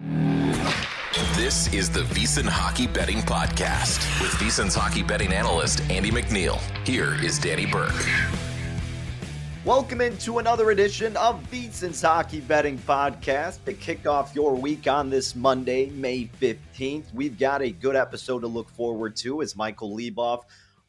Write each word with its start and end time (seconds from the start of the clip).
This 0.00 1.70
is 1.74 1.90
the 1.90 2.00
VSiN 2.00 2.48
Hockey 2.48 2.86
Betting 2.86 3.18
Podcast 3.18 3.98
with 4.22 4.30
VSiN's 4.32 4.74
hockey 4.74 5.02
betting 5.02 5.30
analyst, 5.30 5.82
Andy 5.90 6.10
MacNeil. 6.10 6.58
Here 6.86 7.22
is 7.22 7.38
Danny 7.38 7.66
Burke. 7.66 7.92
Welcome 9.66 10.00
into 10.00 10.38
another 10.38 10.70
edition 10.70 11.14
of 11.18 11.42
VSiN's 11.50 12.00
Hockey 12.00 12.40
Betting 12.40 12.78
Podcast 12.78 13.62
to 13.66 13.74
kick 13.74 14.06
off 14.06 14.34
your 14.34 14.54
week 14.54 14.88
on 14.88 15.10
this 15.10 15.36
Monday, 15.36 15.90
May 15.90 16.30
15th. 16.40 17.12
We've 17.12 17.38
got 17.38 17.60
a 17.60 17.70
good 17.70 17.94
episode 17.94 18.40
to 18.40 18.46
look 18.46 18.70
forward 18.70 19.16
to 19.16 19.42
as 19.42 19.54
Michael 19.54 19.94
Leboff 19.94 20.44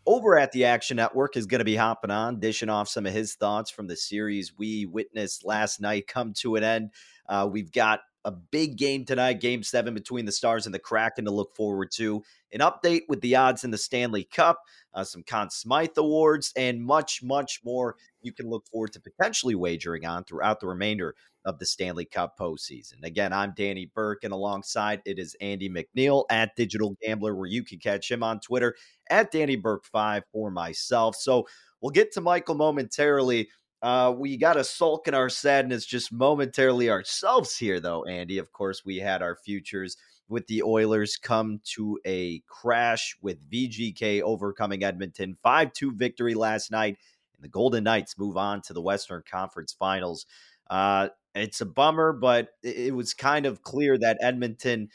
over 0.05 0.37
at 0.37 0.53
the 0.53 0.63
Action 0.63 0.95
Network 0.95 1.35
is 1.35 1.47
going 1.47 1.59
to 1.59 1.65
be 1.65 1.75
hopping 1.75 2.11
on, 2.11 2.39
dishing 2.39 2.69
off 2.69 2.87
some 2.87 3.05
of 3.05 3.11
his 3.11 3.35
thoughts 3.35 3.69
from 3.69 3.87
the 3.87 3.97
series 3.97 4.57
we 4.57 4.85
witnessed 4.85 5.43
last 5.45 5.81
night 5.81 6.07
come 6.07 6.31
to 6.35 6.55
an 6.55 6.63
end. 6.63 6.91
Uh, 7.27 7.49
we've 7.51 7.73
got 7.73 7.99
a 8.25 8.31
big 8.31 8.77
game 8.77 9.05
tonight, 9.05 9.41
game 9.41 9.63
seven 9.63 9.93
between 9.93 10.25
the 10.25 10.31
Stars 10.31 10.65
and 10.65 10.75
the 10.75 10.79
Kraken 10.79 11.25
to 11.25 11.31
look 11.31 11.55
forward 11.55 11.91
to. 11.93 12.23
An 12.53 12.59
update 12.59 13.01
with 13.07 13.21
the 13.21 13.35
odds 13.35 13.63
in 13.63 13.71
the 13.71 13.77
Stanley 13.77 14.25
Cup, 14.25 14.59
uh, 14.93 15.03
some 15.03 15.23
Conn 15.23 15.49
Smythe 15.49 15.97
awards, 15.97 16.51
and 16.55 16.83
much, 16.83 17.23
much 17.23 17.61
more 17.63 17.95
you 18.21 18.31
can 18.31 18.49
look 18.49 18.67
forward 18.67 18.93
to 18.93 18.99
potentially 18.99 19.55
wagering 19.55 20.05
on 20.05 20.23
throughout 20.23 20.59
the 20.59 20.67
remainder 20.67 21.15
of 21.45 21.57
the 21.57 21.65
Stanley 21.65 22.05
Cup 22.05 22.37
postseason. 22.37 23.03
Again, 23.03 23.33
I'm 23.33 23.53
Danny 23.55 23.89
Burke, 23.93 24.23
and 24.23 24.33
alongside 24.33 25.01
it 25.05 25.17
is 25.17 25.35
Andy 25.41 25.69
MacNeil 25.69 26.25
at 26.29 26.55
Digital 26.55 26.95
Gambler, 27.01 27.35
where 27.35 27.47
you 27.47 27.63
can 27.63 27.79
catch 27.79 28.11
him 28.11 28.21
on 28.21 28.39
Twitter 28.39 28.75
at 29.09 29.31
Danny 29.31 29.57
Burke5 29.57 30.21
for 30.31 30.51
myself. 30.51 31.15
So 31.15 31.47
we'll 31.81 31.91
get 31.91 32.11
to 32.13 32.21
Michael 32.21 32.55
momentarily. 32.55 33.49
Uh, 33.81 34.13
we 34.15 34.37
got 34.37 34.53
to 34.53 34.63
sulk 34.63 35.07
in 35.07 35.13
our 35.15 35.29
sadness 35.29 35.85
just 35.85 36.11
momentarily 36.11 36.89
ourselves 36.89 37.57
here, 37.57 37.79
though, 37.79 38.03
Andy. 38.05 38.37
Of 38.37 38.51
course, 38.51 38.85
we 38.85 38.97
had 38.97 39.21
our 39.23 39.35
futures 39.35 39.97
with 40.29 40.45
the 40.47 40.63
Oilers 40.63 41.17
come 41.17 41.59
to 41.75 41.99
a 42.05 42.41
crash 42.47 43.17
with 43.21 43.49
VGK 43.49 44.21
overcoming 44.21 44.83
Edmonton. 44.83 45.35
5 45.41 45.73
2 45.73 45.93
victory 45.93 46.35
last 46.35 46.71
night, 46.71 46.97
and 47.35 47.43
the 47.43 47.49
Golden 47.49 47.83
Knights 47.83 48.17
move 48.17 48.37
on 48.37 48.61
to 48.63 48.73
the 48.73 48.81
Western 48.81 49.23
Conference 49.29 49.73
Finals. 49.73 50.27
Uh, 50.69 51.09
it's 51.33 51.61
a 51.61 51.65
bummer, 51.65 52.13
but 52.13 52.49
it 52.63 52.93
was 52.95 53.13
kind 53.13 53.45
of 53.45 53.63
clear 53.63 53.97
that 53.97 54.17
Edmonton 54.21 54.89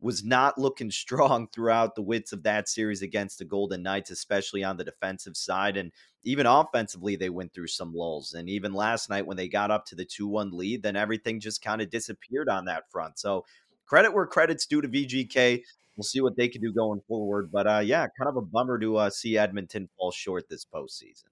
was 0.00 0.24
not 0.24 0.58
looking 0.58 0.90
strong 0.90 1.48
throughout 1.52 1.94
the 1.94 2.02
widths 2.02 2.32
of 2.32 2.42
that 2.42 2.68
series 2.68 3.02
against 3.02 3.38
the 3.38 3.44
Golden 3.44 3.82
Knights, 3.82 4.10
especially 4.10 4.64
on 4.64 4.76
the 4.76 4.84
defensive 4.84 5.36
side. 5.36 5.76
And 5.76 5.92
even 6.22 6.46
offensively, 6.46 7.16
they 7.16 7.30
went 7.30 7.52
through 7.52 7.68
some 7.68 7.94
lulls. 7.94 8.34
And 8.34 8.48
even 8.48 8.72
last 8.72 9.10
night, 9.10 9.26
when 9.26 9.36
they 9.36 9.48
got 9.48 9.70
up 9.70 9.86
to 9.86 9.94
the 9.94 10.04
2 10.04 10.26
1 10.26 10.50
lead, 10.52 10.82
then 10.82 10.96
everything 10.96 11.40
just 11.40 11.62
kind 11.62 11.80
of 11.80 11.90
disappeared 11.90 12.48
on 12.48 12.66
that 12.66 12.90
front. 12.90 13.18
So 13.18 13.44
credit 13.86 14.12
where 14.12 14.26
credit's 14.26 14.66
due 14.66 14.80
to 14.80 14.88
VGK. 14.88 15.62
We'll 15.96 16.04
see 16.04 16.20
what 16.20 16.36
they 16.36 16.48
can 16.48 16.62
do 16.62 16.72
going 16.72 17.02
forward. 17.06 17.50
But 17.52 17.66
uh, 17.66 17.82
yeah, 17.84 18.06
kind 18.18 18.28
of 18.28 18.36
a 18.36 18.42
bummer 18.42 18.78
to 18.78 18.96
uh, 18.96 19.10
see 19.10 19.36
Edmonton 19.36 19.88
fall 19.98 20.10
short 20.10 20.48
this 20.48 20.64
postseason. 20.64 21.24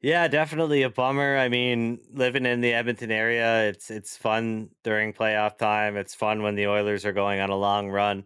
Yeah, 0.00 0.28
definitely 0.28 0.82
a 0.82 0.90
bummer. 0.90 1.36
I 1.36 1.48
mean, 1.48 1.98
living 2.12 2.46
in 2.46 2.60
the 2.60 2.72
Edmonton 2.72 3.10
area, 3.10 3.68
it's 3.68 3.90
it's 3.90 4.16
fun 4.16 4.70
during 4.84 5.12
playoff 5.12 5.58
time. 5.58 5.96
It's 5.96 6.14
fun 6.14 6.42
when 6.42 6.54
the 6.54 6.68
Oilers 6.68 7.04
are 7.04 7.12
going 7.12 7.40
on 7.40 7.50
a 7.50 7.56
long 7.56 7.88
run. 7.88 8.24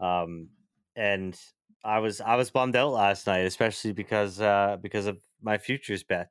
Um, 0.00 0.48
and 0.96 1.38
I 1.84 2.00
was 2.00 2.20
I 2.20 2.36
was 2.36 2.50
bummed 2.50 2.76
out 2.76 2.92
last 2.92 3.26
night, 3.28 3.46
especially 3.46 3.92
because 3.92 4.40
uh, 4.40 4.78
because 4.82 5.06
of 5.06 5.20
my 5.40 5.58
futures 5.58 6.02
bet. 6.02 6.30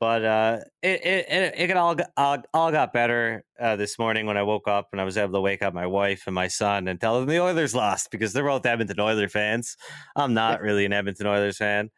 But 0.00 0.24
uh, 0.24 0.58
it 0.82 1.04
it 1.06 1.26
it, 1.30 1.70
it 1.70 1.76
all 1.76 1.94
got, 1.94 2.10
all, 2.16 2.38
all 2.52 2.72
got 2.72 2.92
better 2.92 3.44
uh, 3.60 3.76
this 3.76 3.98
morning 3.98 4.26
when 4.26 4.36
I 4.36 4.42
woke 4.42 4.68
up 4.68 4.88
and 4.92 5.00
I 5.00 5.04
was 5.04 5.16
able 5.16 5.34
to 5.34 5.40
wake 5.40 5.62
up 5.62 5.72
my 5.74 5.86
wife 5.86 6.24
and 6.26 6.34
my 6.34 6.48
son 6.48 6.88
and 6.88 7.00
tell 7.00 7.20
them 7.20 7.28
the 7.28 7.40
Oilers 7.40 7.74
lost 7.76 8.10
because 8.10 8.32
they're 8.32 8.44
both 8.44 8.66
Edmonton 8.66 9.00
Oilers 9.00 9.32
fans. 9.32 9.76
I'm 10.16 10.34
not 10.34 10.60
really 10.62 10.84
an 10.84 10.92
Edmonton 10.92 11.26
Oilers 11.28 11.58
fan 11.58 11.90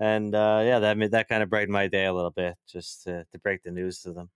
and 0.00 0.34
uh, 0.34 0.62
yeah, 0.64 0.78
that 0.80 0.96
made, 0.96 1.12
that 1.12 1.28
kind 1.28 1.42
of 1.42 1.50
brightened 1.50 1.72
my 1.72 1.86
day 1.86 2.06
a 2.06 2.12
little 2.12 2.30
bit 2.30 2.54
just 2.66 3.04
to, 3.04 3.24
to 3.30 3.38
break 3.38 3.62
the 3.62 3.70
news 3.70 4.00
to 4.00 4.12
them. 4.12 4.30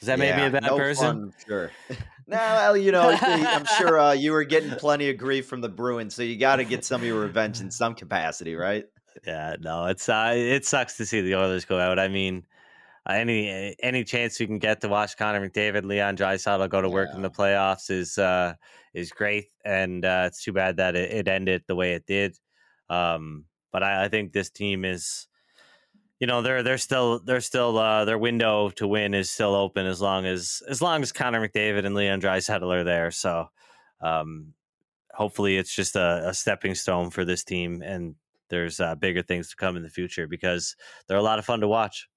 Does 0.00 0.06
that 0.06 0.18
yeah, 0.18 0.36
make 0.36 0.36
me 0.36 0.46
a 0.46 0.50
bad 0.50 0.62
no 0.64 0.76
person? 0.76 1.06
Fun, 1.06 1.34
sure. 1.46 1.70
no, 2.26 2.36
well, 2.36 2.76
you 2.76 2.92
know, 2.92 3.16
I'm 3.20 3.64
sure 3.64 3.98
uh, 3.98 4.12
you 4.12 4.32
were 4.32 4.44
getting 4.44 4.70
plenty 4.72 5.10
of 5.10 5.16
grief 5.16 5.46
from 5.46 5.60
the 5.60 5.68
Bruins, 5.68 6.14
so 6.14 6.22
you 6.22 6.36
got 6.36 6.56
to 6.56 6.64
get 6.64 6.84
some 6.84 7.00
of 7.00 7.06
your 7.06 7.20
revenge 7.20 7.60
in 7.60 7.70
some 7.70 7.94
capacity, 7.94 8.54
right? 8.54 8.84
Yeah, 9.26 9.56
no, 9.60 9.86
it's 9.86 10.08
uh, 10.08 10.32
it 10.36 10.64
sucks 10.64 10.96
to 10.98 11.06
see 11.06 11.20
the 11.20 11.36
Oilers 11.36 11.64
go 11.64 11.78
out. 11.78 11.98
I 11.98 12.08
mean, 12.08 12.44
any 13.08 13.74
any 13.82 14.04
chance 14.04 14.38
you 14.38 14.46
can 14.46 14.58
get 14.58 14.80
to 14.82 14.88
watch 14.88 15.16
Connor 15.16 15.48
McDavid, 15.48 15.84
Leon 15.84 16.16
Draisaitl 16.16 16.68
go 16.68 16.80
to 16.80 16.88
yeah. 16.88 16.94
work 16.94 17.08
in 17.14 17.22
the 17.22 17.30
playoffs 17.30 17.90
is 17.90 18.18
uh, 18.18 18.54
is 18.94 19.10
great, 19.10 19.46
and 19.64 20.04
uh, 20.04 20.24
it's 20.26 20.42
too 20.42 20.52
bad 20.52 20.76
that 20.76 20.96
it, 20.96 21.10
it 21.12 21.28
ended 21.28 21.62
the 21.66 21.74
way 21.74 21.94
it 21.94 22.06
did. 22.06 22.36
Um, 22.88 23.44
but 23.72 23.82
I, 23.82 24.04
I 24.04 24.08
think 24.08 24.32
this 24.32 24.50
team 24.50 24.84
is, 24.84 25.26
you 26.20 26.26
know, 26.26 26.42
they're 26.42 26.62
they're 26.62 26.78
still 26.78 27.18
they're 27.18 27.40
still 27.40 27.78
uh, 27.78 28.04
their 28.04 28.18
window 28.18 28.70
to 28.70 28.86
win 28.86 29.14
is 29.14 29.30
still 29.30 29.54
open 29.54 29.86
as 29.86 30.00
long 30.00 30.26
as 30.26 30.62
as 30.68 30.80
long 30.80 31.02
as 31.02 31.10
Connor 31.10 31.46
McDavid 31.46 31.84
and 31.84 31.94
Leon 31.94 32.20
Draisaitl 32.20 32.72
are 32.72 32.84
there. 32.84 33.10
So, 33.10 33.48
um, 34.00 34.54
hopefully, 35.12 35.56
it's 35.56 35.74
just 35.74 35.96
a, 35.96 36.28
a 36.28 36.34
stepping 36.34 36.74
stone 36.74 37.10
for 37.10 37.24
this 37.24 37.42
team, 37.42 37.82
and 37.82 38.14
there's 38.50 38.78
uh, 38.78 38.94
bigger 38.94 39.22
things 39.22 39.48
to 39.48 39.56
come 39.56 39.76
in 39.76 39.82
the 39.82 39.88
future 39.88 40.28
because 40.28 40.76
they're 41.08 41.16
a 41.16 41.22
lot 41.22 41.38
of 41.38 41.44
fun 41.44 41.60
to 41.60 41.68
watch. 41.68 42.08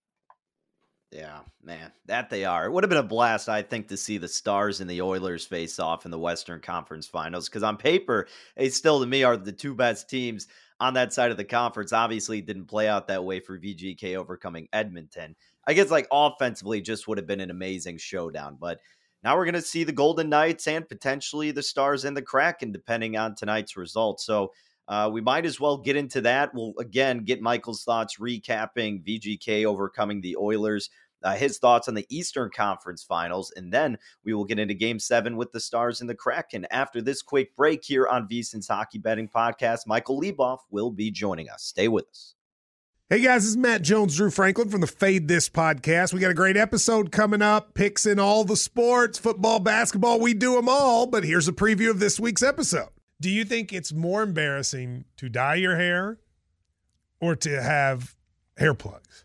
Yeah, 1.11 1.39
man, 1.63 1.93
that 2.07 2.29
they 2.29 2.43
are. 2.43 2.65
It 2.65 2.71
would 2.71 2.83
have 2.83 2.89
been 2.89 2.97
a 2.97 3.03
blast, 3.03 3.47
I 3.47 3.61
think, 3.61 3.87
to 3.87 3.95
see 3.95 4.17
the 4.17 4.27
Stars 4.27 4.81
and 4.81 4.89
the 4.89 5.01
Oilers 5.01 5.45
face 5.45 5.79
off 5.79 6.03
in 6.03 6.11
the 6.11 6.19
Western 6.19 6.59
Conference 6.59 7.07
Finals 7.07 7.47
because 7.47 7.63
on 7.63 7.77
paper, 7.77 8.27
they 8.57 8.67
still 8.67 8.99
to 8.99 9.05
me 9.05 9.23
are 9.23 9.37
the 9.37 9.53
two 9.53 9.73
best 9.73 10.09
teams 10.09 10.47
on 10.79 10.93
that 10.95 11.13
side 11.13 11.31
of 11.31 11.37
the 11.37 11.43
conference. 11.43 11.93
Obviously, 11.93 12.41
didn't 12.41 12.65
play 12.65 12.87
out 12.87 13.07
that 13.07 13.23
way 13.23 13.39
for 13.39 13.59
VGK 13.59 14.15
overcoming 14.15 14.67
Edmonton. 14.73 15.35
I 15.67 15.73
guess 15.73 15.89
like 15.89 16.07
offensively, 16.11 16.81
just 16.81 17.07
would 17.07 17.17
have 17.17 17.27
been 17.27 17.41
an 17.41 17.51
amazing 17.51 17.97
showdown. 17.97 18.57
But 18.59 18.79
now 19.23 19.35
we're 19.35 19.45
going 19.45 19.55
to 19.55 19.61
see 19.61 19.83
the 19.83 19.91
Golden 19.91 20.29
Knights 20.29 20.67
and 20.67 20.87
potentially 20.87 21.51
the 21.51 21.63
Stars 21.63 22.05
and 22.05 22.15
the 22.15 22.21
Kraken, 22.21 22.71
depending 22.71 23.17
on 23.17 23.35
tonight's 23.35 23.75
results. 23.75 24.25
So 24.25 24.51
uh, 24.87 25.09
we 25.11 25.21
might 25.21 25.45
as 25.45 25.59
well 25.59 25.77
get 25.77 25.95
into 25.95 26.21
that. 26.21 26.53
We'll 26.53 26.73
again 26.79 27.23
get 27.23 27.41
Michael's 27.41 27.83
thoughts 27.83 28.17
recapping 28.17 29.03
VGK 29.03 29.65
overcoming 29.65 30.21
the 30.21 30.37
Oilers 30.37 30.89
uh, 31.25 31.33
his 31.33 31.57
thoughts 31.57 31.87
on 31.87 31.95
the 31.95 32.05
Eastern 32.09 32.49
Conference 32.55 33.03
Finals, 33.03 33.51
and 33.55 33.73
then 33.73 33.97
we 34.23 34.33
will 34.33 34.45
get 34.45 34.59
into 34.59 34.75
Game 34.75 34.99
Seven 34.99 35.35
with 35.35 35.51
the 35.51 35.59
Stars 35.59 35.99
and 35.99 36.09
the 36.09 36.15
Kraken. 36.15 36.67
After 36.69 37.01
this 37.01 37.21
quick 37.21 37.55
break 37.55 37.83
here 37.83 38.07
on 38.07 38.29
VSiN's 38.29 38.67
Hockey 38.67 38.99
Betting 38.99 39.27
Podcast, 39.27 39.87
Michael 39.87 40.21
Leboff 40.21 40.59
will 40.69 40.91
be 40.91 41.09
joining 41.09 41.49
us. 41.49 41.63
Stay 41.63 41.87
with 41.87 42.07
us. 42.09 42.35
Hey 43.09 43.21
guys, 43.21 43.43
this 43.43 43.51
is 43.51 43.57
Matt 43.57 43.81
Jones, 43.81 44.15
Drew 44.15 44.31
Franklin 44.31 44.69
from 44.69 44.81
the 44.81 44.87
Fade 44.87 45.27
This 45.27 45.49
podcast. 45.49 46.13
We 46.13 46.19
got 46.19 46.31
a 46.31 46.35
great 46.35 46.57
episode 46.57 47.11
coming 47.11 47.41
up, 47.41 47.73
picks 47.73 48.05
in 48.05 48.19
all 48.19 48.43
the 48.43 48.55
sports, 48.55 49.19
football, 49.19 49.59
basketball, 49.59 50.19
we 50.19 50.33
do 50.33 50.55
them 50.55 50.69
all. 50.69 51.05
But 51.05 51.23
here's 51.23 51.47
a 51.47 51.53
preview 51.53 51.89
of 51.89 51.99
this 51.99 52.19
week's 52.19 52.41
episode. 52.41 52.89
Do 53.21 53.29
you 53.29 53.45
think 53.45 53.71
it's 53.71 53.93
more 53.93 54.23
embarrassing 54.23 55.05
to 55.17 55.29
dye 55.29 55.55
your 55.55 55.75
hair 55.75 56.19
or 57.19 57.35
to 57.37 57.61
have 57.61 58.15
hair 58.57 58.73
plugs? 58.73 59.24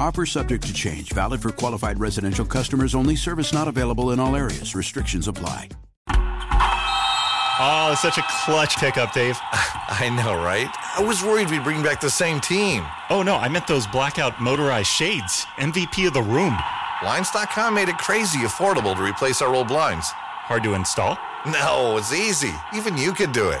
Offer 0.00 0.24
subject 0.24 0.66
to 0.66 0.72
change. 0.72 1.12
Valid 1.12 1.42
for 1.42 1.52
qualified 1.52 2.00
residential 2.00 2.46
customers 2.46 2.94
only. 2.94 3.16
Service 3.16 3.52
not 3.52 3.68
available 3.68 4.12
in 4.12 4.18
all 4.18 4.34
areas. 4.34 4.74
Restrictions 4.74 5.28
apply. 5.28 5.68
Oh, 6.08 7.94
such 8.00 8.16
a 8.16 8.24
clutch 8.42 8.78
pickup, 8.78 9.12
Dave. 9.12 9.38
I 9.52 10.08
know, 10.08 10.42
right? 10.42 10.74
I 10.96 11.02
was 11.02 11.22
worried 11.22 11.50
we'd 11.50 11.62
bring 11.62 11.82
back 11.82 12.00
the 12.00 12.08
same 12.08 12.40
team. 12.40 12.86
Oh, 13.10 13.22
no, 13.22 13.36
I 13.36 13.50
meant 13.50 13.66
those 13.66 13.86
blackout 13.86 14.40
motorized 14.40 14.88
shades. 14.88 15.44
MVP 15.58 16.06
of 16.06 16.14
the 16.14 16.22
room. 16.22 16.56
Blinds.com 17.02 17.74
made 17.74 17.90
it 17.90 17.98
crazy 17.98 18.38
affordable 18.38 18.96
to 18.96 19.02
replace 19.02 19.42
our 19.42 19.54
old 19.54 19.68
blinds. 19.68 20.08
Hard 20.12 20.62
to 20.62 20.72
install? 20.72 21.18
No, 21.44 21.98
it's 21.98 22.14
easy. 22.14 22.54
Even 22.74 22.96
you 22.96 23.12
could 23.12 23.32
do 23.32 23.50
it. 23.50 23.60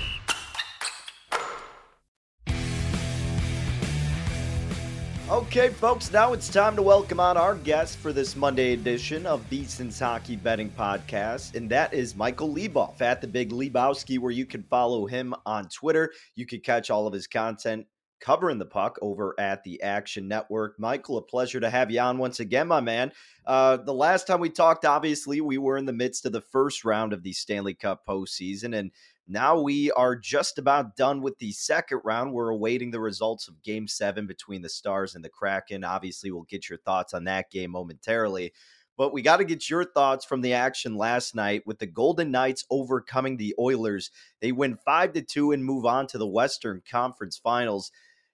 Okay, 5.31 5.69
folks, 5.69 6.11
now 6.11 6.33
it's 6.33 6.49
time 6.49 6.75
to 6.75 6.81
welcome 6.81 7.21
on 7.21 7.37
our 7.37 7.55
guest 7.55 7.99
for 7.99 8.11
this 8.11 8.35
Monday 8.35 8.73
edition 8.73 9.25
of 9.25 9.49
VSiN's 9.49 9.97
Hockey 9.97 10.35
Betting 10.35 10.69
Podcast, 10.69 11.55
and 11.55 11.69
that 11.69 11.93
is 11.93 12.17
Michael 12.17 12.53
Leboff 12.53 12.99
at 12.99 13.21
the 13.21 13.27
Big 13.27 13.51
Lebowski, 13.51 14.19
where 14.19 14.33
you 14.33 14.45
can 14.45 14.61
follow 14.63 15.05
him 15.05 15.33
on 15.45 15.69
Twitter. 15.69 16.11
You 16.35 16.45
can 16.45 16.59
catch 16.59 16.89
all 16.89 17.07
of 17.07 17.13
his 17.13 17.27
content 17.27 17.85
covering 18.19 18.59
the 18.59 18.65
puck 18.65 18.99
over 19.01 19.33
at 19.39 19.63
the 19.63 19.81
Action 19.81 20.27
Network. 20.27 20.77
Michael, 20.77 21.17
a 21.17 21.21
pleasure 21.21 21.61
to 21.61 21.69
have 21.69 21.89
you 21.89 22.01
on 22.01 22.17
once 22.17 22.41
again, 22.41 22.67
my 22.67 22.81
man. 22.81 23.13
Uh, 23.45 23.77
the 23.77 23.93
last 23.93 24.27
time 24.27 24.41
we 24.41 24.49
talked, 24.49 24.83
obviously, 24.83 25.39
we 25.39 25.57
were 25.57 25.77
in 25.77 25.85
the 25.85 25.93
midst 25.93 26.25
of 26.25 26.33
the 26.33 26.41
first 26.41 26.85
round 26.85 27.13
of 27.13 27.23
the 27.23 27.31
Stanley 27.33 27.73
Cup 27.73 28.05
postseason, 28.05 28.77
and 28.77 28.91
now 29.31 29.59
we 29.59 29.91
are 29.91 30.15
just 30.15 30.57
about 30.59 30.95
done 30.95 31.21
with 31.21 31.39
the 31.39 31.51
second 31.53 32.01
round. 32.03 32.33
We're 32.33 32.49
awaiting 32.49 32.91
the 32.91 32.99
results 32.99 33.47
of 33.47 33.63
game 33.63 33.87
seven 33.87 34.27
between 34.27 34.61
the 34.61 34.69
Stars 34.69 35.15
and 35.15 35.23
the 35.23 35.29
Kraken. 35.29 35.83
Obviously, 35.83 36.31
we'll 36.31 36.43
get 36.43 36.69
your 36.69 36.79
thoughts 36.79 37.13
on 37.13 37.23
that 37.23 37.49
game 37.49 37.71
momentarily. 37.71 38.53
But 38.97 39.13
we 39.13 39.21
got 39.21 39.37
to 39.37 39.45
get 39.45 39.69
your 39.69 39.85
thoughts 39.85 40.25
from 40.25 40.41
the 40.41 40.53
action 40.53 40.95
last 40.95 41.33
night 41.33 41.63
with 41.65 41.79
the 41.79 41.87
Golden 41.87 42.29
Knights 42.29 42.65
overcoming 42.69 43.37
the 43.37 43.55
Oilers. 43.57 44.11
They 44.41 44.51
win 44.51 44.77
five 44.85 45.13
to 45.13 45.21
two 45.21 45.53
and 45.53 45.63
move 45.63 45.85
on 45.85 46.07
to 46.07 46.17
the 46.17 46.27
Western 46.27 46.81
Conference 46.89 47.37
Finals. 47.37 47.91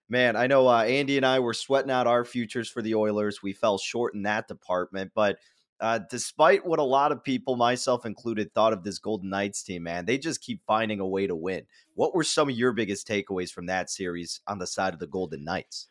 Man, 0.09 0.35
I 0.35 0.47
know 0.47 0.67
uh, 0.67 0.83
Andy 0.83 1.17
and 1.17 1.25
I 1.25 1.39
were 1.39 1.53
sweating 1.53 1.91
out 1.91 2.07
our 2.07 2.25
futures 2.25 2.69
for 2.69 2.81
the 2.81 2.95
Oilers. 2.95 3.43
We 3.43 3.53
fell 3.53 3.77
short 3.77 4.13
in 4.13 4.23
that 4.23 4.47
department, 4.47 5.11
but 5.13 5.37
uh, 5.79 5.99
despite 6.09 6.65
what 6.65 6.79
a 6.79 6.83
lot 6.83 7.11
of 7.11 7.23
people, 7.23 7.55
myself 7.55 8.05
included, 8.05 8.53
thought 8.53 8.73
of 8.73 8.83
this 8.83 8.99
Golden 8.99 9.29
Knights 9.29 9.61
team, 9.63 9.83
man, 9.83 10.05
they 10.05 10.17
just 10.17 10.41
keep 10.41 10.61
finding 10.65 10.99
a 10.99 11.07
way 11.07 11.27
to 11.27 11.35
win. 11.35 11.65
What 11.93 12.15
were 12.15 12.23
some 12.23 12.49
of 12.49 12.55
your 12.55 12.73
biggest 12.73 13.07
takeaways 13.07 13.51
from 13.51 13.67
that 13.67 13.89
series 13.89 14.41
on 14.47 14.59
the 14.59 14.67
side 14.67 14.93
of 14.93 14.99
the 14.99 15.07
Golden 15.07 15.43
Knights? 15.43 15.89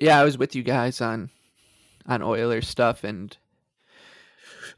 Yeah, 0.00 0.20
I 0.20 0.24
was 0.24 0.38
with 0.38 0.54
you 0.54 0.62
guys 0.62 1.00
on 1.00 1.30
on 2.06 2.22
Oilers 2.22 2.68
stuff, 2.68 3.04
and 3.04 3.36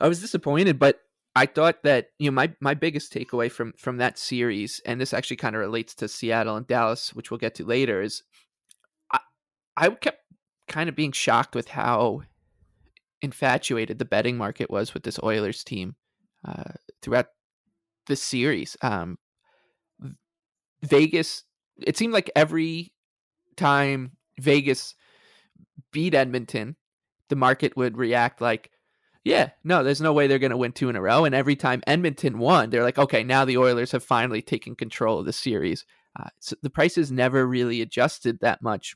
I 0.00 0.08
was 0.08 0.20
disappointed, 0.20 0.78
but 0.78 1.00
I 1.34 1.46
thought 1.46 1.82
that 1.82 2.08
you 2.18 2.30
know 2.30 2.34
my 2.34 2.52
my 2.60 2.74
biggest 2.74 3.12
takeaway 3.12 3.50
from 3.50 3.74
from 3.76 3.98
that 3.98 4.18
series, 4.18 4.80
and 4.86 5.00
this 5.00 5.12
actually 5.12 5.36
kind 5.36 5.54
of 5.56 5.60
relates 5.60 5.94
to 5.96 6.08
Seattle 6.08 6.56
and 6.56 6.66
Dallas, 6.66 7.14
which 7.14 7.30
we'll 7.30 7.38
get 7.38 7.54
to 7.56 7.64
later, 7.64 8.00
is 8.00 8.22
I 9.12 9.20
I 9.76 9.90
kept 9.90 10.22
kind 10.68 10.88
of 10.88 10.96
being 10.96 11.12
shocked 11.12 11.54
with 11.54 11.68
how 11.68 12.22
infatuated 13.26 13.98
the 13.98 14.04
betting 14.04 14.38
market 14.38 14.70
was 14.70 14.94
with 14.94 15.02
this 15.02 15.18
Oilers 15.22 15.62
team 15.64 15.96
uh, 16.46 16.72
throughout 17.02 17.26
the 18.06 18.16
series. 18.16 18.76
Um, 18.80 19.18
Vegas, 20.82 21.44
it 21.76 21.96
seemed 21.96 22.12
like 22.12 22.30
every 22.34 22.92
time 23.56 24.12
Vegas 24.40 24.94
beat 25.92 26.14
Edmonton, 26.14 26.76
the 27.28 27.36
market 27.36 27.76
would 27.76 27.98
react 27.98 28.40
like, 28.40 28.70
yeah, 29.24 29.50
no, 29.64 29.82
there's 29.82 30.00
no 30.00 30.12
way 30.12 30.28
they're 30.28 30.38
going 30.38 30.52
to 30.52 30.56
win 30.56 30.70
two 30.70 30.88
in 30.88 30.94
a 30.94 31.02
row. 31.02 31.24
And 31.24 31.34
every 31.34 31.56
time 31.56 31.82
Edmonton 31.86 32.38
won, 32.38 32.70
they're 32.70 32.84
like, 32.84 32.98
okay, 32.98 33.24
now 33.24 33.44
the 33.44 33.58
Oilers 33.58 33.90
have 33.90 34.04
finally 34.04 34.40
taken 34.40 34.76
control 34.76 35.18
of 35.18 35.26
the 35.26 35.32
series. 35.32 35.84
Uh, 36.18 36.28
so 36.38 36.54
the 36.62 36.70
prices 36.70 37.10
never 37.10 37.44
really 37.44 37.82
adjusted 37.82 38.38
that 38.40 38.62
much 38.62 38.94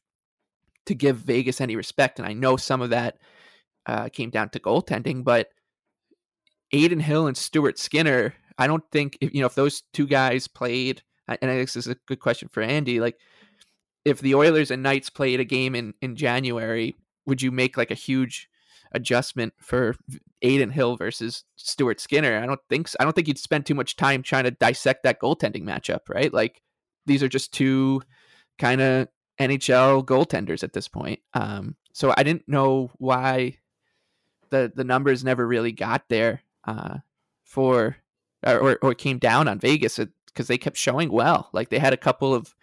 to 0.87 0.95
give 0.95 1.17
Vegas 1.17 1.61
any 1.61 1.75
respect. 1.75 2.21
And 2.21 2.29
I 2.29 2.33
know 2.33 2.57
some 2.57 2.81
of 2.81 2.91
that 2.91 3.19
uh, 3.91 4.09
came 4.09 4.31
down 4.31 4.49
to 4.51 4.61
goaltending, 4.61 5.25
but 5.25 5.49
Adin 6.73 7.01
Hill 7.01 7.27
and 7.27 7.37
Stuart 7.37 7.77
Skinner, 7.77 8.35
I 8.57 8.69
don't 8.69 8.85
think 8.93 9.19
if, 9.21 9.35
you 9.35 9.41
know 9.41 9.47
if 9.47 9.57
those 9.57 9.83
two 9.93 10.07
guys 10.07 10.47
played, 10.47 11.03
and 11.27 11.51
I 11.51 11.59
guess 11.59 11.75
this 11.75 11.89
is 11.89 11.93
a 11.93 11.99
good 12.07 12.21
question 12.21 12.49
for 12.53 12.63
Andy. 12.63 13.01
Like, 13.01 13.17
if 14.05 14.21
the 14.21 14.37
Oilers 14.37 14.71
and 14.71 14.85
Knights 14.85 15.11
played 15.11 15.41
a 15.41 15.45
game 15.45 15.75
in 15.75 15.95
in 16.01 16.15
January, 16.15 16.95
would 17.27 17.43
you 17.43 17.51
make 17.51 17.77
like 17.77 17.91
a 17.91 17.95
huge 17.95 18.49
adjustment 18.93 19.55
for 19.61 19.97
Adin 20.41 20.71
Hill 20.71 20.97
versus 20.97 21.43
Stuart 21.57 21.99
Skinner? 22.01 22.39
I 22.39 22.47
don't 22.47 22.61
think 22.69 22.87
so. 22.87 22.97
I 23.01 23.05
don't 23.05 23.15
think 23.15 23.27
you'd 23.27 23.39
spend 23.39 23.67
too 23.67 23.75
much 23.75 23.97
time 23.97 24.23
trying 24.23 24.45
to 24.45 24.53
dissect 24.53 25.03
that 25.03 25.21
goaltending 25.21 25.65
matchup, 25.65 26.09
right? 26.09 26.33
Like, 26.33 26.63
these 27.07 27.25
are 27.25 27.29
just 27.29 27.53
two 27.53 28.03
kind 28.57 28.81
of 28.81 29.09
NHL 29.41 30.05
goaltenders 30.05 30.63
at 30.63 30.75
this 30.75 30.87
point. 30.87 31.19
Um, 31.35 31.75
so 31.93 32.15
I 32.17 32.23
didn't 32.23 32.47
know 32.47 32.93
why 32.99 33.59
the 34.51 34.73
the 34.75 34.85
numbers 34.85 35.25
never 35.25 35.47
really 35.47 35.73
got 35.73 36.09
there 36.09 36.43
uh, 36.65 36.99
for 37.45 37.97
or 38.47 38.79
or 38.83 38.95
came 38.95 39.19
down 39.19 39.49
on 39.49 39.59
Vegas 39.59 39.99
because 40.27 40.47
they 40.47 40.59
kept 40.59 40.77
showing 40.77 41.11
well. 41.11 41.49
Like 41.53 41.69
they 41.69 41.79
had 41.79 41.93
a 41.93 41.99
couple 41.99 42.35
of 42.35 42.55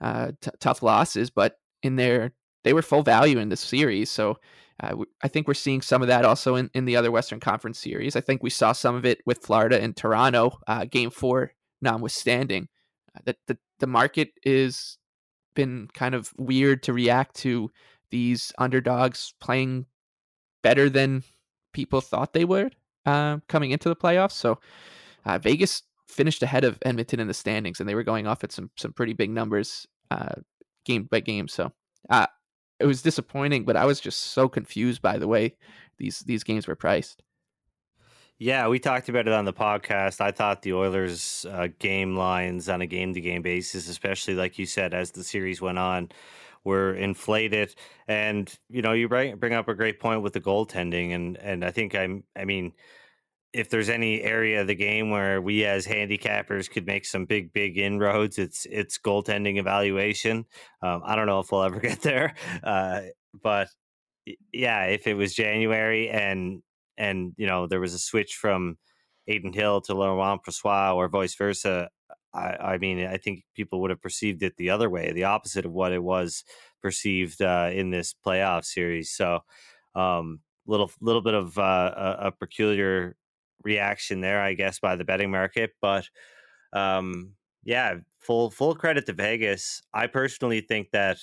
uh, 0.00 0.32
t- 0.40 0.50
tough 0.60 0.82
losses, 0.82 1.30
but 1.30 1.58
in 1.82 1.96
their 1.96 2.32
they 2.64 2.72
were 2.72 2.82
full 2.82 3.02
value 3.02 3.38
in 3.38 3.48
this 3.48 3.60
series. 3.60 4.10
So 4.10 4.38
uh, 4.82 4.96
I 5.22 5.28
think 5.28 5.46
we're 5.46 5.54
seeing 5.54 5.82
some 5.82 6.02
of 6.02 6.08
that 6.08 6.24
also 6.24 6.56
in, 6.56 6.70
in 6.74 6.84
the 6.84 6.96
other 6.96 7.10
Western 7.10 7.40
Conference 7.40 7.78
series. 7.78 8.16
I 8.16 8.20
think 8.20 8.42
we 8.42 8.50
saw 8.50 8.72
some 8.72 8.94
of 8.94 9.04
it 9.04 9.20
with 9.26 9.42
Florida 9.42 9.80
and 9.80 9.96
Toronto, 9.96 10.58
uh, 10.66 10.84
Game 10.84 11.10
Four 11.10 11.52
notwithstanding. 11.80 12.68
Uh, 13.14 13.20
that 13.24 13.36
the 13.46 13.58
the 13.78 13.86
market 13.86 14.32
is 14.42 14.98
been 15.54 15.88
kind 15.94 16.14
of 16.14 16.32
weird 16.38 16.82
to 16.84 16.92
react 16.92 17.34
to 17.36 17.70
these 18.10 18.52
underdogs 18.58 19.34
playing 19.40 19.86
better 20.62 20.90
than 20.90 21.22
people 21.72 22.00
thought 22.00 22.32
they 22.32 22.44
would 22.44 22.74
uh, 23.06 23.38
coming 23.48 23.70
into 23.70 23.88
the 23.88 23.96
playoffs. 23.96 24.32
So 24.32 24.58
uh, 25.24 25.38
Vegas 25.38 25.82
finished 26.08 26.42
ahead 26.42 26.64
of 26.64 26.78
Edmonton 26.82 27.20
in 27.20 27.28
the 27.28 27.34
standings, 27.34 27.80
and 27.80 27.88
they 27.88 27.94
were 27.94 28.02
going 28.02 28.26
off 28.26 28.44
at 28.44 28.52
some 28.52 28.70
some 28.76 28.92
pretty 28.92 29.12
big 29.12 29.30
numbers 29.30 29.86
uh, 30.10 30.34
game 30.84 31.08
by 31.10 31.20
game. 31.20 31.48
So 31.48 31.72
uh, 32.08 32.26
it 32.78 32.86
was 32.86 33.02
disappointing, 33.02 33.64
but 33.64 33.76
I 33.76 33.84
was 33.84 34.00
just 34.00 34.20
so 34.32 34.48
confused 34.48 35.02
by 35.02 35.18
the 35.18 35.28
way 35.28 35.56
these 35.98 36.20
these 36.20 36.44
games 36.44 36.66
were 36.66 36.76
priced. 36.76 37.22
Yeah, 38.38 38.68
we 38.68 38.78
talked 38.78 39.10
about 39.10 39.28
it 39.28 39.34
on 39.34 39.44
the 39.44 39.52
podcast. 39.52 40.22
I 40.22 40.30
thought 40.30 40.62
the 40.62 40.72
Oilers' 40.72 41.44
uh, 41.44 41.68
game 41.78 42.16
lines 42.16 42.70
on 42.70 42.80
a 42.80 42.86
game 42.86 43.12
to 43.12 43.20
game 43.20 43.42
basis, 43.42 43.86
especially 43.86 44.34
like 44.34 44.58
you 44.58 44.64
said, 44.64 44.94
as 44.94 45.10
the 45.10 45.22
series 45.22 45.60
went 45.60 45.78
on, 45.78 46.08
were 46.64 46.94
inflated. 46.94 47.74
And 48.08 48.52
you 48.68 48.82
know, 48.82 48.92
you 48.92 49.08
bring 49.08 49.54
up 49.54 49.68
a 49.68 49.74
great 49.74 50.00
point 50.00 50.22
with 50.22 50.32
the 50.32 50.40
goaltending, 50.40 51.14
and 51.14 51.36
and 51.38 51.64
I 51.64 51.70
think 51.70 51.94
I'm, 51.94 52.24
I 52.36 52.44
mean, 52.44 52.72
if 53.52 53.68
there's 53.68 53.88
any 53.88 54.22
area 54.22 54.60
of 54.60 54.66
the 54.66 54.74
game 54.74 55.10
where 55.10 55.40
we 55.40 55.64
as 55.64 55.86
handicappers 55.86 56.70
could 56.70 56.86
make 56.86 57.04
some 57.04 57.24
big 57.24 57.52
big 57.52 57.78
inroads, 57.78 58.38
it's 58.38 58.66
it's 58.70 58.98
goaltending 58.98 59.58
evaluation. 59.58 60.44
Um, 60.82 61.02
I 61.04 61.16
don't 61.16 61.26
know 61.26 61.40
if 61.40 61.50
we'll 61.50 61.62
ever 61.62 61.80
get 61.80 62.02
there, 62.02 62.34
uh, 62.62 63.02
but 63.42 63.68
yeah, 64.52 64.84
if 64.84 65.06
it 65.06 65.14
was 65.14 65.34
January 65.34 66.08
and 66.08 66.62
and 66.98 67.32
you 67.36 67.46
know 67.46 67.66
there 67.66 67.80
was 67.80 67.94
a 67.94 67.98
switch 67.98 68.34
from 68.34 68.76
Adin 69.28 69.52
Hill 69.52 69.80
to 69.82 69.94
Laurent 69.94 70.42
Brossoit 70.44 70.94
or 70.94 71.08
vice 71.08 71.34
versa, 71.34 71.88
I, 72.32 72.74
I, 72.74 72.78
mean, 72.78 73.06
I 73.06 73.16
think 73.16 73.44
people 73.54 73.80
would 73.80 73.90
have 73.90 74.02
perceived 74.02 74.42
it 74.42 74.56
the 74.56 74.70
other 74.70 74.88
way, 74.88 75.12
the 75.12 75.24
opposite 75.24 75.66
of 75.66 75.72
what 75.72 75.92
it 75.92 76.02
was 76.02 76.44
perceived 76.80 77.42
uh, 77.42 77.70
in 77.72 77.90
this 77.90 78.14
playoff 78.24 78.64
series. 78.64 79.10
So, 79.10 79.40
um, 79.94 80.40
little 80.66 80.90
little 81.00 81.22
bit 81.22 81.34
of 81.34 81.58
uh, 81.58 81.92
a, 81.96 82.26
a, 82.26 82.32
peculiar 82.32 83.16
reaction 83.64 84.20
there, 84.20 84.40
I 84.40 84.54
guess, 84.54 84.78
by 84.78 84.96
the 84.96 85.04
betting 85.04 85.30
market. 85.30 85.72
But 85.80 86.08
um, 86.72 87.32
yeah, 87.64 87.96
full 88.18 88.50
full 88.50 88.74
credit 88.74 89.06
to 89.06 89.12
Vegas. 89.12 89.82
I 89.92 90.06
personally 90.06 90.60
think 90.60 90.90
that 90.92 91.18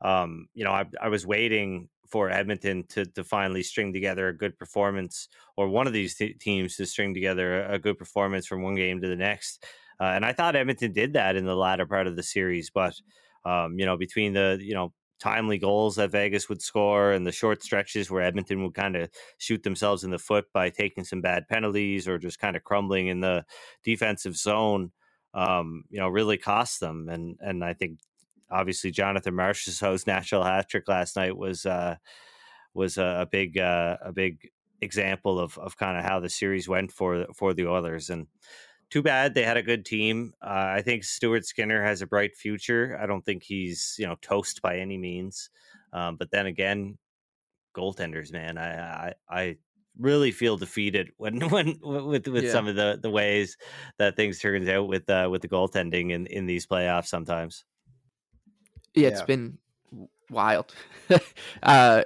um, 0.00 0.48
you 0.54 0.64
know 0.64 0.72
I, 0.72 0.84
I 1.00 1.08
was 1.08 1.26
waiting 1.26 1.88
for 2.08 2.30
Edmonton 2.30 2.84
to 2.90 3.04
to 3.06 3.24
finally 3.24 3.62
string 3.62 3.92
together 3.92 4.28
a 4.28 4.36
good 4.36 4.56
performance, 4.58 5.28
or 5.56 5.68
one 5.68 5.86
of 5.86 5.92
these 5.92 6.14
t- 6.14 6.34
teams 6.34 6.76
to 6.76 6.86
string 6.86 7.14
together 7.14 7.64
a, 7.64 7.74
a 7.74 7.78
good 7.78 7.98
performance 7.98 8.46
from 8.46 8.62
one 8.62 8.76
game 8.76 9.00
to 9.00 9.08
the 9.08 9.16
next. 9.16 9.64
Uh, 10.00 10.04
and 10.04 10.24
I 10.24 10.32
thought 10.32 10.56
Edmonton 10.56 10.92
did 10.92 11.12
that 11.14 11.36
in 11.36 11.44
the 11.44 11.56
latter 11.56 11.86
part 11.86 12.06
of 12.06 12.16
the 12.16 12.22
series, 12.22 12.70
but 12.70 12.94
um, 13.44 13.78
you 13.78 13.86
know, 13.86 13.96
between 13.96 14.32
the 14.32 14.58
you 14.60 14.74
know 14.74 14.92
timely 15.20 15.58
goals 15.58 15.96
that 15.96 16.10
Vegas 16.10 16.48
would 16.48 16.60
score 16.60 17.12
and 17.12 17.26
the 17.26 17.32
short 17.32 17.62
stretches 17.62 18.10
where 18.10 18.22
Edmonton 18.22 18.62
would 18.62 18.74
kind 18.74 18.96
of 18.96 19.08
shoot 19.38 19.62
themselves 19.62 20.04
in 20.04 20.10
the 20.10 20.18
foot 20.18 20.46
by 20.52 20.70
taking 20.70 21.04
some 21.04 21.20
bad 21.20 21.48
penalties 21.48 22.08
or 22.08 22.18
just 22.18 22.38
kind 22.38 22.56
of 22.56 22.64
crumbling 22.64 23.06
in 23.06 23.20
the 23.20 23.44
defensive 23.84 24.36
zone, 24.36 24.92
um, 25.32 25.84
you 25.88 25.98
know, 25.98 26.08
really 26.08 26.36
cost 26.36 26.80
them. 26.80 27.08
And 27.08 27.36
and 27.40 27.64
I 27.64 27.74
think 27.74 28.00
obviously 28.50 28.90
Jonathan 28.90 29.34
Marchessault's 29.34 30.06
natural 30.06 30.44
hat 30.44 30.68
trick 30.68 30.88
last 30.88 31.16
night 31.16 31.36
was 31.36 31.64
uh, 31.66 31.96
was 32.74 32.98
a, 32.98 33.20
a 33.22 33.26
big 33.26 33.58
uh, 33.58 33.96
a 34.02 34.12
big 34.12 34.50
example 34.80 35.38
of 35.38 35.56
of 35.58 35.76
kind 35.76 35.96
of 35.96 36.04
how 36.04 36.20
the 36.20 36.28
series 36.28 36.68
went 36.68 36.92
for 36.92 37.26
for 37.34 37.54
the 37.54 37.66
Oilers 37.66 38.10
and 38.10 38.26
too 38.90 39.02
bad 39.02 39.34
they 39.34 39.44
had 39.44 39.56
a 39.56 39.62
good 39.62 39.84
team. 39.84 40.34
Uh, 40.42 40.74
I 40.76 40.82
think 40.82 41.04
Stuart 41.04 41.44
Skinner 41.46 41.82
has 41.82 42.02
a 42.02 42.06
bright 42.06 42.36
future. 42.36 42.98
I 43.00 43.06
don't 43.06 43.24
think 43.24 43.42
he's 43.42 43.96
you 43.98 44.06
know 44.06 44.16
toast 44.22 44.62
by 44.62 44.78
any 44.78 44.98
means, 44.98 45.50
um, 45.92 46.16
but 46.16 46.30
then 46.30 46.46
again, 46.46 46.98
goaltenders, 47.74 48.32
man, 48.32 48.58
I 48.58 49.08
I, 49.08 49.14
I 49.28 49.56
really 49.98 50.32
feel 50.32 50.56
defeated 50.56 51.10
when 51.16 51.40
when 51.50 51.78
with 51.82 52.26
with 52.28 52.44
yeah. 52.44 52.52
some 52.52 52.68
of 52.68 52.76
the 52.76 52.98
the 53.00 53.10
ways 53.10 53.56
that 53.98 54.16
things 54.16 54.38
turns 54.38 54.68
out 54.68 54.88
with 54.88 55.08
uh, 55.08 55.28
with 55.30 55.42
the 55.42 55.48
goaltending 55.48 56.10
in 56.10 56.26
in 56.26 56.46
these 56.46 56.66
playoffs 56.66 57.06
sometimes. 57.06 57.64
Yeah, 58.94 59.08
it's 59.08 59.20
yeah. 59.20 59.26
been 59.26 59.58
wild. 60.30 60.74
uh, 61.62 62.04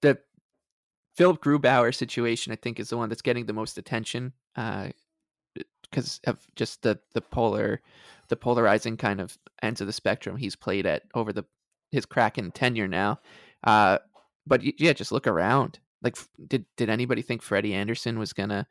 the 0.00 0.18
Philipp 1.16 1.40
Grubauer 1.40 1.94
situation, 1.94 2.52
I 2.52 2.56
think, 2.56 2.78
is 2.78 2.90
the 2.90 2.96
one 2.96 3.08
that's 3.08 3.22
getting 3.22 3.46
the 3.46 3.52
most 3.52 3.78
attention. 3.78 4.32
Uh, 4.54 4.88
because 5.90 6.20
of 6.26 6.38
just 6.56 6.82
the 6.82 6.98
the 7.14 7.20
polar 7.20 7.80
the 8.28 8.36
polarizing 8.36 8.96
kind 8.96 9.20
of 9.20 9.38
ends 9.62 9.80
of 9.80 9.86
the 9.86 9.92
spectrum 9.92 10.36
he's 10.36 10.56
played 10.56 10.86
at 10.86 11.02
over 11.14 11.32
the 11.32 11.44
his 11.92 12.06
Kraken 12.06 12.50
tenure 12.50 12.88
now. 12.88 13.20
Uh, 13.64 13.98
but 14.46 14.62
yeah, 14.80 14.92
just 14.92 15.12
look 15.12 15.26
around. 15.26 15.78
Like, 16.02 16.16
did 16.46 16.66
did 16.76 16.90
anybody 16.90 17.22
think 17.22 17.42
Freddie 17.42 17.74
Andersen 17.74 18.18
was 18.18 18.32
gonna? 18.32 18.66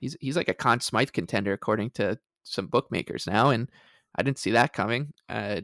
He's 0.00 0.16
he's 0.20 0.36
like 0.36 0.48
a 0.48 0.54
Conn 0.54 0.80
Smythe 0.80 1.10
contender 1.10 1.52
according 1.52 1.90
to 1.90 2.18
some 2.44 2.66
bookmakers 2.66 3.26
now, 3.26 3.50
and 3.50 3.68
I 4.16 4.22
didn't 4.22 4.38
see 4.38 4.52
that 4.52 4.72
coming. 4.72 5.12
Uh, 5.28 5.62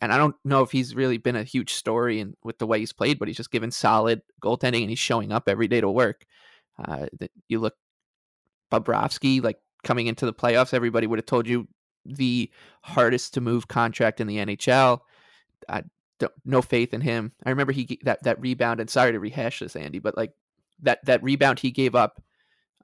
and 0.00 0.12
I 0.12 0.16
don't 0.16 0.36
know 0.44 0.62
if 0.62 0.70
he's 0.70 0.94
really 0.94 1.18
been 1.18 1.36
a 1.36 1.44
huge 1.44 1.74
story 1.74 2.20
and 2.20 2.36
with 2.42 2.58
the 2.58 2.66
way 2.66 2.78
he's 2.78 2.92
played, 2.92 3.18
but 3.18 3.28
he's 3.28 3.36
just 3.36 3.50
given 3.50 3.70
solid 3.70 4.22
goaltending 4.42 4.82
and 4.82 4.90
he's 4.90 4.98
showing 4.98 5.32
up 5.32 5.48
every 5.48 5.68
day 5.68 5.80
to 5.80 5.90
work. 5.90 6.24
Uh, 6.82 7.06
that 7.18 7.30
you 7.48 7.60
look 7.60 7.74
Bobrovsky, 8.72 9.42
like 9.42 9.58
coming 9.84 10.06
into 10.06 10.26
the 10.26 10.34
playoffs, 10.34 10.74
everybody 10.74 11.06
would 11.06 11.18
have 11.18 11.26
told 11.26 11.46
you 11.46 11.68
the 12.04 12.50
hardest 12.82 13.34
to 13.34 13.40
move 13.40 13.68
contract 13.68 14.20
in 14.20 14.26
the 14.26 14.38
NHL. 14.38 15.00
I 15.68 15.82
don't, 16.18 16.32
no 16.44 16.62
faith 16.62 16.94
in 16.94 17.00
him. 17.00 17.32
I 17.44 17.50
remember 17.50 17.72
he 17.72 17.98
that 18.02 18.22
that 18.24 18.40
rebound, 18.40 18.80
and 18.80 18.90
sorry 18.90 19.12
to 19.12 19.20
rehash 19.20 19.60
this, 19.60 19.76
Andy, 19.76 19.98
but 19.98 20.16
like 20.16 20.32
that 20.82 21.04
that 21.04 21.22
rebound 21.22 21.60
he 21.60 21.70
gave 21.70 21.94
up 21.94 22.22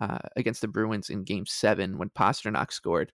uh, 0.00 0.18
against 0.36 0.60
the 0.60 0.68
Bruins 0.68 1.10
in 1.10 1.24
Game 1.24 1.46
Seven 1.46 1.98
when 1.98 2.10
Pastrnak 2.10 2.72
scored. 2.72 3.12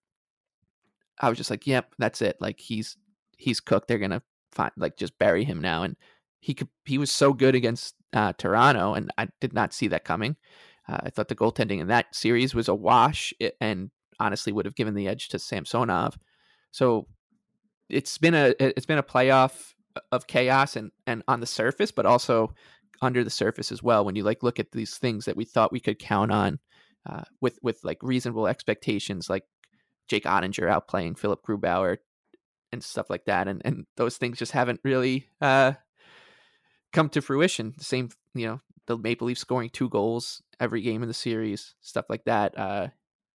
I 1.21 1.29
was 1.29 1.39
just 1.39 1.51
like, 1.51 1.67
"Yep, 1.67 1.95
that's 1.99 2.23
it. 2.23 2.37
Like 2.41 2.61
he's 2.61 2.97
he's 3.37 3.61
cooked. 3.61 3.89
They're 3.89 3.99
gonna 3.99 4.23
find 4.53 4.73
like 4.77 4.97
just 4.97 5.19
bury 5.19 5.45
him 5.45 5.61
now." 5.61 5.83
And 5.83 5.97
he 6.41 6.55
could 6.55 6.69
he 6.85 6.99
was 6.99 7.11
so 7.11 7.33
good 7.33 7.55
against 7.55 7.95
uh, 8.13 8.33
Toronto, 8.39 8.95
and 8.95 9.11
I 9.19 9.29
did 9.41 9.53
not 9.53 9.75
see 9.75 9.89
that 9.89 10.05
coming. 10.05 10.37
Uh, 10.89 10.99
I 11.05 11.11
thought 11.11 11.29
the 11.29 11.35
goaltending 11.35 11.81
in 11.81 11.89
that 11.89 12.15
series 12.15 12.55
was 12.55 12.69
a 12.69 12.75
wash, 12.75 13.33
and 13.61 13.91
honestly 14.19 14.53
would 14.53 14.67
have 14.67 14.77
given 14.77 14.95
the 14.95 15.09
edge 15.09 15.29
to 15.29 15.39
Samsonov. 15.39 16.19
So 16.71 17.07
it's 17.89 18.19
been 18.19 18.35
a 18.35 18.55
it's 18.59 18.87
been 18.87 18.99
a 18.99 19.03
playoff 19.03 19.75
of 20.13 20.27
chaos 20.27 20.77
and 20.77 20.91
and 21.07 21.23
on 21.29 21.41
the 21.41 21.47
surface, 21.47 21.91
but 21.91 22.07
also 22.07 22.53
under 23.03 23.25
the 23.25 23.31
surface 23.31 23.73
as 23.73 23.83
well. 23.83 24.05
When 24.05 24.17
you 24.17 24.23
like 24.23 24.43
look 24.43 24.59
at 24.59 24.73
these 24.73 24.97
things 24.99 25.25
that 25.27 25.37
we 25.37 25.45
thought 25.45 25.73
we 25.73 25.81
could 25.81 25.99
count 25.99 26.33
on 26.33 26.59
uh, 27.09 27.23
with 27.41 27.59
with 27.63 27.81
like 27.85 27.99
reasonable 28.03 28.47
expectations, 28.47 29.31
like 29.31 29.45
Jake 30.09 30.25
Oettinger 30.25 30.71
outplaying 30.71 31.19
Philipp 31.19 31.41
Grubauer 31.47 31.99
and 32.73 32.83
stuff 32.83 33.11
like 33.11 33.25
that, 33.27 33.49
and 33.49 33.63
and 33.65 33.87
those 33.97 34.17
things 34.17 34.39
just 34.39 34.53
haven't 34.53 34.81
really 34.85 35.29
uh, 35.41 35.73
come 36.93 37.09
to 37.11 37.23
fruition. 37.23 37.75
The 37.77 37.85
same, 37.85 38.11
you 38.35 38.47
know, 38.47 38.61
the 38.87 38.97
Maple 38.99 39.27
Leafs 39.27 39.41
scoring 39.41 39.71
two 39.71 39.89
goals 39.89 40.43
every 40.61 40.81
game 40.81 41.03
in 41.03 41.09
the 41.09 41.15
series, 41.15 41.75
stuff 41.81 42.07
like 42.09 42.25
that, 42.25 42.57
uh, 42.59 42.89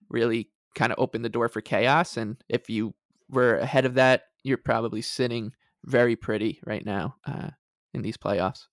really 0.09 0.50
kind 0.75 0.92
of 0.92 0.99
opened 0.99 1.25
the 1.25 1.28
door 1.28 1.49
for 1.49 1.61
chaos. 1.61 2.16
And 2.16 2.37
if 2.49 2.71
you 2.71 2.95
were 3.28 3.57
ahead 3.57 3.85
of 3.85 3.95
that, 3.95 4.25
you're 4.42 4.57
probably 4.57 5.02
sitting 5.02 5.52
very 5.85 6.16
pretty 6.16 6.61
right 6.64 6.85
now 6.85 7.16
uh, 7.26 7.50
in 7.92 8.02
these 8.02 8.16
playoffs. 8.16 8.66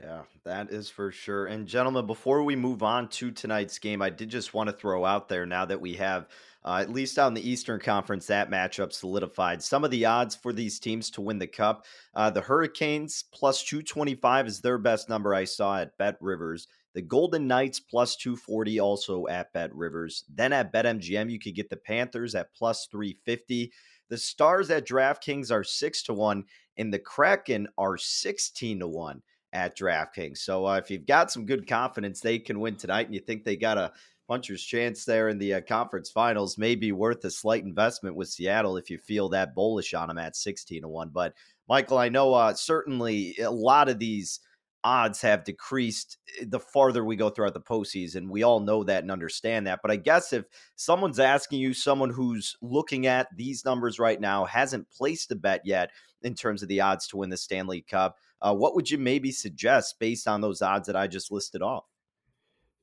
Yeah, 0.00 0.22
that 0.44 0.70
is 0.70 0.88
for 0.88 1.12
sure. 1.12 1.46
And 1.46 1.66
gentlemen, 1.66 2.06
before 2.06 2.42
we 2.42 2.56
move 2.56 2.82
on 2.82 3.08
to 3.10 3.30
tonight's 3.30 3.78
game, 3.78 4.02
I 4.02 4.10
did 4.10 4.30
just 4.30 4.52
want 4.52 4.68
to 4.68 4.72
throw 4.74 5.04
out 5.04 5.28
there 5.28 5.46
now 5.46 5.64
that 5.66 5.80
we 5.80 5.94
have 5.94 6.28
uh, 6.64 6.78
at 6.80 6.92
least 6.92 7.18
on 7.18 7.34
the 7.34 7.48
Eastern 7.48 7.80
Conference, 7.80 8.26
that 8.26 8.50
matchup 8.50 8.92
solidified. 8.92 9.62
Some 9.62 9.84
of 9.84 9.90
the 9.90 10.04
odds 10.04 10.34
for 10.34 10.52
these 10.52 10.78
teams 10.78 11.10
to 11.10 11.20
win 11.20 11.38
the 11.38 11.46
cup 11.46 11.86
uh, 12.14 12.30
the 12.30 12.40
Hurricanes 12.40 13.24
plus 13.32 13.62
225 13.64 14.46
is 14.46 14.60
their 14.60 14.78
best 14.78 15.08
number 15.08 15.34
I 15.34 15.44
saw 15.44 15.78
at 15.78 15.96
Bet 15.98 16.16
Rivers. 16.20 16.68
The 16.94 17.02
Golden 17.02 17.46
Knights 17.46 17.80
plus 17.80 18.16
240 18.16 18.80
also 18.80 19.26
at 19.28 19.52
Bet 19.52 19.74
Rivers. 19.74 20.24
Then 20.32 20.52
at 20.52 20.72
BetMGM, 20.72 21.30
you 21.30 21.38
could 21.38 21.54
get 21.54 21.70
the 21.70 21.76
Panthers 21.76 22.34
at 22.34 22.54
plus 22.54 22.86
350. 22.90 23.72
The 24.10 24.18
Stars 24.18 24.70
at 24.70 24.86
DraftKings 24.86 25.50
are 25.50 25.64
6 25.64 26.02
to 26.02 26.12
1, 26.12 26.44
and 26.76 26.92
the 26.92 26.98
Kraken 26.98 27.66
are 27.78 27.96
16 27.96 28.80
to 28.80 28.88
1 28.88 29.22
at 29.54 29.76
DraftKings. 29.76 30.38
So 30.38 30.66
uh, 30.66 30.76
if 30.76 30.90
you've 30.90 31.06
got 31.06 31.30
some 31.30 31.46
good 31.46 31.66
confidence 31.66 32.20
they 32.20 32.38
can 32.38 32.60
win 32.60 32.76
tonight 32.76 33.06
and 33.06 33.14
you 33.14 33.20
think 33.20 33.44
they 33.44 33.56
got 33.56 33.78
a 33.78 33.92
puncher's 34.32 34.64
chance 34.64 35.04
there 35.04 35.28
in 35.28 35.36
the 35.36 35.52
uh, 35.52 35.60
conference 35.60 36.10
finals 36.10 36.56
may 36.56 36.74
be 36.74 36.90
worth 36.90 37.22
a 37.26 37.30
slight 37.30 37.64
investment 37.64 38.16
with 38.16 38.30
Seattle 38.30 38.78
if 38.78 38.88
you 38.88 38.96
feel 38.96 39.28
that 39.28 39.54
bullish 39.54 39.92
on 39.92 40.08
them 40.08 40.16
at 40.16 40.34
16 40.34 40.80
to 40.80 40.88
1. 40.88 41.10
But 41.10 41.34
Michael, 41.68 41.98
I 41.98 42.08
know 42.08 42.32
uh, 42.32 42.54
certainly 42.54 43.36
a 43.36 43.50
lot 43.50 43.90
of 43.90 43.98
these 43.98 44.40
odds 44.84 45.20
have 45.20 45.44
decreased 45.44 46.16
eh, 46.40 46.46
the 46.48 46.58
farther 46.58 47.04
we 47.04 47.14
go 47.14 47.28
throughout 47.28 47.52
the 47.52 47.60
postseason. 47.60 48.30
We 48.30 48.42
all 48.42 48.60
know 48.60 48.82
that 48.84 49.02
and 49.02 49.10
understand 49.10 49.66
that. 49.66 49.80
But 49.82 49.90
I 49.90 49.96
guess 49.96 50.32
if 50.32 50.46
someone's 50.76 51.20
asking 51.20 51.60
you, 51.60 51.74
someone 51.74 52.08
who's 52.08 52.56
looking 52.62 53.06
at 53.06 53.28
these 53.36 53.66
numbers 53.66 53.98
right 53.98 54.18
now, 54.18 54.46
hasn't 54.46 54.90
placed 54.90 55.30
a 55.30 55.36
bet 55.36 55.60
yet 55.66 55.90
in 56.22 56.34
terms 56.34 56.62
of 56.62 56.70
the 56.70 56.80
odds 56.80 57.06
to 57.08 57.18
win 57.18 57.28
the 57.28 57.36
Stanley 57.36 57.82
Cup, 57.82 58.16
uh, 58.40 58.54
what 58.54 58.74
would 58.74 58.90
you 58.90 58.96
maybe 58.96 59.30
suggest 59.30 59.96
based 60.00 60.26
on 60.26 60.40
those 60.40 60.62
odds 60.62 60.86
that 60.86 60.96
I 60.96 61.06
just 61.06 61.30
listed 61.30 61.60
off? 61.60 61.84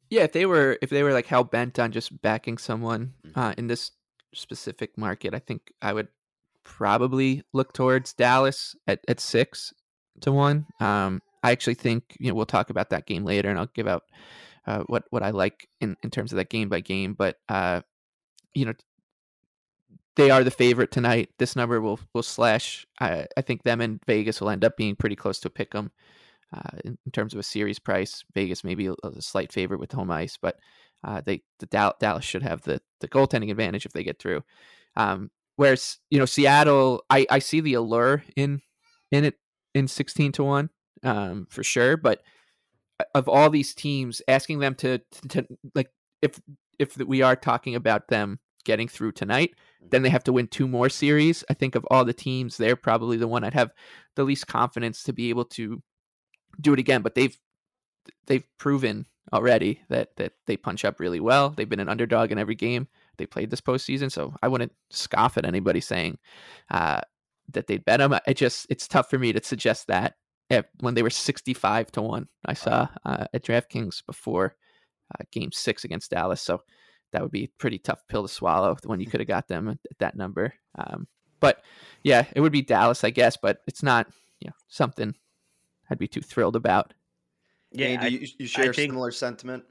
Yeah, 0.09 0.23
if 0.23 0.31
they 0.31 0.45
were 0.45 0.77
if 0.81 0.89
they 0.89 1.03
were 1.03 1.13
like 1.13 1.27
hell 1.27 1.43
bent 1.43 1.77
on 1.79 1.91
just 1.91 2.21
backing 2.21 2.57
someone 2.57 3.13
mm-hmm. 3.25 3.39
uh, 3.39 3.53
in 3.57 3.67
this 3.67 3.91
specific 4.33 4.97
market, 4.97 5.33
I 5.33 5.39
think 5.39 5.71
I 5.81 5.93
would 5.93 6.07
probably 6.63 7.43
look 7.53 7.73
towards 7.73 8.13
Dallas 8.13 8.75
at, 8.87 8.99
at 9.07 9.19
six 9.19 9.73
to 10.21 10.31
one. 10.31 10.65
Um, 10.79 11.21
I 11.43 11.51
actually 11.51 11.75
think 11.75 12.15
you 12.19 12.29
know 12.29 12.35
we'll 12.35 12.45
talk 12.45 12.69
about 12.69 12.89
that 12.89 13.05
game 13.05 13.23
later, 13.23 13.49
and 13.49 13.59
I'll 13.59 13.69
give 13.73 13.87
out 13.87 14.03
uh, 14.65 14.83
what 14.87 15.03
what 15.11 15.23
I 15.23 15.29
like 15.29 15.67
in, 15.79 15.95
in 16.03 16.09
terms 16.09 16.31
of 16.31 16.37
that 16.37 16.49
game 16.49 16.69
by 16.69 16.79
game. 16.79 17.13
But 17.13 17.37
uh, 17.47 17.81
you 18.55 18.65
know, 18.65 18.73
they 20.15 20.31
are 20.31 20.43
the 20.43 20.51
favorite 20.51 20.91
tonight. 20.91 21.29
This 21.37 21.55
number 21.55 21.79
will 21.81 21.99
will 22.13 22.23
slash. 22.23 22.87
I, 22.99 23.27
I 23.37 23.41
think 23.41 23.61
them 23.61 23.79
and 23.79 23.99
Vegas 24.07 24.41
will 24.41 24.49
end 24.49 24.65
up 24.65 24.75
being 24.75 24.95
pretty 24.95 25.15
close 25.15 25.39
to 25.41 25.49
pick 25.51 25.71
them 25.71 25.91
uh, 26.55 26.77
in, 26.83 26.97
in, 27.05 27.11
terms 27.11 27.33
of 27.33 27.39
a 27.39 27.43
series 27.43 27.79
price. 27.79 28.23
Vegas 28.33 28.63
maybe 28.63 28.87
a, 28.87 28.93
a 29.03 29.21
slight 29.21 29.51
favorite 29.51 29.79
with 29.79 29.91
home 29.91 30.11
ice, 30.11 30.37
but 30.41 30.57
uh, 31.03 31.21
they 31.25 31.41
the 31.59 31.65
Dallas 31.65 32.25
should 32.25 32.43
have 32.43 32.61
the 32.61 32.81
the 33.01 33.07
goaltending 33.07 33.51
advantage 33.51 33.85
if 33.85 33.93
they 33.93 34.03
get 34.03 34.19
through. 34.19 34.41
Um, 34.95 35.29
whereas 35.55 35.97
you 36.09 36.19
know 36.19 36.25
Seattle, 36.25 37.03
I 37.09 37.25
I 37.29 37.39
see 37.39 37.59
the 37.59 37.75
allure 37.75 38.23
in 38.35 38.61
in 39.11 39.25
it 39.25 39.35
in 39.73 39.87
sixteen 39.87 40.31
to 40.33 40.43
one 40.43 40.69
um, 41.03 41.47
for 41.49 41.63
sure, 41.63 41.97
but 41.97 42.21
uh, 42.99 43.05
of 43.15 43.29
all 43.29 43.49
these 43.49 43.73
teams, 43.73 44.21
asking 44.27 44.59
them 44.59 44.75
to, 44.75 44.99
to, 44.99 45.27
to 45.29 45.47
like 45.75 45.89
if 46.21 46.39
if 46.79 46.97
we 46.97 47.21
are 47.21 47.35
talking 47.35 47.75
about 47.75 48.07
them 48.07 48.39
getting 48.65 48.87
through 48.87 49.11
tonight, 49.11 49.51
then 49.89 50.01
they 50.01 50.09
have 50.09 50.23
to 50.23 50.33
win 50.33 50.47
two 50.47 50.67
more 50.67 50.89
series. 50.89 51.43
I 51.49 51.53
think 51.53 51.75
of 51.75 51.85
all 51.89 52.05
the 52.05 52.13
teams, 52.13 52.57
they're 52.57 52.75
probably 52.75 53.17
the 53.17 53.27
one 53.27 53.43
I'd 53.43 53.53
have 53.53 53.71
the 54.15 54.23
least 54.23 54.47
confidence 54.47 55.03
to 55.03 55.13
be 55.13 55.29
able 55.29 55.45
to 55.45 55.81
do 56.59 56.73
it 56.73 56.79
again. 56.79 57.01
But 57.01 57.15
they've 57.15 57.37
they've 58.27 58.45
proven 58.57 59.05
already 59.33 59.81
that 59.89 60.15
that 60.17 60.33
they 60.47 60.57
punch 60.57 60.85
up 60.85 60.99
really 60.99 61.19
well. 61.19 61.49
They've 61.49 61.69
been 61.69 61.79
an 61.79 61.89
underdog 61.89 62.31
in 62.31 62.39
every 62.39 62.55
game 62.55 62.87
they 63.17 63.25
played 63.25 63.49
this 63.51 63.61
postseason, 63.61 64.11
so 64.11 64.33
I 64.41 64.47
wouldn't 64.47 64.73
scoff 64.89 65.37
at 65.37 65.45
anybody 65.45 65.81
saying 65.81 66.17
uh, 66.71 67.01
that 67.51 67.67
they'd 67.67 67.85
bet 67.85 67.99
them. 67.99 68.17
It 68.25 68.35
just 68.35 68.65
it's 68.69 68.87
tough 68.87 69.09
for 69.09 69.19
me 69.19 69.33
to 69.33 69.43
suggest 69.43 69.87
that 69.87 70.15
when 70.79 70.95
they 70.95 71.03
were 71.03 71.09
sixty 71.09 71.53
five 71.53 71.91
to 71.91 72.01
one. 72.01 72.27
I 72.45 72.53
saw 72.53 72.87
uh, 73.05 73.25
at 73.33 73.43
DraftKings 73.43 74.05
before 74.05 74.55
uh, 75.13 75.23
Game 75.31 75.51
Six 75.51 75.83
against 75.83 76.11
Dallas, 76.11 76.41
so 76.41 76.61
that 77.11 77.21
would 77.21 77.31
be 77.31 77.45
a 77.45 77.51
pretty 77.59 77.77
tough 77.77 78.01
pill 78.07 78.23
to 78.23 78.29
swallow 78.29 78.77
when 78.85 78.99
you 78.99 79.07
could 79.07 79.19
have 79.19 79.27
got 79.27 79.47
them 79.47 79.67
at 79.69 79.77
that 79.99 80.15
number. 80.15 80.53
Um, 80.77 81.07
but 81.39 81.63
yeah, 82.03 82.25
it 82.35 82.41
would 82.41 82.51
be 82.51 82.61
Dallas, 82.61 83.03
I 83.03 83.09
guess, 83.09 83.37
but 83.37 83.59
it's 83.67 83.83
not 83.83 84.07
you 84.39 84.47
know 84.47 84.55
something 84.67 85.13
I'd 85.89 85.97
be 85.97 86.07
too 86.07 86.21
thrilled 86.21 86.55
about. 86.55 86.93
Yeah, 87.71 87.87
Andy, 87.87 88.09
you, 88.09 88.27
you 88.39 88.47
share 88.47 88.73
think, 88.73 88.91
similar 88.91 89.11
sentiment. 89.11 89.63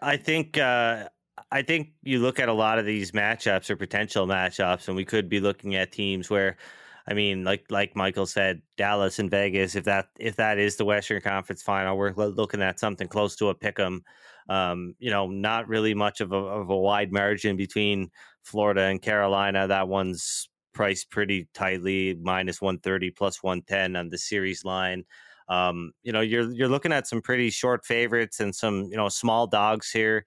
I 0.00 0.16
think 0.16 0.58
uh, 0.58 1.08
I 1.50 1.62
think 1.62 1.92
you 2.02 2.18
look 2.18 2.38
at 2.38 2.48
a 2.48 2.52
lot 2.52 2.78
of 2.78 2.84
these 2.84 3.12
matchups 3.12 3.70
or 3.70 3.76
potential 3.76 4.26
matchups, 4.26 4.88
and 4.88 4.96
we 4.96 5.04
could 5.04 5.28
be 5.28 5.40
looking 5.40 5.74
at 5.74 5.92
teams 5.92 6.28
where, 6.28 6.56
I 7.08 7.14
mean, 7.14 7.44
like 7.44 7.64
like 7.70 7.96
Michael 7.96 8.26
said, 8.26 8.60
Dallas 8.76 9.18
and 9.18 9.30
Vegas. 9.30 9.74
If 9.74 9.84
that 9.84 10.08
if 10.18 10.36
that 10.36 10.58
is 10.58 10.76
the 10.76 10.84
Western 10.84 11.22
Conference 11.22 11.62
Final, 11.62 11.96
we're 11.96 12.12
looking 12.12 12.62
at 12.62 12.78
something 12.78 13.08
close 13.08 13.36
to 13.36 13.48
a 13.48 13.54
pick 13.54 13.78
'em. 13.78 14.02
Um, 14.48 14.94
you 14.98 15.10
know, 15.10 15.26
not 15.26 15.66
really 15.66 15.94
much 15.94 16.20
of 16.20 16.32
a, 16.32 16.36
of 16.36 16.70
a 16.70 16.76
wide 16.76 17.10
margin 17.10 17.56
between 17.56 18.10
Florida 18.44 18.82
and 18.82 19.02
Carolina. 19.02 19.66
That 19.66 19.88
one's 19.88 20.48
priced 20.72 21.10
pretty 21.10 21.48
tightly, 21.54 22.18
minus 22.20 22.60
one 22.60 22.78
thirty 22.78 23.10
plus 23.10 23.42
one 23.42 23.62
ten 23.62 23.96
on 23.96 24.10
the 24.10 24.18
series 24.18 24.64
line 24.64 25.04
um, 25.48 25.92
you 26.02 26.12
know, 26.12 26.20
you're 26.20 26.50
you're 26.52 26.68
looking 26.68 26.92
at 26.92 27.06
some 27.06 27.22
pretty 27.22 27.50
short 27.50 27.84
favorites 27.84 28.40
and 28.40 28.54
some 28.54 28.84
you 28.90 28.96
know 28.96 29.08
small 29.08 29.46
dogs 29.46 29.90
here. 29.90 30.24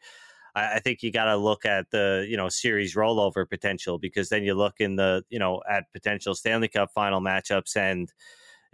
I, 0.55 0.75
I 0.75 0.79
think 0.79 1.03
you 1.03 1.11
got 1.11 1.25
to 1.25 1.37
look 1.37 1.65
at 1.65 1.91
the 1.91 2.25
you 2.29 2.37
know 2.37 2.49
series 2.49 2.95
rollover 2.95 3.47
potential 3.49 3.99
because 3.99 4.29
then 4.29 4.43
you 4.43 4.53
look 4.53 4.75
in 4.79 4.95
the 4.95 5.23
you 5.29 5.39
know 5.39 5.61
at 5.69 5.85
potential 5.93 6.35
Stanley 6.35 6.69
Cup 6.69 6.91
final 6.93 7.21
matchups 7.21 7.75
and 7.75 8.11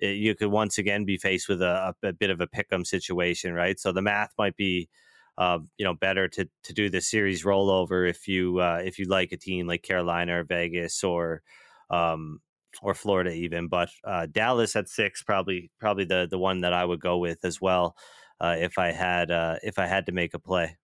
eh, 0.01 0.09
you 0.09 0.35
could 0.35 0.49
once 0.49 0.77
again 0.77 1.05
be 1.05 1.17
faced 1.17 1.49
with 1.49 1.61
a, 1.61 1.95
a 2.03 2.13
bit 2.13 2.29
of 2.29 2.41
a 2.41 2.47
pick'em 2.47 2.85
situation, 2.85 3.53
right? 3.53 3.79
So 3.79 3.91
the 3.91 4.01
math 4.01 4.31
might 4.37 4.55
be, 4.55 4.89
uh, 5.37 5.59
you 5.77 5.85
know, 5.85 5.95
better 5.95 6.27
to 6.29 6.47
to 6.63 6.73
do 6.73 6.89
the 6.89 7.01
series 7.01 7.43
rollover 7.43 8.09
if 8.09 8.27
you 8.27 8.59
uh, 8.59 8.81
if 8.85 8.99
you 8.99 9.05
like 9.05 9.31
a 9.31 9.37
team 9.37 9.67
like 9.67 9.83
Carolina 9.83 10.41
or 10.41 10.43
Vegas 10.43 11.03
or 11.03 11.41
um, 11.89 12.39
or 12.81 12.93
Florida 12.93 13.31
even. 13.31 13.67
But 13.67 13.89
uh, 14.03 14.27
Dallas 14.27 14.75
at 14.75 14.89
six, 14.89 15.23
probably 15.23 15.71
probably 15.79 16.05
the 16.05 16.27
the 16.29 16.39
one 16.39 16.61
that 16.61 16.73
I 16.73 16.85
would 16.85 17.01
go 17.01 17.17
with 17.17 17.43
as 17.45 17.61
well 17.61 17.95
uh, 18.39 18.55
if 18.59 18.77
I 18.77 18.91
had 18.91 19.31
uh, 19.31 19.57
if 19.63 19.79
I 19.79 19.87
had 19.87 20.05
to 20.07 20.11
make 20.11 20.33
a 20.33 20.39
play. 20.39 20.77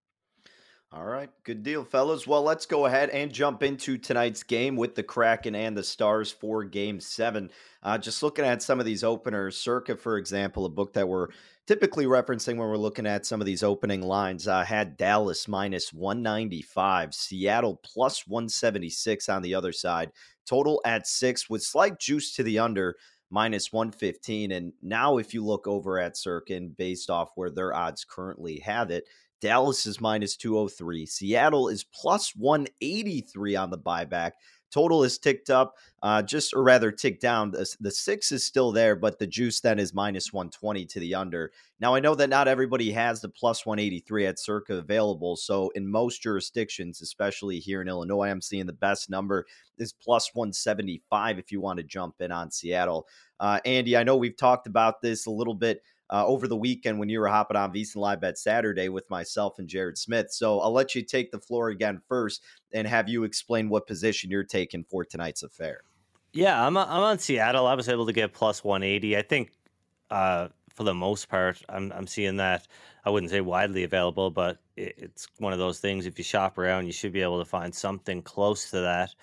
All 0.94 1.06
right, 1.06 1.30
good 1.46 1.64
deal, 1.64 1.86
fellas. 1.86 2.28
Well, 2.28 2.44
let's 2.44 2.66
go 2.66 2.86
ahead 2.86 3.12
and 3.12 3.32
jump 3.32 3.64
into 3.64 3.98
tonight's 3.98 4.44
game 4.44 4.76
with 4.76 4.94
the 4.94 5.04
Kraken 5.04 5.56
and 5.56 5.76
the 5.76 5.86
Stars 5.86 6.34
for 6.34 6.66
Game 6.66 7.00
Seven. 7.00 7.50
Uh, 7.82 7.98
just 7.98 8.22
looking 8.22 8.44
at 8.44 8.62
some 8.62 8.78
of 8.78 8.86
these 8.86 9.02
openers, 9.02 9.56
Circa, 9.56 9.96
for 9.96 10.18
example, 10.18 10.66
a 10.66 10.70
book 10.70 10.92
that 10.92 11.08
we're 11.08 11.30
typically 11.66 12.08
referencing 12.08 12.58
when 12.58 12.68
we're 12.68 12.76
looking 12.76 13.08
at 13.08 13.26
some 13.26 13.40
of 13.40 13.46
these 13.48 13.64
opening 13.64 14.02
lines, 14.02 14.50
uh, 14.50 14.66
had 14.66 14.98
Dallas 14.98 15.48
minus 15.48 15.94
195, 15.94 17.14
Seattle 17.14 17.80
plus 17.86 18.28
176 18.28 19.30
on 19.30 19.42
the 19.44 19.56
other 19.56 19.72
side, 19.72 20.12
total 20.46 20.82
at 20.84 21.08
six 21.08 21.50
with 21.50 21.64
slight 21.64 22.00
juice 22.00 22.36
to 22.36 22.44
the 22.44 22.60
under 22.60 22.98
minus 23.30 23.72
115. 23.72 24.52
And 24.52 24.74
now, 24.82 25.20
if 25.20 25.34
you 25.34 25.46
look 25.46 25.68
over 25.68 26.00
at 26.00 26.16
Cirkin, 26.16 26.76
based 26.76 27.10
off 27.10 27.30
where 27.36 27.50
their 27.50 27.74
odds 27.74 28.04
currently 28.04 28.60
have 28.60 28.92
it, 28.92 29.06
Dallas 29.42 29.86
is 29.86 30.00
minus 30.00 30.38
203. 30.38 31.06
Seattle 31.06 31.68
is 31.68 31.84
plus 31.84 32.36
183 32.36 33.56
on 33.56 33.72
the 33.72 33.78
buyback. 33.78 34.34
Total 34.72 35.04
is 35.04 35.18
ticked 35.18 35.50
up, 35.50 35.76
uh, 36.02 36.22
just 36.22 36.54
or 36.54 36.64
rather 36.64 36.92
ticked 36.92 37.22
down. 37.22 37.52
The, 37.52 37.76
the 37.82 37.92
six 37.92 38.32
is 38.32 38.46
still 38.46 38.72
there, 38.72 38.96
but 38.96 39.20
the 39.20 39.28
juice 39.28 39.60
then 39.60 39.80
is 39.80 39.94
minus 39.94 40.32
120 40.32 40.86
to 40.86 41.00
the 41.02 41.14
under. 41.14 41.52
Now, 41.82 41.94
I 41.94 42.00
know 42.00 42.16
that 42.16 42.30
not 42.30 42.48
everybody 42.48 42.92
has 42.94 43.20
the 43.20 43.28
plus 43.28 43.66
183 43.66 44.28
at 44.28 44.40
circa 44.40 44.76
available. 44.76 45.36
So, 45.36 45.72
in 45.76 45.92
most 45.92 46.22
jurisdictions, 46.22 47.02
especially 47.02 47.60
here 47.60 47.82
in 47.82 47.90
Illinois, 47.90 48.30
I'm 48.30 48.42
seeing 48.42 48.66
the 48.66 48.72
best 48.72 49.10
number 49.10 49.46
is 49.78 49.92
plus 49.92 50.34
175 50.34 51.38
if 51.38 51.52
you 51.52 51.60
want 51.60 51.78
to 51.78 51.84
jump 51.84 52.16
in 52.22 52.32
on 52.32 52.50
Seattle. 52.50 53.08
Uh, 53.42 53.60
Andy, 53.66 53.98
I 53.98 54.04
know 54.04 54.16
we've 54.16 54.38
talked 54.38 54.68
about 54.68 55.02
this 55.02 55.26
a 55.26 55.32
little 55.32 55.56
bit 55.56 55.82
uh, 56.12 56.26
over 56.26 56.48
the 56.48 56.58
weekend 56.58 57.00
when 57.00 57.10
you 57.10 57.20
were 57.20 57.28
hopping 57.28 57.58
on 57.58 57.74
VSiN 57.74 57.98
Live 57.98 58.22
Bet 58.22 58.38
Saturday 58.38 58.90
with 58.90 59.10
myself 59.10 59.60
and 59.60 59.68
Jared 59.68 59.98
Smith. 59.98 60.32
So 60.32 60.60
I'll 60.60 60.74
let 60.74 60.94
you 60.94 61.02
take 61.02 61.32
the 61.32 61.40
floor 61.40 61.70
again 61.70 62.02
first 62.08 62.44
and 62.74 62.88
have 62.88 63.08
you 63.08 63.24
explain 63.24 63.70
what 63.70 63.88
position 63.88 64.30
you're 64.30 64.44
taking 64.44 64.84
for 64.84 65.06
tonight's 65.06 65.44
affair. 65.44 65.82
Yeah, 66.34 66.66
I'm 66.66 66.78
I'm 66.78 66.90
on 66.90 67.20
Seattle. 67.20 67.68
I 67.68 67.74
was 67.74 67.90
able 67.90 68.06
to 68.06 68.14
get 68.14 68.34
plus 68.34 68.64
180. 68.64 69.18
I 69.18 69.22
think 69.22 69.52
uh, 70.10 70.48
for 70.76 70.84
the 70.84 70.94
most 70.94 71.28
part, 71.28 71.62
I'm 71.68 71.92
I'm 71.92 72.08
seeing 72.08 72.38
that. 72.38 72.68
I 73.04 73.10
wouldn't 73.10 73.32
say 73.32 73.42
widely 73.42 73.84
available, 73.84 74.30
but 74.30 74.60
it, 74.78 74.94
it's 74.98 75.28
one 75.40 75.54
of 75.54 75.60
those 75.60 75.80
things. 75.80 76.06
If 76.06 76.18
you 76.18 76.24
shop 76.24 76.58
around, 76.58 76.86
you 76.86 76.94
should 76.94 77.12
be 77.12 77.22
able 77.22 77.40
to 77.40 77.50
find 77.50 77.74
something 77.74 78.22
close 78.22 78.70
to 78.72 78.82
that. 78.82 79.16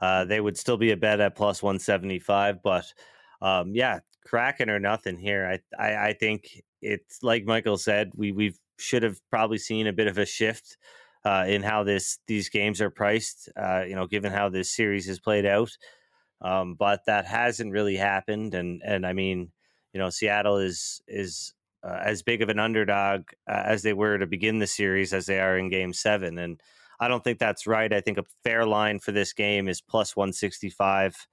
Uh, 0.00 0.24
they 0.24 0.40
would 0.40 0.56
still 0.56 0.76
be 0.76 0.90
a 0.90 0.96
bet 0.96 1.20
at 1.20 1.36
plus 1.36 1.62
175, 1.62 2.62
but 2.62 2.92
um, 3.40 3.74
yeah, 3.74 4.00
Kraken 4.26 4.70
or 4.70 4.78
nothing 4.78 5.18
here. 5.18 5.60
I, 5.78 5.82
I, 5.82 6.08
I 6.08 6.12
think 6.12 6.62
it's 6.82 7.22
like 7.22 7.44
Michael 7.44 7.78
said. 7.78 8.10
We 8.14 8.32
we 8.32 8.54
should 8.78 9.02
have 9.02 9.20
probably 9.30 9.58
seen 9.58 9.86
a 9.86 9.92
bit 9.92 10.06
of 10.06 10.18
a 10.18 10.26
shift 10.26 10.76
uh, 11.24 11.44
in 11.48 11.62
how 11.62 11.84
this 11.84 12.18
these 12.26 12.48
games 12.48 12.80
are 12.80 12.90
priced. 12.90 13.48
Uh, 13.56 13.84
you 13.86 13.94
know, 13.94 14.06
given 14.06 14.32
how 14.32 14.48
this 14.48 14.70
series 14.70 15.06
has 15.06 15.20
played 15.20 15.46
out, 15.46 15.70
um, 16.42 16.74
but 16.74 17.00
that 17.06 17.26
hasn't 17.26 17.72
really 17.72 17.96
happened. 17.96 18.54
And 18.54 18.82
and 18.84 19.06
I 19.06 19.12
mean, 19.12 19.52
you 19.92 20.00
know, 20.00 20.10
Seattle 20.10 20.58
is 20.58 21.00
is 21.08 21.54
uh, 21.82 22.00
as 22.04 22.22
big 22.22 22.42
of 22.42 22.48
an 22.48 22.58
underdog 22.58 23.22
uh, 23.48 23.62
as 23.64 23.82
they 23.82 23.92
were 23.92 24.18
to 24.18 24.26
begin 24.26 24.58
the 24.58 24.66
series 24.66 25.12
as 25.12 25.26
they 25.26 25.40
are 25.40 25.56
in 25.58 25.70
Game 25.70 25.92
Seven, 25.92 26.38
and 26.38 26.60
I 27.00 27.08
don't 27.08 27.22
think 27.22 27.38
that's 27.38 27.66
right. 27.66 27.92
I 27.92 28.00
think 28.00 28.18
a 28.18 28.24
fair 28.44 28.66
line 28.66 28.98
for 28.98 29.12
this 29.12 29.32
game 29.32 29.68
is 29.68 29.80
plus 29.80 30.16
one 30.16 30.32
sixty 30.32 30.70
five 30.70 31.26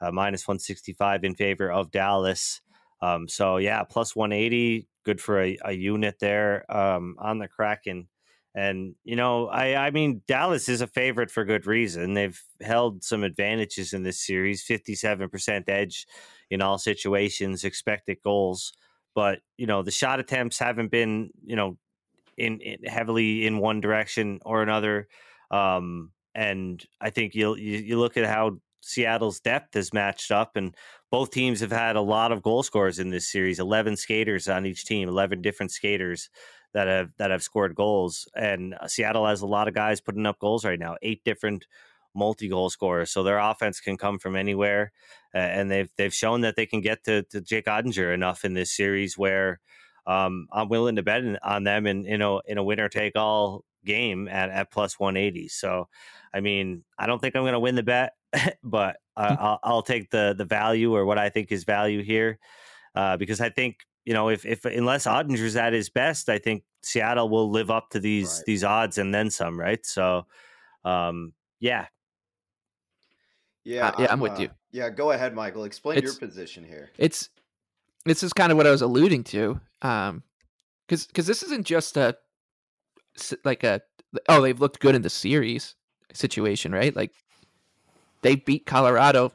uh, 0.00 0.10
minus 0.10 0.46
165 0.46 1.24
in 1.24 1.34
favor 1.34 1.70
of 1.70 1.90
Dallas. 1.90 2.60
Um, 3.02 3.28
so 3.28 3.56
yeah, 3.56 3.82
plus 3.84 4.14
180, 4.14 4.88
good 5.04 5.20
for 5.20 5.40
a, 5.40 5.58
a 5.64 5.72
unit 5.72 6.16
there 6.20 6.64
um, 6.74 7.16
on 7.18 7.38
the 7.38 7.48
Kraken. 7.48 8.08
And 8.54 8.96
you 9.04 9.14
know, 9.14 9.46
I 9.46 9.76
I 9.76 9.90
mean, 9.90 10.22
Dallas 10.26 10.68
is 10.68 10.80
a 10.80 10.88
favorite 10.88 11.30
for 11.30 11.44
good 11.44 11.66
reason. 11.66 12.14
They've 12.14 12.40
held 12.60 13.04
some 13.04 13.22
advantages 13.22 13.92
in 13.92 14.02
this 14.02 14.18
series, 14.18 14.66
57% 14.66 15.68
edge 15.68 16.06
in 16.50 16.60
all 16.60 16.76
situations, 16.76 17.62
expected 17.62 18.18
goals. 18.24 18.72
But 19.14 19.40
you 19.56 19.66
know, 19.66 19.82
the 19.82 19.92
shot 19.92 20.18
attempts 20.18 20.58
haven't 20.58 20.90
been 20.90 21.30
you 21.44 21.54
know 21.54 21.78
in, 22.36 22.60
in 22.60 22.84
heavily 22.84 23.46
in 23.46 23.58
one 23.58 23.80
direction 23.80 24.40
or 24.44 24.62
another. 24.62 25.06
Um, 25.52 26.10
and 26.34 26.84
I 27.00 27.10
think 27.10 27.34
you 27.34 27.54
you 27.54 27.98
look 28.00 28.16
at 28.16 28.26
how 28.26 28.58
Seattle's 28.80 29.40
depth 29.40 29.74
has 29.74 29.92
matched 29.92 30.30
up, 30.30 30.56
and 30.56 30.74
both 31.10 31.30
teams 31.30 31.60
have 31.60 31.72
had 31.72 31.96
a 31.96 32.00
lot 32.00 32.32
of 32.32 32.42
goal 32.42 32.62
scorers 32.62 32.98
in 32.98 33.10
this 33.10 33.30
series. 33.30 33.58
Eleven 33.58 33.96
skaters 33.96 34.48
on 34.48 34.66
each 34.66 34.84
team, 34.84 35.08
eleven 35.08 35.42
different 35.42 35.72
skaters 35.72 36.30
that 36.72 36.86
have 36.86 37.10
that 37.18 37.30
have 37.30 37.42
scored 37.42 37.74
goals. 37.74 38.28
And 38.34 38.74
uh, 38.74 38.88
Seattle 38.88 39.26
has 39.26 39.42
a 39.42 39.46
lot 39.46 39.68
of 39.68 39.74
guys 39.74 40.00
putting 40.00 40.26
up 40.26 40.38
goals 40.38 40.64
right 40.64 40.78
now. 40.78 40.96
Eight 41.02 41.22
different 41.24 41.66
multi-goal 42.14 42.70
scorers, 42.70 43.10
so 43.10 43.22
their 43.22 43.38
offense 43.38 43.80
can 43.80 43.96
come 43.96 44.18
from 44.18 44.36
anywhere. 44.36 44.92
Uh, 45.34 45.38
and 45.38 45.70
they've 45.70 45.90
they've 45.96 46.14
shown 46.14 46.40
that 46.42 46.56
they 46.56 46.66
can 46.66 46.80
get 46.80 47.04
to, 47.04 47.22
to 47.24 47.40
Jake 47.40 47.66
Oettinger 47.66 48.12
enough 48.12 48.44
in 48.44 48.54
this 48.54 48.74
series 48.74 49.16
where 49.16 49.60
um, 50.06 50.48
I'm 50.52 50.68
willing 50.68 50.96
to 50.96 51.02
bet 51.02 51.22
on 51.42 51.64
them 51.64 51.86
in 51.86 52.06
in 52.06 52.22
a 52.22 52.38
in 52.46 52.58
a 52.58 52.64
winner 52.64 52.88
take 52.88 53.16
all 53.16 53.64
game 53.84 54.28
at 54.28 54.50
at 54.50 54.70
plus 54.70 54.98
180. 54.98 55.48
So, 55.48 55.88
I 56.32 56.40
mean, 56.40 56.84
I 56.98 57.06
don't 57.06 57.20
think 57.20 57.36
I'm 57.36 57.42
going 57.42 57.52
to 57.52 57.60
win 57.60 57.76
the 57.76 57.82
bet. 57.82 58.14
but 58.62 58.96
uh, 59.16 59.36
I'll, 59.38 59.60
I'll, 59.62 59.82
take 59.82 60.10
the 60.10 60.34
the 60.36 60.44
value 60.44 60.94
or 60.94 61.04
what 61.04 61.18
I 61.18 61.28
think 61.28 61.50
is 61.50 61.64
value 61.64 62.02
here 62.02 62.38
uh, 62.94 63.16
because 63.16 63.40
I 63.40 63.50
think 63.50 63.78
you 64.04 64.12
know 64.12 64.28
if 64.28 64.46
if 64.46 64.64
unless 64.64 65.06
Oettinger's 65.06 65.56
at 65.56 65.72
his 65.72 65.90
best, 65.90 66.28
I 66.28 66.38
think 66.38 66.62
Seattle 66.82 67.28
will 67.28 67.50
live 67.50 67.70
up 67.70 67.90
to 67.90 68.00
these 68.00 68.38
right. 68.38 68.46
these 68.46 68.64
odds 68.64 68.98
and 68.98 69.14
then 69.14 69.30
some, 69.30 69.58
right? 69.58 69.84
So, 69.84 70.26
um, 70.84 71.32
yeah, 71.60 71.86
yeah, 73.64 73.88
uh, 73.88 73.92
yeah, 73.98 74.04
I'm, 74.06 74.12
I'm 74.12 74.20
with 74.20 74.32
uh, 74.32 74.42
you. 74.42 74.50
Yeah, 74.72 74.90
go 74.90 75.10
ahead, 75.12 75.34
Michael. 75.34 75.64
Explain 75.64 75.98
it's, 75.98 76.06
your 76.06 76.28
position 76.28 76.64
here. 76.64 76.90
It's 76.98 77.28
this 78.04 78.22
is 78.22 78.32
kind 78.32 78.50
of 78.50 78.58
what 78.58 78.66
I 78.66 78.70
was 78.70 78.82
alluding 78.82 79.24
to, 79.24 79.60
um, 79.82 80.22
because 80.86 81.06
because 81.06 81.26
this 81.26 81.42
isn't 81.42 81.66
just 81.66 81.96
a 81.96 82.16
like 83.44 83.64
a 83.64 83.82
oh 84.28 84.40
they've 84.40 84.60
looked 84.60 84.80
good 84.80 84.94
in 84.94 85.02
the 85.02 85.10
series 85.10 85.74
situation, 86.12 86.72
right? 86.72 86.94
Like 86.94 87.12
they 88.22 88.36
beat 88.36 88.66
Colorado 88.66 89.32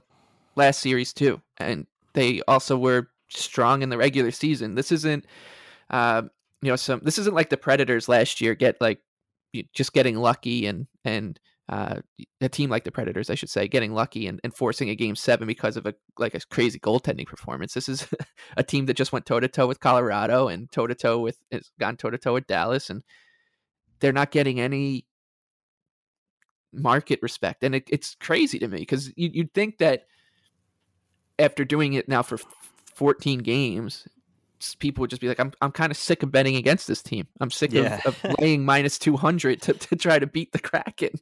last 0.55 0.79
series 0.79 1.13
too, 1.13 1.41
and 1.57 1.85
they 2.13 2.41
also 2.47 2.77
were 2.77 3.09
strong 3.29 3.81
in 3.81 3.89
the 3.89 3.97
regular 3.97 4.31
season. 4.31 4.75
This 4.75 4.91
isn't, 4.91 5.25
uh, 5.89 6.23
you 6.61 6.69
know, 6.69 6.75
some. 6.75 7.01
This 7.03 7.17
isn't 7.17 7.35
like 7.35 7.49
the 7.49 7.57
Predators 7.57 8.07
last 8.07 8.41
year. 8.41 8.55
Get 8.55 8.79
like 8.81 8.99
just 9.73 9.93
getting 9.93 10.17
lucky 10.17 10.65
and 10.65 10.87
and 11.03 11.39
uh, 11.67 11.99
a 12.41 12.49
team 12.49 12.69
like 12.69 12.83
the 12.83 12.91
Predators, 12.91 13.29
I 13.29 13.35
should 13.35 13.49
say, 13.49 13.67
getting 13.67 13.93
lucky 13.93 14.27
and, 14.27 14.39
and 14.43 14.53
forcing 14.53 14.89
a 14.89 14.95
game 14.95 15.15
seven 15.15 15.47
because 15.47 15.77
of 15.77 15.85
a 15.87 15.95
like 16.19 16.35
a 16.35 16.39
crazy 16.51 16.79
goaltending 16.79 17.25
performance. 17.25 17.73
This 17.73 17.89
is 17.89 18.07
a 18.57 18.63
team 18.63 18.85
that 18.85 18.97
just 18.97 19.11
went 19.11 19.25
toe 19.25 19.39
to 19.39 19.47
toe 19.47 19.67
with 19.67 19.79
Colorado 19.79 20.47
and 20.47 20.71
toe 20.71 20.87
to 20.87 20.95
toe 20.95 21.19
with 21.19 21.37
has 21.51 21.71
gone 21.79 21.97
toe 21.97 22.11
to 22.11 22.17
toe 22.17 22.33
with 22.33 22.47
Dallas, 22.47 22.89
and 22.89 23.03
they're 23.99 24.13
not 24.13 24.31
getting 24.31 24.59
any 24.59 25.05
market 26.75 27.19
respect. 27.21 27.63
And 27.63 27.75
it, 27.75 27.83
it's 27.89 28.15
crazy 28.15 28.59
to 28.59 28.67
me 28.67 28.79
because 28.79 29.11
you, 29.15 29.31
would 29.37 29.53
think 29.53 29.77
that 29.79 30.07
after 31.39 31.65
doing 31.65 31.93
it 31.93 32.07
now 32.07 32.21
for 32.21 32.37
14 32.95 33.39
games, 33.39 34.07
people 34.79 35.01
would 35.01 35.09
just 35.09 35.21
be 35.21 35.27
like, 35.27 35.39
I'm, 35.39 35.51
I'm 35.61 35.71
kind 35.71 35.91
of 35.91 35.97
sick 35.97 36.23
of 36.23 36.31
betting 36.31 36.55
against 36.55 36.87
this 36.87 37.01
team. 37.01 37.27
I'm 37.39 37.51
sick 37.51 37.73
yeah. 37.73 38.01
of, 38.05 38.23
of, 38.23 38.35
laying 38.39 38.65
minus 38.65 38.97
200 38.99 39.61
to, 39.63 39.73
to 39.73 39.95
try 39.95 40.19
to 40.19 40.27
beat 40.27 40.51
the 40.51 40.59
Kraken. 40.59 41.19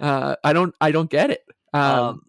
Uh, 0.00 0.36
I 0.44 0.52
don't, 0.52 0.74
I 0.80 0.90
don't 0.90 1.10
get 1.10 1.30
it. 1.30 1.44
Um, 1.72 1.82
um, 1.82 2.22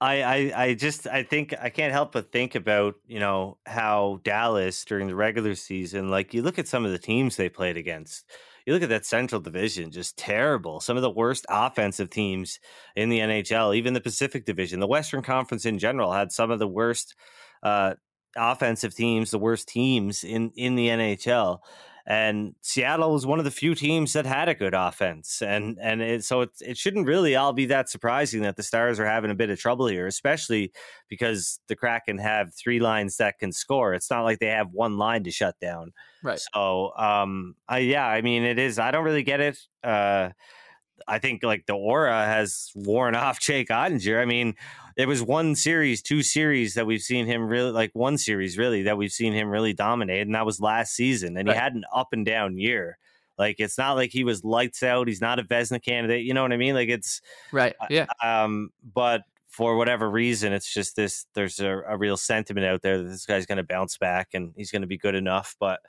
I, 0.00 0.22
I, 0.22 0.64
I 0.64 0.74
just, 0.74 1.06
I 1.06 1.22
think 1.22 1.54
I 1.60 1.70
can't 1.70 1.92
help 1.92 2.12
but 2.12 2.32
think 2.32 2.54
about, 2.54 2.96
you 3.06 3.20
know, 3.20 3.58
how 3.64 4.20
Dallas 4.24 4.84
during 4.84 5.06
the 5.06 5.14
regular 5.14 5.54
season, 5.54 6.10
like 6.10 6.34
you 6.34 6.42
look 6.42 6.58
at 6.58 6.68
some 6.68 6.84
of 6.84 6.90
the 6.90 6.98
teams 6.98 7.36
they 7.36 7.48
played 7.48 7.76
against, 7.76 8.24
you 8.66 8.72
look 8.72 8.82
at 8.82 8.88
that 8.88 9.04
Central 9.04 9.40
Division, 9.40 9.90
just 9.90 10.16
terrible. 10.16 10.80
Some 10.80 10.96
of 10.96 11.02
the 11.02 11.10
worst 11.10 11.44
offensive 11.48 12.10
teams 12.10 12.60
in 12.96 13.08
the 13.08 13.18
NHL, 13.18 13.76
even 13.76 13.92
the 13.92 14.00
Pacific 14.00 14.46
Division, 14.46 14.80
the 14.80 14.86
Western 14.86 15.22
Conference 15.22 15.66
in 15.66 15.78
general 15.78 16.12
had 16.12 16.32
some 16.32 16.50
of 16.50 16.58
the 16.58 16.68
worst 16.68 17.14
uh, 17.62 17.94
offensive 18.36 18.94
teams, 18.94 19.30
the 19.30 19.38
worst 19.38 19.68
teams 19.68 20.24
in 20.24 20.50
in 20.56 20.74
the 20.76 20.88
NHL. 20.88 21.58
And 22.06 22.54
Seattle 22.60 23.12
was 23.12 23.24
one 23.24 23.38
of 23.38 23.46
the 23.46 23.50
few 23.50 23.74
teams 23.74 24.12
that 24.12 24.26
had 24.26 24.48
a 24.48 24.54
good 24.54 24.74
offense, 24.74 25.40
and 25.40 25.78
and 25.80 26.02
it, 26.02 26.22
so 26.22 26.42
it 26.42 26.50
it 26.60 26.76
shouldn't 26.76 27.06
really 27.06 27.34
all 27.34 27.54
be 27.54 27.64
that 27.66 27.88
surprising 27.88 28.42
that 28.42 28.56
the 28.56 28.62
Stars 28.62 29.00
are 29.00 29.06
having 29.06 29.30
a 29.30 29.34
bit 29.34 29.48
of 29.48 29.58
trouble 29.58 29.86
here, 29.86 30.06
especially 30.06 30.70
because 31.08 31.60
the 31.68 31.76
Kraken 31.76 32.18
have 32.18 32.52
three 32.54 32.78
lines 32.78 33.16
that 33.16 33.38
can 33.38 33.52
score. 33.52 33.94
It's 33.94 34.10
not 34.10 34.24
like 34.24 34.38
they 34.38 34.48
have 34.48 34.68
one 34.70 34.98
line 34.98 35.24
to 35.24 35.30
shut 35.30 35.58
down. 35.60 35.92
Right. 36.22 36.40
So, 36.52 36.92
um, 36.96 37.54
I, 37.68 37.78
yeah, 37.78 38.06
I 38.06 38.20
mean, 38.20 38.42
it 38.42 38.58
is. 38.58 38.78
I 38.78 38.90
don't 38.90 39.04
really 39.04 39.22
get 39.22 39.40
it. 39.40 39.58
Uh, 39.82 40.30
I 41.06 41.18
think 41.18 41.42
like 41.42 41.66
the 41.66 41.74
aura 41.74 42.24
has 42.24 42.70
worn 42.74 43.14
off 43.14 43.40
Jake 43.40 43.68
Oettinger. 43.68 44.20
I 44.20 44.24
mean, 44.24 44.54
it 44.96 45.08
was 45.08 45.22
one 45.22 45.54
series, 45.54 46.02
two 46.02 46.22
series 46.22 46.74
that 46.74 46.86
we've 46.86 47.02
seen 47.02 47.26
him 47.26 47.46
really 47.46 47.70
like 47.70 47.90
one 47.94 48.18
series 48.18 48.56
really 48.56 48.82
that 48.82 48.96
we've 48.96 49.12
seen 49.12 49.32
him 49.32 49.48
really 49.48 49.72
dominate, 49.72 50.22
and 50.22 50.34
that 50.34 50.46
was 50.46 50.60
last 50.60 50.94
season. 50.94 51.36
And 51.36 51.48
right. 51.48 51.56
he 51.56 51.60
had 51.60 51.74
an 51.74 51.84
up 51.94 52.08
and 52.12 52.24
down 52.24 52.58
year. 52.58 52.98
Like 53.36 53.56
it's 53.58 53.76
not 53.76 53.94
like 53.94 54.10
he 54.10 54.24
was 54.24 54.44
lights 54.44 54.82
out. 54.82 55.08
He's 55.08 55.20
not 55.20 55.38
a 55.38 55.42
Vezina 55.42 55.82
candidate. 55.82 56.24
You 56.24 56.34
know 56.34 56.42
what 56.42 56.52
I 56.52 56.56
mean? 56.56 56.74
Like 56.74 56.88
it's 56.88 57.20
right. 57.52 57.74
Yeah. 57.90 58.06
Um, 58.22 58.70
but 58.82 59.22
for 59.48 59.76
whatever 59.76 60.08
reason, 60.08 60.52
it's 60.52 60.72
just 60.72 60.96
this. 60.96 61.26
There's 61.34 61.58
a, 61.60 61.82
a 61.88 61.96
real 61.96 62.16
sentiment 62.16 62.66
out 62.66 62.82
there 62.82 62.98
that 62.98 63.08
this 63.08 63.26
guy's 63.26 63.46
going 63.46 63.58
to 63.58 63.64
bounce 63.64 63.98
back 63.98 64.28
and 64.34 64.52
he's 64.56 64.70
going 64.70 64.82
to 64.82 64.88
be 64.88 64.98
good 64.98 65.14
enough. 65.16 65.56
But 65.58 65.80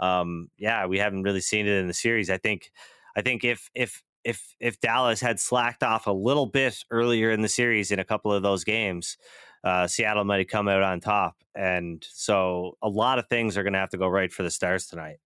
um, 0.00 0.48
yeah, 0.58 0.86
we 0.86 0.98
haven't 0.98 1.22
really 1.22 1.40
seen 1.40 1.66
it 1.66 1.78
in 1.78 1.86
the 1.86 1.94
series. 1.94 2.30
I 2.30 2.38
think. 2.38 2.72
I 3.16 3.22
think 3.22 3.42
if 3.42 3.70
if 3.74 4.02
if 4.24 4.54
if 4.60 4.80
Dallas 4.80 5.20
had 5.20 5.40
slacked 5.40 5.82
off 5.82 6.06
a 6.06 6.12
little 6.12 6.46
bit 6.46 6.84
earlier 6.90 7.30
in 7.30 7.42
the 7.42 7.48
series 7.48 7.90
in 7.90 7.98
a 7.98 8.04
couple 8.04 8.32
of 8.32 8.42
those 8.42 8.64
games, 8.64 9.16
uh, 9.64 9.86
Seattle 9.86 10.24
might 10.24 10.38
have 10.38 10.48
come 10.48 10.68
out 10.68 10.82
on 10.82 11.00
top. 11.00 11.36
And 11.54 12.04
so 12.10 12.76
a 12.82 12.88
lot 12.88 13.18
of 13.18 13.28
things 13.28 13.56
are 13.56 13.62
going 13.62 13.72
to 13.72 13.78
have 13.78 13.90
to 13.90 13.98
go 13.98 14.08
right 14.08 14.32
for 14.32 14.42
the 14.42 14.50
Stars 14.50 14.86
tonight. 14.86 15.16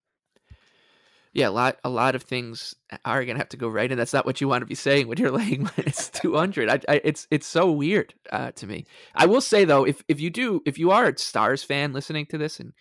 Yeah, 1.32 1.48
a 1.48 1.50
lot 1.50 1.78
a 1.82 1.88
lot 1.88 2.14
of 2.14 2.22
things 2.22 2.76
are 3.04 3.24
going 3.24 3.34
to 3.34 3.40
have 3.40 3.48
to 3.48 3.56
go 3.56 3.66
right, 3.66 3.90
and 3.90 3.98
that's 3.98 4.12
not 4.12 4.24
what 4.24 4.40
you 4.40 4.46
want 4.46 4.62
to 4.62 4.66
be 4.66 4.76
saying 4.76 5.08
when 5.08 5.18
you're 5.18 5.30
laying 5.32 5.68
minus 5.76 6.08
two 6.08 6.36
hundred. 6.36 6.70
I, 6.70 6.78
I, 6.88 7.00
it's 7.02 7.26
it's 7.28 7.46
so 7.46 7.72
weird 7.72 8.14
uh, 8.30 8.52
to 8.52 8.68
me. 8.68 8.86
I 9.16 9.26
will 9.26 9.40
say 9.40 9.64
though, 9.64 9.84
if 9.84 10.04
if 10.06 10.20
you 10.20 10.30
do 10.30 10.62
if 10.64 10.78
you 10.78 10.92
are 10.92 11.08
a 11.08 11.18
Stars 11.18 11.64
fan 11.64 11.92
listening 11.92 12.26
to 12.26 12.38
this 12.38 12.60
and 12.60 12.72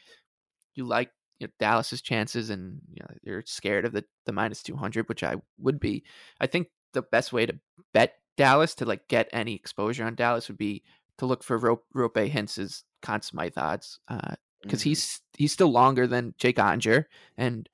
you 0.75 0.85
like 0.85 1.09
you 1.43 1.47
know, 1.47 1.53
Dallas's 1.59 2.01
chances 2.01 2.49
and 2.49 2.79
you 2.93 3.01
know, 3.01 3.15
you're 3.23 3.43
scared 3.45 3.85
of 3.85 3.93
the, 3.93 4.03
the 4.25 4.31
minus 4.31 4.63
200, 4.63 5.07
which 5.09 5.23
I 5.23 5.35
would 5.59 5.79
be, 5.79 6.03
I 6.39 6.47
think 6.47 6.67
the 6.93 7.01
best 7.01 7.33
way 7.33 7.45
to 7.45 7.59
bet 7.93 8.15
Dallas 8.37 8.73
to 8.75 8.85
like 8.85 9.07
get 9.07 9.29
any 9.33 9.53
exposure 9.53 10.05
on 10.05 10.15
Dallas 10.15 10.47
would 10.47 10.57
be 10.57 10.83
to 11.17 11.25
look 11.25 11.43
for 11.43 11.57
Ro- 11.57 11.83
Roope 11.95 12.29
Hintz's 12.29 12.83
Conn 13.01 13.21
Smythe 13.21 13.57
odds 13.57 13.99
because 14.07 14.31
uh, 14.31 14.75
mm. 14.75 14.83
he's 14.83 15.21
he's 15.37 15.51
still 15.51 15.71
longer 15.71 16.07
than 16.07 16.33
Jake 16.37 16.57
Oettinger. 16.57 17.05
and 17.37 17.69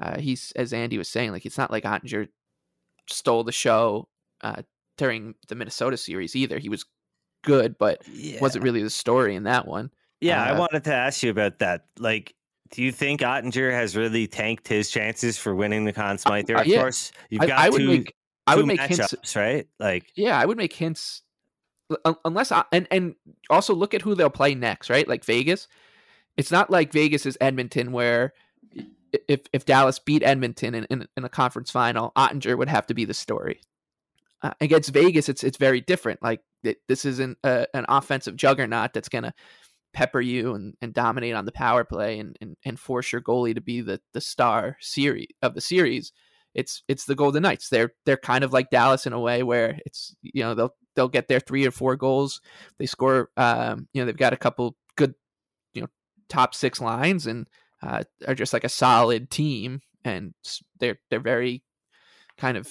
uh, 0.00 0.18
he's 0.18 0.52
as 0.56 0.72
Andy 0.72 0.98
was 0.98 1.08
saying 1.08 1.32
like 1.32 1.46
it's 1.46 1.58
not 1.58 1.70
like 1.70 1.84
Oettinger 1.84 2.28
stole 3.08 3.44
the 3.44 3.52
show 3.52 4.08
uh, 4.42 4.62
during 4.98 5.34
the 5.48 5.54
Minnesota 5.54 5.96
series 5.96 6.36
either. 6.36 6.58
He 6.58 6.68
was 6.68 6.84
good, 7.44 7.78
but 7.78 8.02
yeah. 8.08 8.40
wasn't 8.40 8.64
really 8.64 8.82
the 8.82 8.90
story 8.90 9.34
in 9.34 9.44
that 9.44 9.66
one. 9.66 9.90
Yeah, 10.20 10.42
I 10.42 10.50
uh, 10.50 10.58
wanted 10.58 10.84
to 10.84 10.94
ask 10.94 11.22
you 11.22 11.30
about 11.30 11.58
that. 11.58 11.86
Like, 11.98 12.34
do 12.70 12.82
you 12.82 12.92
think 12.92 13.20
Oettinger 13.20 13.70
has 13.72 13.96
really 13.96 14.26
tanked 14.26 14.68
his 14.68 14.90
chances 14.90 15.38
for 15.38 15.54
winning 15.54 15.84
the 15.84 15.92
Conn 15.92 16.18
Smythe? 16.18 16.50
Uh, 16.50 16.60
of 16.60 16.66
yeah. 16.66 16.80
course, 16.80 17.12
you've 17.30 17.42
got 17.42 17.58
I, 17.58 17.66
I 17.66 17.68
would 17.68 17.78
two, 17.78 17.88
make, 17.88 18.14
I 18.46 18.56
would 18.56 18.66
make 18.66 18.80
Hintz, 18.80 19.36
right? 19.36 19.66
Like, 19.78 20.10
yeah, 20.16 20.38
I 20.38 20.44
would 20.44 20.56
make 20.56 20.74
Hintz, 20.74 21.20
unless 22.24 22.52
I, 22.52 22.64
and 22.72 22.88
and 22.90 23.14
also 23.50 23.74
look 23.74 23.94
at 23.94 24.02
who 24.02 24.14
they'll 24.14 24.30
play 24.30 24.54
next, 24.54 24.90
right? 24.90 25.06
Like 25.06 25.24
Vegas. 25.24 25.68
It's 26.36 26.50
not 26.50 26.68
like 26.68 26.92
Vegas 26.92 27.26
is 27.26 27.38
Edmonton 27.40 27.92
where 27.92 28.32
if 29.28 29.42
if 29.52 29.64
Dallas 29.64 29.98
beat 29.98 30.22
Edmonton 30.22 30.74
in, 30.74 30.84
in, 30.90 31.06
in 31.16 31.24
a 31.24 31.28
conference 31.28 31.70
final, 31.70 32.12
Oettinger 32.16 32.58
would 32.58 32.68
have 32.68 32.86
to 32.88 32.94
be 32.94 33.04
the 33.04 33.14
story. 33.14 33.60
Uh, 34.42 34.52
against 34.60 34.90
Vegas, 34.90 35.28
it's 35.28 35.44
it's 35.44 35.58
very 35.58 35.80
different. 35.80 36.22
Like 36.22 36.40
it, 36.62 36.78
this 36.88 37.04
isn't 37.04 37.38
a, 37.44 37.66
an 37.74 37.86
offensive 37.88 38.36
juggernaut 38.36 38.92
that's 38.92 39.08
going 39.08 39.24
to 39.24 39.32
pepper 39.94 40.20
you 40.20 40.54
and, 40.54 40.74
and 40.82 40.92
dominate 40.92 41.34
on 41.34 41.44
the 41.44 41.52
power 41.52 41.84
play 41.84 42.18
and, 42.18 42.36
and, 42.40 42.56
and 42.64 42.78
force 42.78 43.12
your 43.12 43.22
goalie 43.22 43.54
to 43.54 43.60
be 43.60 43.80
the, 43.80 44.00
the 44.12 44.20
star 44.20 44.76
series 44.80 45.28
of 45.42 45.54
the 45.54 45.60
series. 45.60 46.12
It's 46.54 46.82
it's 46.86 47.06
the 47.06 47.16
Golden 47.16 47.42
Knights. 47.42 47.68
They're 47.68 47.92
they're 48.06 48.16
kind 48.16 48.44
of 48.44 48.52
like 48.52 48.70
Dallas 48.70 49.06
in 49.06 49.12
a 49.12 49.18
way 49.18 49.42
where 49.42 49.78
it's 49.84 50.14
you 50.22 50.42
know 50.42 50.54
they'll 50.54 50.74
they'll 50.94 51.08
get 51.08 51.26
their 51.26 51.40
three 51.40 51.66
or 51.66 51.72
four 51.72 51.96
goals. 51.96 52.40
They 52.78 52.86
score. 52.86 53.30
Um, 53.36 53.88
you 53.92 54.00
know 54.00 54.06
they've 54.06 54.16
got 54.16 54.32
a 54.32 54.36
couple 54.36 54.76
good 54.96 55.14
you 55.72 55.82
know 55.82 55.88
top 56.28 56.54
six 56.54 56.80
lines 56.80 57.26
and 57.26 57.48
uh, 57.82 58.04
are 58.28 58.36
just 58.36 58.52
like 58.52 58.62
a 58.62 58.68
solid 58.68 59.30
team 59.30 59.80
and 60.04 60.34
they're 60.78 60.98
they're 61.10 61.18
very 61.18 61.64
kind 62.38 62.56
of 62.56 62.68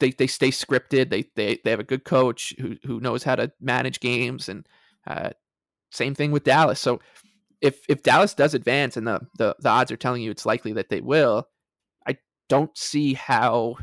they 0.00 0.10
they 0.10 0.26
stay 0.26 0.50
scripted. 0.50 1.10
They 1.10 1.24
they 1.34 1.58
they 1.64 1.70
have 1.70 1.80
a 1.80 1.84
good 1.84 2.04
coach 2.04 2.54
who 2.60 2.76
who 2.84 3.00
knows 3.00 3.24
how 3.24 3.36
to 3.36 3.52
manage 3.60 4.00
games 4.00 4.48
and 4.48 4.66
uh, 5.06 5.30
same 5.90 6.14
thing 6.14 6.32
with 6.32 6.44
Dallas. 6.44 6.80
So 6.80 7.00
if 7.60 7.80
if 7.88 8.02
Dallas 8.02 8.34
does 8.34 8.54
advance 8.54 8.96
and 8.96 9.06
the, 9.06 9.20
the, 9.36 9.56
the 9.60 9.68
odds 9.68 9.90
are 9.90 9.96
telling 9.96 10.22
you 10.22 10.30
it's 10.30 10.46
likely 10.46 10.72
that 10.74 10.88
they 10.88 11.00
will, 11.00 11.48
I 12.06 12.16
don't 12.48 12.76
see 12.76 13.14
how 13.14 13.76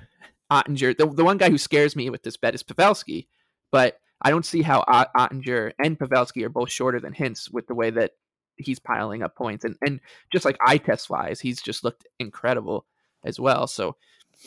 Oettinger 0.51 0.97
the, 0.97 1.07
the 1.07 1.25
one 1.25 1.37
guy 1.37 1.49
who 1.49 1.57
scares 1.57 1.95
me 1.95 2.09
with 2.09 2.23
this 2.23 2.37
bet 2.37 2.55
is 2.55 2.63
Pavelski, 2.63 3.27
but 3.71 3.99
I 4.21 4.29
don't 4.29 4.45
see 4.45 4.61
how 4.61 4.83
Oettinger 4.87 5.71
and 5.83 5.99
Pavelski 5.99 6.43
are 6.43 6.49
both 6.49 6.71
shorter 6.71 6.99
than 6.99 7.13
Hintz 7.13 7.51
with 7.51 7.67
the 7.67 7.75
way 7.75 7.89
that 7.91 8.11
he's 8.57 8.79
piling 8.79 9.21
up 9.21 9.35
points 9.35 9.65
and 9.65 9.75
and 9.85 9.99
just 10.31 10.45
like 10.45 10.57
eye 10.65 10.77
test 10.77 11.09
wise, 11.09 11.39
he's 11.39 11.61
just 11.61 11.83
looked 11.83 12.07
incredible 12.19 12.85
as 13.23 13.39
well. 13.39 13.67
So 13.67 13.95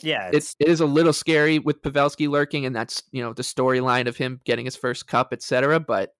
yeah, 0.01 0.29
it's, 0.31 0.55
it 0.59 0.67
is 0.67 0.81
a 0.81 0.85
little 0.85 1.13
scary 1.13 1.59
with 1.59 1.81
Pavelski 1.81 2.29
lurking, 2.29 2.65
and 2.65 2.75
that's 2.75 3.03
you 3.11 3.21
know 3.21 3.33
the 3.33 3.43
storyline 3.43 4.07
of 4.07 4.17
him 4.17 4.39
getting 4.45 4.65
his 4.65 4.75
first 4.75 5.07
cup, 5.07 5.33
etc. 5.33 5.79
But 5.79 6.13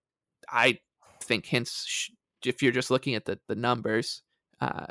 I 0.48 0.78
think 1.30 1.46
Hintz, 1.46 2.10
if 2.44 2.60
you're 2.60 2.72
just 2.72 2.90
looking 2.90 3.14
at 3.14 3.24
the 3.24 3.38
the 3.46 3.54
numbers, 3.54 4.22
uh, 4.60 4.86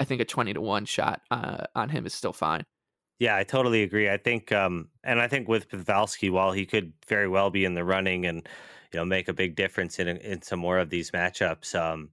I 0.00 0.04
think 0.04 0.20
a 0.20 0.24
twenty 0.24 0.54
to 0.54 0.60
one 0.60 0.86
shot 0.86 1.20
uh, 1.30 1.64
on 1.74 1.90
him 1.90 2.06
is 2.06 2.14
still 2.14 2.32
fine. 2.32 2.64
Yeah, 3.18 3.36
I 3.36 3.44
totally 3.44 3.82
agree. 3.82 4.08
I 4.08 4.16
think, 4.16 4.52
um, 4.52 4.90
and 5.02 5.20
I 5.20 5.26
think 5.26 5.48
with 5.48 5.68
Pavelski, 5.68 6.30
while 6.30 6.52
he 6.52 6.64
could 6.64 6.92
very 7.08 7.28
well 7.28 7.50
be 7.50 7.64
in 7.64 7.74
the 7.74 7.84
running 7.84 8.26
and 8.26 8.48
you 8.92 8.98
know 8.98 9.04
make 9.04 9.28
a 9.28 9.34
big 9.34 9.56
difference 9.56 9.98
in 9.98 10.08
in 10.08 10.40
some 10.40 10.58
more 10.60 10.78
of 10.78 10.88
these 10.88 11.10
matchups, 11.10 11.74
um, 11.78 12.10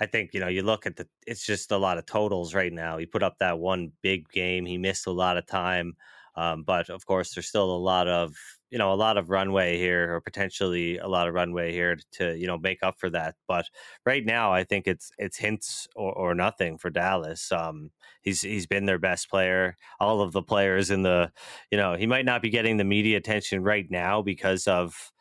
I 0.00 0.06
think 0.06 0.34
you 0.34 0.40
know 0.40 0.48
you 0.48 0.62
look 0.62 0.84
at 0.84 0.96
the 0.96 1.06
it's 1.26 1.46
just 1.46 1.70
a 1.70 1.78
lot 1.78 1.98
of 1.98 2.06
totals 2.06 2.52
right 2.52 2.72
now. 2.72 2.98
He 2.98 3.06
put 3.06 3.22
up 3.22 3.36
that 3.38 3.60
one 3.60 3.92
big 4.02 4.28
game. 4.30 4.66
He 4.66 4.78
missed 4.78 5.06
a 5.06 5.12
lot 5.12 5.36
of 5.36 5.46
time, 5.46 5.94
um, 6.34 6.64
but 6.64 6.90
of 6.90 7.06
course 7.06 7.34
there's 7.34 7.48
still 7.48 7.70
a 7.70 7.84
lot 7.92 8.08
of 8.08 8.34
you 8.70 8.78
know 8.78 8.92
a 8.92 8.94
lot 8.94 9.16
of 9.16 9.30
runway 9.30 9.78
here 9.78 10.14
or 10.14 10.20
potentially 10.20 10.98
a 10.98 11.08
lot 11.08 11.28
of 11.28 11.34
runway 11.34 11.72
here 11.72 11.98
to 12.12 12.36
you 12.36 12.46
know 12.46 12.58
make 12.58 12.82
up 12.82 12.98
for 12.98 13.10
that 13.10 13.34
but 13.46 13.66
right 14.04 14.24
now 14.24 14.52
i 14.52 14.64
think 14.64 14.86
it's 14.86 15.10
it's 15.18 15.38
Hintz 15.38 15.86
or, 15.96 16.12
or 16.12 16.34
nothing 16.34 16.78
for 16.78 16.90
dallas 16.90 17.50
um 17.52 17.90
he's 18.22 18.42
he's 18.42 18.66
been 18.66 18.86
their 18.86 18.98
best 18.98 19.30
player 19.30 19.76
all 20.00 20.20
of 20.20 20.32
the 20.32 20.42
players 20.42 20.90
in 20.90 21.02
the 21.02 21.30
you 21.70 21.78
know 21.78 21.94
he 21.94 22.06
might 22.06 22.24
not 22.24 22.42
be 22.42 22.50
getting 22.50 22.76
the 22.76 22.84
media 22.84 23.16
attention 23.16 23.62
right 23.62 23.86
now 23.90 24.22
because 24.22 24.66
of 24.66 25.12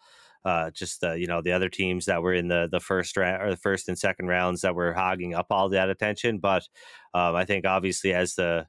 uh, 0.46 0.72
just 0.72 1.02
the 1.02 1.20
you 1.20 1.28
know 1.28 1.42
the 1.42 1.52
other 1.52 1.68
teams 1.68 2.06
that 2.06 2.22
were 2.22 2.34
in 2.34 2.48
the 2.48 2.70
the 2.72 2.80
first 2.80 3.18
round 3.18 3.44
or 3.44 3.50
the 3.50 3.58
first 3.58 3.90
and 3.90 4.00
second 4.00 4.28
rounds 4.28 4.62
that 4.62 4.76
were 4.76 4.94
hogging 4.94 5.34
up 5.34 5.48
all 5.50 5.68
that 5.68 5.90
attention. 5.90 6.38
But 6.38 6.64
um, 7.14 7.36
I 7.36 7.44
think 7.44 7.66
obviously 7.66 8.14
as 8.14 8.36
the 8.36 8.66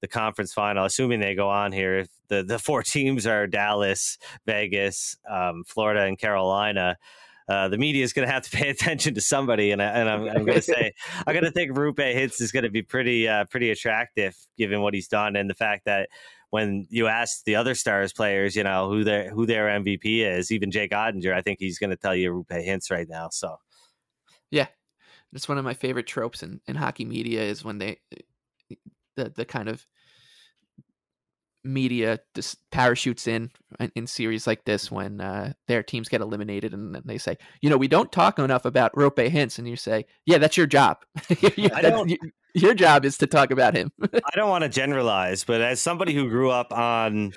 the 0.00 0.08
conference 0.08 0.52
final, 0.52 0.84
assuming 0.84 1.20
they 1.20 1.34
go 1.34 1.48
on 1.48 1.72
here. 1.72 2.06
The 2.28 2.42
the 2.42 2.58
four 2.58 2.82
teams 2.84 3.26
are 3.26 3.46
Dallas, 3.46 4.18
Vegas, 4.46 5.16
um, 5.28 5.64
Florida, 5.66 6.02
and 6.02 6.18
Carolina. 6.18 6.96
Uh, 7.48 7.68
the 7.68 7.78
media 7.78 8.04
is 8.04 8.12
going 8.12 8.26
to 8.26 8.32
have 8.32 8.44
to 8.44 8.50
pay 8.56 8.68
attention 8.68 9.14
to 9.14 9.20
somebody, 9.20 9.72
and, 9.72 9.82
I, 9.82 9.86
and 9.86 10.08
I'm, 10.08 10.28
I'm 10.28 10.44
going 10.44 10.58
to 10.58 10.62
say 10.62 10.92
I'm 11.26 11.34
going 11.34 11.44
to 11.44 11.50
think 11.50 11.72
Roope 11.72 11.96
Hintz 11.96 12.40
is 12.40 12.52
going 12.52 12.62
to 12.62 12.70
be 12.70 12.82
pretty 12.82 13.26
uh, 13.28 13.44
pretty 13.46 13.70
attractive 13.70 14.36
given 14.56 14.80
what 14.80 14.94
he's 14.94 15.08
done 15.08 15.36
and 15.36 15.50
the 15.50 15.54
fact 15.54 15.84
that 15.86 16.08
when 16.50 16.86
you 16.90 17.06
ask 17.06 17.44
the 17.44 17.56
other 17.56 17.74
stars 17.74 18.12
players, 18.12 18.54
you 18.56 18.64
know 18.64 18.88
who 18.88 19.04
their 19.04 19.30
who 19.30 19.46
their 19.46 19.66
MVP 19.66 20.24
is, 20.24 20.50
even 20.50 20.70
Jake 20.70 20.90
Oettinger, 20.90 21.32
I 21.32 21.42
think 21.42 21.58
he's 21.60 21.78
going 21.78 21.90
to 21.90 21.96
tell 21.96 22.14
you 22.14 22.32
Roope 22.32 22.66
Hintz 22.66 22.90
right 22.90 23.08
now. 23.08 23.28
So, 23.30 23.56
yeah, 24.50 24.66
it's 25.32 25.48
one 25.48 25.58
of 25.58 25.64
my 25.64 25.74
favorite 25.74 26.06
tropes 26.06 26.42
in, 26.42 26.60
in 26.66 26.76
hockey 26.76 27.04
media 27.04 27.42
is 27.42 27.64
when 27.64 27.78
they 27.78 28.00
the 29.16 29.32
the 29.34 29.44
kind 29.44 29.68
of 29.68 29.86
media 31.64 32.18
just 32.34 32.56
parachutes 32.70 33.26
in 33.26 33.50
in 33.94 34.06
series 34.06 34.46
like 34.46 34.64
this 34.64 34.90
when 34.90 35.20
uh, 35.20 35.52
their 35.68 35.82
teams 35.82 36.08
get 36.08 36.20
eliminated 36.20 36.72
and 36.72 36.94
then 36.94 37.02
they 37.04 37.18
say, 37.18 37.36
you 37.60 37.68
know, 37.68 37.76
we 37.76 37.88
don't 37.88 38.12
talk 38.12 38.38
enough 38.38 38.64
about 38.64 38.92
Roope 38.94 39.30
Hintz, 39.30 39.58
and 39.58 39.68
you 39.68 39.76
say, 39.76 40.06
yeah, 40.26 40.38
that's 40.38 40.56
your 40.56 40.66
job. 40.66 40.98
your 42.54 42.74
job 42.74 43.04
is 43.04 43.18
to 43.18 43.26
talk 43.26 43.50
about 43.50 43.74
him. 43.74 43.90
I 44.02 44.36
don't 44.36 44.48
want 44.48 44.64
to 44.64 44.70
generalize, 44.70 45.44
but 45.44 45.60
as 45.60 45.80
somebody 45.80 46.14
who 46.14 46.28
grew 46.28 46.50
up 46.50 46.72
on 46.72 47.32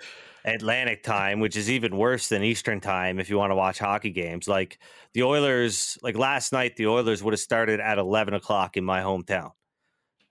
Atlantic 0.45 1.03
time, 1.03 1.39
which 1.39 1.55
is 1.55 1.69
even 1.69 1.97
worse 1.97 2.29
than 2.29 2.43
Eastern 2.43 2.81
time 2.81 3.19
if 3.19 3.29
you 3.29 3.37
want 3.37 3.51
to 3.51 3.55
watch 3.55 3.79
hockey 3.79 4.11
games, 4.11 4.47
like 4.47 4.79
the 5.13 5.23
Oilers, 5.23 5.97
like 6.01 6.17
last 6.17 6.51
night, 6.51 6.75
the 6.75 6.87
Oilers 6.87 7.23
would 7.23 7.33
have 7.33 7.39
started 7.39 7.79
at 7.79 7.97
11 7.97 8.33
o'clock 8.33 8.77
in 8.77 8.83
my 8.83 9.01
hometown, 9.01 9.51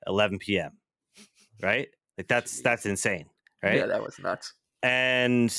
11 0.07 0.39
p.m 0.39 0.73
right? 1.63 1.89
Like 2.19 2.29
that's 2.29 2.61
that's 2.61 2.87
insane, 2.87 3.27
right? 3.63 3.77
Yeah, 3.77 3.87
that 3.87 4.03
was 4.03 4.19
nuts. 4.19 4.55
And 4.83 5.55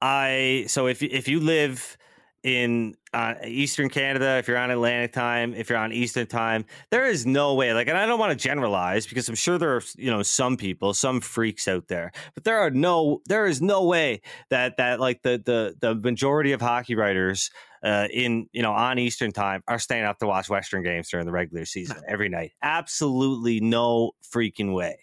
I 0.00 0.64
so 0.68 0.86
if 0.86 1.02
if 1.02 1.28
you 1.28 1.40
live 1.40 1.96
in 2.44 2.94
uh, 3.14 3.34
Eastern 3.46 3.88
Canada, 3.88 4.36
if 4.36 4.46
you're 4.46 4.58
on 4.58 4.70
Atlantic 4.70 5.12
time, 5.12 5.54
if 5.54 5.70
you're 5.70 5.78
on 5.78 5.92
Eastern 5.92 6.26
time, 6.26 6.66
there 6.90 7.06
is 7.06 7.24
no 7.24 7.54
way. 7.54 7.72
Like, 7.72 7.88
and 7.88 7.96
I 7.96 8.04
don't 8.04 8.18
want 8.18 8.38
to 8.38 8.42
generalize 8.42 9.06
because 9.06 9.30
I'm 9.30 9.34
sure 9.34 9.56
there 9.56 9.74
are, 9.76 9.82
you 9.96 10.10
know, 10.10 10.22
some 10.22 10.58
people, 10.58 10.92
some 10.92 11.22
freaks 11.22 11.66
out 11.66 11.88
there, 11.88 12.12
but 12.34 12.44
there 12.44 12.58
are 12.58 12.70
no, 12.70 13.22
there 13.26 13.46
is 13.46 13.62
no 13.62 13.84
way 13.84 14.20
that 14.50 14.76
that 14.76 15.00
like 15.00 15.22
the 15.22 15.42
the 15.44 15.74
the 15.80 15.94
majority 15.94 16.52
of 16.52 16.60
hockey 16.60 16.94
writers 16.94 17.50
uh, 17.82 18.08
in 18.12 18.46
you 18.52 18.62
know 18.62 18.72
on 18.72 18.98
Eastern 18.98 19.32
time 19.32 19.62
are 19.66 19.78
staying 19.78 20.04
up 20.04 20.18
to 20.18 20.26
watch 20.26 20.50
Western 20.50 20.82
games 20.82 21.08
during 21.08 21.24
the 21.24 21.32
regular 21.32 21.64
season 21.64 21.96
every 22.06 22.28
night. 22.28 22.52
Absolutely 22.62 23.60
no 23.60 24.12
freaking 24.22 24.74
way. 24.74 24.98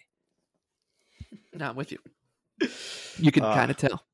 Not 1.52 1.76
with 1.76 1.92
you. 1.92 1.98
You 3.18 3.32
can 3.32 3.44
Uh, 3.44 3.54
kind 3.54 3.70
of 3.70 3.76
tell. 3.76 4.04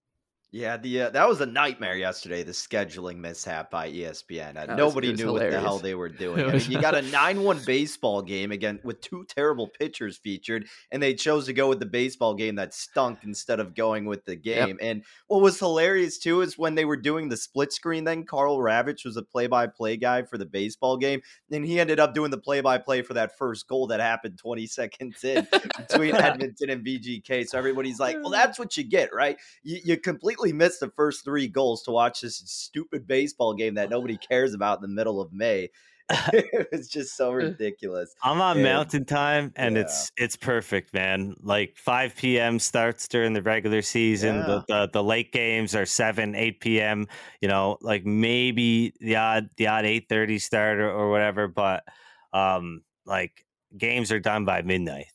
Yeah, 0.51 0.79
the 0.79 1.03
uh, 1.03 1.11
that 1.11 1.29
was 1.29 1.43
a 1.43 1.47
nightmare 1.47 1.95
yesterday. 1.95 2.43
The 2.43 2.53
scheduling 2.53 3.19
mishap 3.19 3.71
by 3.71 3.93
ESPN. 3.93 4.57
Uh, 4.57 4.77
nobody 4.77 5.11
was 5.11 5.21
knew 5.21 5.33
what 5.35 5.51
the 5.51 5.61
hell 5.61 5.79
they 5.79 5.95
were 5.95 6.09
doing. 6.09 6.43
I 6.47 6.53
mean, 6.53 6.71
you 6.71 6.81
got 6.81 6.95
a 6.95 7.03
nine-one 7.03 7.61
baseball 7.67 8.23
game 8.23 8.51
again 8.51 8.81
with 8.83 9.03
two 9.03 9.27
terrible 9.27 9.69
pitchers 9.69 10.17
featured, 10.17 10.65
and 10.91 11.03
they 11.03 11.13
chose 11.13 11.45
to 11.47 11.53
go 11.53 11.69
with 11.69 11.81
the 11.81 11.87
baseball 11.87 12.33
game 12.33 12.55
that 12.55 12.73
stunk 12.73 13.19
instead 13.25 13.61
of 13.61 13.75
going 13.75 14.07
with 14.07 14.25
the 14.25 14.37
game. 14.37 14.79
And 14.81 15.05
what 15.27 15.43
was 15.43 15.59
hilarious 15.59 16.17
too 16.17 16.41
is 16.41 16.57
when 16.57 16.75
they 16.75 16.87
were 16.87 16.97
doing 16.97 17.29
the 17.29 17.37
split 17.37 17.71
screen. 17.71 18.05
Then 18.05 18.25
Karl 18.25 18.57
Ravech 18.57 19.05
was 19.05 19.19
a 19.19 19.23
play-by-play 19.23 19.99
guy 19.99 20.23
for 20.23 20.39
the 20.39 20.47
baseball 20.47 20.97
game, 20.97 21.21
and 21.53 21.63
he 21.63 21.79
ended 21.79 22.01
up 22.01 22.15
doing 22.15 22.31
the 22.31 22.39
play-by-play 22.39 23.03
for 23.03 23.13
that 23.13 23.37
first 23.37 23.69
goal 23.69 23.87
that 23.89 24.01
happened 24.01 24.39
20 24.39 24.67
seconds 24.67 25.23
in 25.25 25.47
between 25.77 26.15
Edmonton 26.17 26.71
and 26.71 26.83
VGK. 26.83 27.47
So 27.47 27.59
everybody's 27.59 28.01
like, 28.01 28.17
"Well, 28.23 28.31
that's 28.31 28.59
what 28.59 28.79
you 28.79 28.85
get, 28.85 29.13
right? 29.13 29.37
You, 29.63 29.81
you 29.85 29.97
completely 29.99 30.38
missed 30.53 30.81
the 30.81 30.91
first 30.91 31.25
three 31.25 31.49
goals 31.49 31.83
to 31.85 31.91
watch 31.91 32.21
this 32.21 32.43
stupid 32.47 33.07
baseball 33.07 33.55
game 33.55 33.75
that 33.75 33.91
nobody 33.91 34.17
cares 34.17 34.55
about 34.55 34.79
in 34.79 34.83
the 34.83 34.89
middle 34.89 35.21
of 35.21 35.33
May." 35.33 35.71
it 36.33 36.69
was 36.73 36.89
just 36.89 37.17
so 37.17 37.33
ridiculous. 37.33 38.15
I'm 38.23 38.41
on 38.41 38.57
And- 38.57 38.65
mountain 38.65 39.05
time 39.05 39.53
and 39.57 39.77
yeah. 39.77 39.83
it's 39.83 40.11
it's 40.17 40.37
perfect, 40.37 40.95
man. 40.95 41.35
Like 41.43 41.77
5 41.77 42.17
p.m. 42.17 42.59
starts 42.59 43.09
during 43.09 43.35
the 43.35 43.43
regular 43.43 43.83
season. 43.83 44.37
Yeah. 44.37 44.47
The, 44.47 44.65
the 44.69 44.91
the 44.95 45.05
late 45.05 45.33
games 45.33 45.75
are 45.75 45.85
7, 45.85 46.35
8 46.35 46.61
p.m. 46.61 47.09
You 47.43 47.49
know, 47.49 47.77
like 47.83 48.07
maybe 48.07 48.95
the 49.01 49.17
odd 49.17 49.51
the 49.59 49.67
odd 49.67 49.85
8:30 49.85 50.41
start 50.41 50.79
or, 50.79 50.91
or 50.91 51.11
whatever, 51.11 51.47
but 51.47 51.85
um 52.33 52.83
like 53.05 53.45
games 53.77 54.11
are 54.11 54.21
done 54.21 54.47
by 54.47 54.63
midnight. 54.63 55.07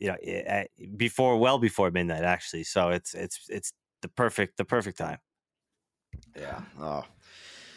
You 0.00 0.08
know, 0.08 0.16
eh, 0.22 0.42
eh, 0.44 0.64
before 0.98 1.38
well 1.38 1.58
before 1.58 1.90
midnight 1.90 2.24
actually. 2.24 2.64
So 2.64 2.90
it's 2.90 3.14
it's 3.14 3.38
it's 3.48 3.72
the 4.02 4.08
perfect 4.08 4.56
the 4.56 4.64
perfect 4.64 4.98
time. 4.98 5.18
Yeah. 6.36 6.60
Oh, 6.80 7.04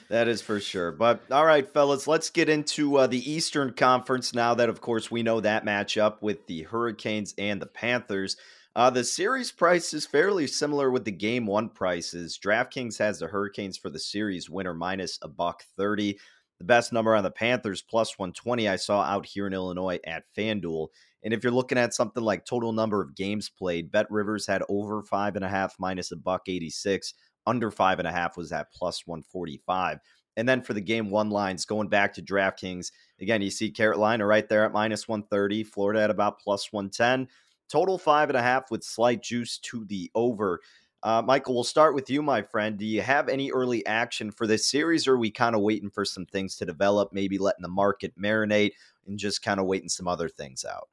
that 0.10 0.28
is 0.28 0.42
for 0.42 0.60
sure. 0.60 0.92
But 0.92 1.22
all 1.32 1.46
right, 1.46 1.68
fellas, 1.68 2.08
let's 2.08 2.30
get 2.30 2.50
into 2.50 2.98
uh, 2.98 3.08
the 3.08 3.32
Eastern 3.32 3.74
Conference 3.74 4.34
now 4.34 4.54
that, 4.56 4.70
of 4.70 4.82
course, 4.82 5.10
we 5.10 5.24
know 5.24 5.40
that 5.40 5.66
matchup 5.66 6.22
with 6.22 6.46
the 6.48 6.64
Hurricanes 6.64 7.34
and 7.38 7.62
the 7.62 7.68
Panthers. 7.68 8.38
Uh, 8.76 8.90
the 8.90 9.04
series 9.04 9.54
price 9.54 9.94
is 9.94 10.06
fairly 10.06 10.46
similar 10.48 10.92
with 10.92 11.06
the 11.06 11.12
game 11.12 11.46
one 11.46 11.70
prices. 11.70 12.38
DraftKings 12.44 12.98
has 13.00 13.20
the 13.20 13.28
Hurricanes 13.28 13.78
for 13.78 13.90
the 13.90 14.00
series 14.00 14.50
winner 14.50 14.74
minus 14.74 15.18
a 15.22 15.30
buck 15.30 15.64
30. 15.78 16.20
The 16.60 16.66
best 16.66 16.92
number 16.92 17.16
on 17.16 17.24
the 17.24 17.32
Panthers 17.32 17.82
plus 17.82 18.20
120 18.20 18.68
I 18.68 18.76
saw 18.76 19.02
out 19.02 19.26
here 19.26 19.48
in 19.48 19.54
Illinois 19.54 20.00
at 20.06 20.26
FanDuel. 20.38 20.90
And 21.26 21.34
if 21.34 21.44
you're 21.44 21.52
looking 21.52 21.80
at 21.80 21.96
something 21.96 22.24
like 22.24 22.46
total 22.46 22.72
number 22.72 23.02
of 23.02 23.16
games 23.16 23.50
played, 23.50 23.92
Bet 23.92 24.10
Rivers 24.12 24.46
had 24.46 24.62
over 24.70 25.02
five 25.02 25.36
and 25.36 25.44
a 25.44 25.50
half 25.50 25.76
minus 25.80 26.12
a 26.12 26.16
buck 26.16 26.44
86 26.48 27.16
under 27.48 27.72
five 27.72 27.98
and 27.98 28.08
a 28.08 28.12
half 28.12 28.38
was 28.38 28.52
at 28.52 28.72
plus 28.72 29.08
145. 29.08 30.00
And 30.38 30.48
then 30.48 30.62
for 30.62 30.74
the 30.74 30.82
game 30.82 31.10
one 31.10 31.32
lines, 31.32 31.66
going 31.66 31.88
back 31.88 32.14
to 32.14 32.22
DraftKings, 32.22 32.92
again, 33.20 33.42
you 33.42 33.50
see 33.50 33.72
Carolina 33.72 34.26
right 34.26 34.48
there 34.48 34.66
at 34.66 34.72
minus 34.72 35.08
130, 35.08 35.64
Florida 35.64 36.02
at 36.02 36.12
about 36.12 36.40
plus 36.40 36.72
110. 36.72 37.28
Total 37.70 37.98
five 37.98 38.30
and 38.30 38.38
a 38.38 38.42
half 38.42 38.70
with 38.70 38.84
slight 38.84 39.24
juice 39.24 39.58
to 39.58 39.84
the 39.86 40.12
over. 40.14 40.62
Uh, 41.02 41.24
Michael, 41.24 41.56
we'll 41.56 41.64
start 41.64 41.96
with 41.96 42.08
you, 42.08 42.22
my 42.22 42.44
friend. 42.44 42.78
Do 42.78 42.86
you 42.86 43.02
have 43.02 43.30
any 43.30 43.52
early 43.52 43.84
action 43.88 44.32
for 44.32 44.46
this 44.46 44.70
series, 44.70 45.08
or 45.08 45.14
are 45.14 45.18
we 45.18 45.32
kind 45.32 45.56
of 45.56 45.62
waiting 45.62 45.90
for 45.90 46.06
some 46.06 46.28
things 46.28 46.56
to 46.58 46.66
develop, 46.66 47.14
maybe 47.14 47.40
letting 47.40 47.64
the 47.64 47.68
market 47.68 48.14
marinate 48.20 48.74
and 49.08 49.18
just 49.18 49.42
kind 49.42 49.60
of 49.60 49.66
waiting 49.66 49.90
some 49.90 50.08
other 50.08 50.30
things 50.30 50.66
out? 50.66 50.90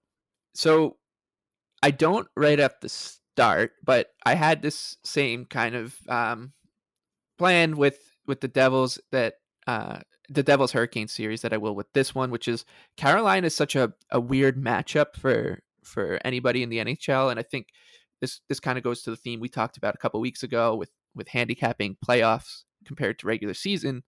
So 0.55 0.97
I 1.83 1.91
don't 1.91 2.29
right 2.37 2.61
at 2.61 2.81
the 2.81 2.89
start, 2.89 3.73
but 3.85 4.09
I 4.25 4.35
had 4.35 4.63
this 4.63 4.97
same 5.05 5.45
kind 5.47 5.75
of 5.75 5.97
um, 6.09 6.53
plan 7.39 7.77
with 7.77 7.99
with 8.27 8.41
the 8.41 8.49
Devils 8.49 9.01
that 9.11 9.35
uh, 9.67 10.01
the 10.29 10.43
Devils 10.43 10.73
Hurricane 10.73 11.09
series 11.09 11.43
that 11.43 11.53
I 11.53 11.57
will 11.57 11.75
with 11.75 11.93
this 11.93 12.15
one, 12.15 12.31
which 12.31 12.49
is 12.49 12.65
Carolina 12.97 13.47
is 13.47 13.57
such 13.57 13.75
a, 13.77 13.93
a 14.11 14.21
weird 14.21 14.57
matchup 14.57 15.17
for 15.17 15.61
for 15.83 16.21
anybody 16.25 16.63
in 16.63 16.69
the 16.69 16.79
NHL, 16.79 17.31
and 17.31 17.41
I 17.41 17.43
think 17.43 17.69
this 18.21 18.41
this 18.49 18.61
kind 18.61 18.79
of 18.79 18.85
goes 18.85 19.03
to 19.03 19.11
the 19.11 19.17
theme 19.17 19.41
we 19.41 19.49
talked 19.49 19.77
about 19.77 19.95
a 19.95 19.99
couple 19.99 20.21
weeks 20.21 20.43
ago 20.43 20.77
with 20.77 20.91
with 21.15 21.29
handicapping 21.29 21.97
playoffs 22.07 22.63
compared 22.87 23.19
to 23.19 23.27
regular 23.27 23.55
season. 23.55 24.03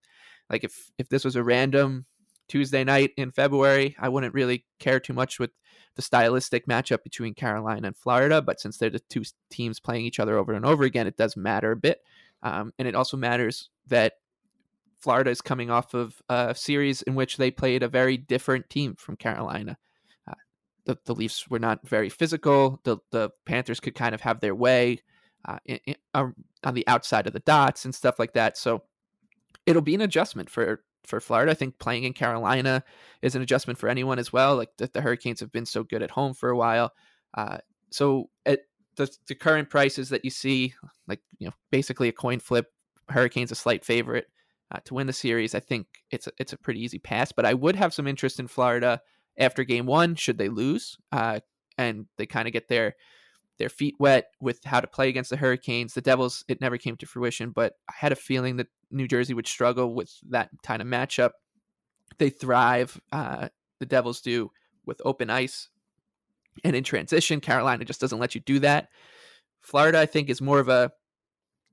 Like 0.50 0.64
if 0.64 0.90
if 0.98 1.08
this 1.08 1.24
was 1.24 1.36
a 1.36 1.42
random 1.42 2.06
Tuesday 2.48 2.84
night 2.84 3.12
in 3.16 3.30
February, 3.30 3.96
I 3.98 4.08
wouldn't 4.08 4.34
really 4.34 4.64
care 4.78 5.00
too 5.00 5.14
much 5.14 5.40
with 5.40 5.50
the 5.96 6.02
stylistic 6.02 6.66
matchup 6.66 7.02
between 7.02 7.34
Carolina 7.34 7.86
and 7.88 7.96
Florida. 7.96 8.42
But 8.42 8.60
since 8.60 8.76
they're 8.76 8.90
the 8.90 9.00
two 9.00 9.22
teams 9.50 9.80
playing 9.80 10.04
each 10.04 10.20
other 10.20 10.36
over 10.36 10.52
and 10.52 10.66
over 10.66 10.84
again, 10.84 11.06
it 11.06 11.16
does 11.16 11.36
matter 11.36 11.72
a 11.72 11.76
bit. 11.76 12.02
Um, 12.42 12.72
and 12.78 12.86
it 12.88 12.94
also 12.94 13.16
matters 13.16 13.70
that 13.86 14.14
Florida 14.98 15.30
is 15.30 15.40
coming 15.40 15.70
off 15.70 15.94
of 15.94 16.20
a 16.28 16.54
series 16.54 17.02
in 17.02 17.14
which 17.14 17.36
they 17.36 17.50
played 17.50 17.82
a 17.82 17.88
very 17.88 18.16
different 18.16 18.68
team 18.70 18.94
from 18.96 19.16
Carolina. 19.16 19.76
Uh, 20.26 20.34
the, 20.84 20.98
the 21.04 21.14
Leafs 21.14 21.48
were 21.48 21.58
not 21.58 21.86
very 21.86 22.08
physical. 22.08 22.80
The, 22.84 22.98
the 23.10 23.30
Panthers 23.44 23.80
could 23.80 23.94
kind 23.94 24.14
of 24.14 24.22
have 24.22 24.40
their 24.40 24.54
way 24.54 25.02
uh, 25.44 25.58
in, 25.66 25.78
in, 25.86 25.96
um, 26.14 26.34
on 26.62 26.74
the 26.74 26.86
outside 26.88 27.26
of 27.26 27.32
the 27.32 27.40
dots 27.40 27.84
and 27.84 27.94
stuff 27.94 28.18
like 28.18 28.32
that. 28.32 28.56
So 28.56 28.82
it'll 29.66 29.82
be 29.82 29.94
an 29.94 30.00
adjustment 30.00 30.48
for 30.50 30.82
for 31.06 31.20
Florida. 31.20 31.52
I 31.52 31.54
think 31.54 31.78
playing 31.78 32.04
in 32.04 32.12
Carolina 32.12 32.82
is 33.22 33.34
an 33.34 33.42
adjustment 33.42 33.78
for 33.78 33.88
anyone 33.88 34.18
as 34.18 34.32
well. 34.32 34.56
Like 34.56 34.70
the, 34.78 34.88
the 34.92 35.00
Hurricanes 35.00 35.40
have 35.40 35.52
been 35.52 35.66
so 35.66 35.82
good 35.82 36.02
at 36.02 36.10
home 36.10 36.34
for 36.34 36.50
a 36.50 36.56
while. 36.56 36.92
Uh, 37.34 37.58
so 37.90 38.30
at 38.46 38.60
the, 38.96 39.10
the 39.26 39.34
current 39.34 39.70
prices 39.70 40.08
that 40.10 40.24
you 40.24 40.30
see, 40.30 40.74
like 41.06 41.20
you 41.38 41.46
know, 41.46 41.54
basically 41.70 42.08
a 42.08 42.12
coin 42.12 42.40
flip, 42.40 42.72
Hurricanes 43.08 43.52
a 43.52 43.56
slight 43.56 43.84
favorite 43.84 44.26
uh, 44.70 44.78
to 44.84 44.94
win 44.94 45.06
the 45.06 45.12
series. 45.12 45.54
I 45.54 45.60
think 45.60 45.86
it's 46.10 46.26
a, 46.26 46.32
it's 46.38 46.52
a 46.52 46.58
pretty 46.58 46.80
easy 46.80 46.98
pass. 46.98 47.32
But 47.32 47.44
I 47.44 47.54
would 47.54 47.76
have 47.76 47.94
some 47.94 48.06
interest 48.06 48.40
in 48.40 48.46
Florida 48.46 49.00
after 49.38 49.64
Game 49.64 49.86
One 49.86 50.14
should 50.14 50.38
they 50.38 50.48
lose, 50.48 50.96
uh, 51.12 51.40
and 51.76 52.06
they 52.16 52.26
kind 52.26 52.46
of 52.46 52.52
get 52.52 52.68
their 52.68 52.94
their 53.58 53.68
feet 53.68 53.94
wet 53.98 54.26
with 54.40 54.60
how 54.64 54.80
to 54.80 54.86
play 54.86 55.08
against 55.08 55.30
the 55.30 55.36
Hurricanes. 55.36 55.94
The 55.94 56.00
Devils, 56.00 56.44
it 56.48 56.60
never 56.60 56.76
came 56.76 56.96
to 56.96 57.06
fruition, 57.06 57.50
but 57.50 57.74
I 57.88 57.92
had 57.96 58.12
a 58.12 58.16
feeling 58.16 58.56
that 58.56 58.66
New 58.94 59.08
Jersey 59.08 59.34
would 59.34 59.46
struggle 59.46 59.94
with 59.94 60.12
that 60.30 60.50
kind 60.62 60.80
of 60.80 60.88
matchup. 60.88 61.30
They 62.18 62.30
thrive, 62.30 63.00
uh, 63.12 63.48
the 63.80 63.86
Devils 63.86 64.20
do, 64.20 64.50
with 64.86 65.00
open 65.04 65.30
ice 65.30 65.68
and 66.62 66.76
in 66.76 66.84
transition. 66.84 67.40
Carolina 67.40 67.84
just 67.84 68.00
doesn't 68.00 68.18
let 68.18 68.34
you 68.34 68.40
do 68.40 68.60
that. 68.60 68.88
Florida, 69.60 69.98
I 69.98 70.06
think, 70.06 70.30
is 70.30 70.40
more 70.40 70.60
of 70.60 70.68
a 70.68 70.92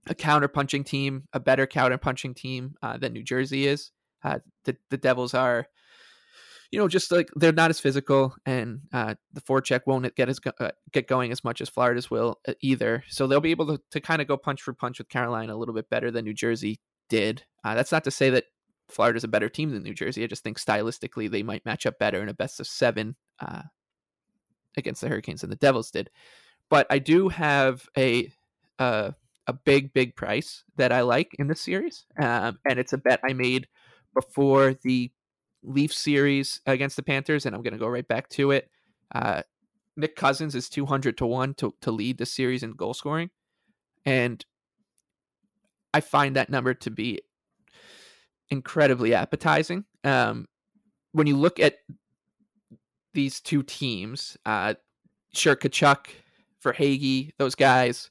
a 0.08 0.16
counter 0.16 0.48
punching 0.48 0.84
team, 0.84 1.28
a 1.32 1.40
better 1.40 1.68
counterpunching 1.68 2.36
team 2.36 2.74
uh, 2.82 2.98
than 2.98 3.14
New 3.14 3.22
Jersey 3.22 3.68
is. 3.68 3.92
Uh, 4.24 4.40
the 4.66 4.76
the 4.90 4.98
Devils 4.98 5.34
are 5.36 5.68
you 6.72 6.80
know, 6.80 6.88
just 6.88 7.12
like 7.12 7.30
they're 7.36 7.52
not 7.52 7.70
as 7.70 7.82
physical, 7.82 8.34
and 8.46 8.80
uh, 8.94 9.16
the 9.34 9.42
forecheck 9.42 9.82
won't 9.86 10.16
get 10.16 10.30
as 10.30 10.40
uh, 10.60 10.72
get 10.94 11.06
going 11.06 11.32
as 11.32 11.44
much 11.44 11.60
as 11.60 11.68
Florida's 11.68 12.10
will 12.10 12.40
uh, 12.48 12.54
either. 12.62 13.04
So 13.10 13.28
they'll 13.28 13.42
be 13.42 13.52
able 13.52 13.68
to, 13.68 13.82
to 13.92 14.00
kind 14.00 14.22
of 14.22 14.28
go 14.28 14.38
punch 14.38 14.62
for 14.62 14.74
punch 14.74 14.98
with 14.98 15.10
Carolina 15.10 15.54
a 15.54 15.58
little 15.58 15.76
bit 15.76 15.90
better 15.90 16.12
than 16.12 16.24
New 16.24 16.34
Jersey 16.34 16.80
did. 17.12 17.44
Uh, 17.66 17.76
that's 17.76 17.92
not 17.92 18.06
to 18.06 18.12
say 18.12 18.30
that 18.30 18.46
Florida's 18.88 19.26
a 19.26 19.28
better 19.28 19.50
team 19.50 19.72
than 19.72 19.84
New 19.84 19.94
Jersey. 19.94 20.24
I 20.24 20.28
just 20.28 20.44
think 20.44 20.58
stylistically 20.58 21.30
they 21.30 21.44
might 21.44 21.66
match 21.66 21.86
up 21.86 22.00
better 22.00 22.24
in 22.24 22.30
a 22.30 22.34
best 22.34 22.62
of 22.62 22.68
seven 22.68 23.18
uh, 23.40 23.64
against 24.78 25.02
the 25.02 25.10
Hurricanes 25.10 25.42
than 25.42 25.50
the 25.50 25.58
Devils 25.58 25.92
did. 25.92 26.10
But 26.70 26.88
I 26.90 27.00
do 27.00 27.28
have 27.28 27.88
a 27.98 28.32
uh, 28.80 29.12
a 29.46 29.54
big 29.54 29.94
big 29.94 30.16
price 30.16 30.64
that 30.78 30.94
I 30.94 31.02
like 31.02 31.36
in 31.38 31.48
this 31.48 31.60
series, 31.60 32.06
um, 32.18 32.58
and 32.66 32.80
it's 32.80 32.94
a 32.94 32.98
bet 32.98 33.20
I 33.24 33.34
made 33.34 33.68
before 34.14 34.74
the 34.74 35.12
Leaf 35.64 35.94
series 35.94 36.62
against 36.66 36.96
the 36.96 37.04
Panthers, 37.04 37.46
and 37.46 37.54
I'm 37.54 37.62
going 37.62 37.74
to 37.74 37.80
go 37.80 37.88
right 37.88 38.08
back 38.08 38.30
to 38.30 38.52
it. 38.52 38.70
Uh, 39.14 39.42
Nick 39.98 40.16
Cousins 40.16 40.56
is 40.56 40.70
200 40.70 41.18
to 41.18 41.26
1 41.26 41.54
to, 41.56 41.76
to 41.82 41.92
lead 41.92 42.18
the 42.18 42.26
series 42.26 42.64
in 42.64 42.72
goal 42.72 42.94
scoring. 42.94 43.30
And 44.06 44.44
I 45.94 46.02
find 46.02 46.36
that 46.36 46.50
number 46.50 46.74
to 46.74 46.90
be 46.90 47.22
incredibly 48.50 49.14
appetizing. 49.14 49.86
Um, 50.04 50.48
when 51.12 51.28
you 51.28 51.38
look 51.38 51.60
at 51.60 51.78
these 53.14 53.42
two 53.42 53.64
teams, 53.64 54.38
uh, 54.46 54.76
sure, 55.34 55.56
Tkachuk, 55.56 56.08
Verhaeghe, 56.64 57.32
those 57.38 57.56
guys, 57.56 58.10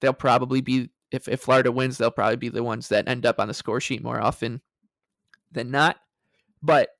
they'll 0.00 0.12
probably 0.12 0.60
be 0.60 0.90
if 1.10 1.28
if 1.28 1.40
Florida 1.40 1.70
wins, 1.70 1.98
they'll 1.98 2.10
probably 2.10 2.36
be 2.36 2.48
the 2.48 2.62
ones 2.62 2.88
that 2.88 3.08
end 3.08 3.26
up 3.26 3.38
on 3.38 3.48
the 3.48 3.54
score 3.54 3.80
sheet 3.80 4.02
more 4.02 4.20
often 4.20 4.62
than 5.50 5.70
not. 5.70 5.96
But 6.62 6.90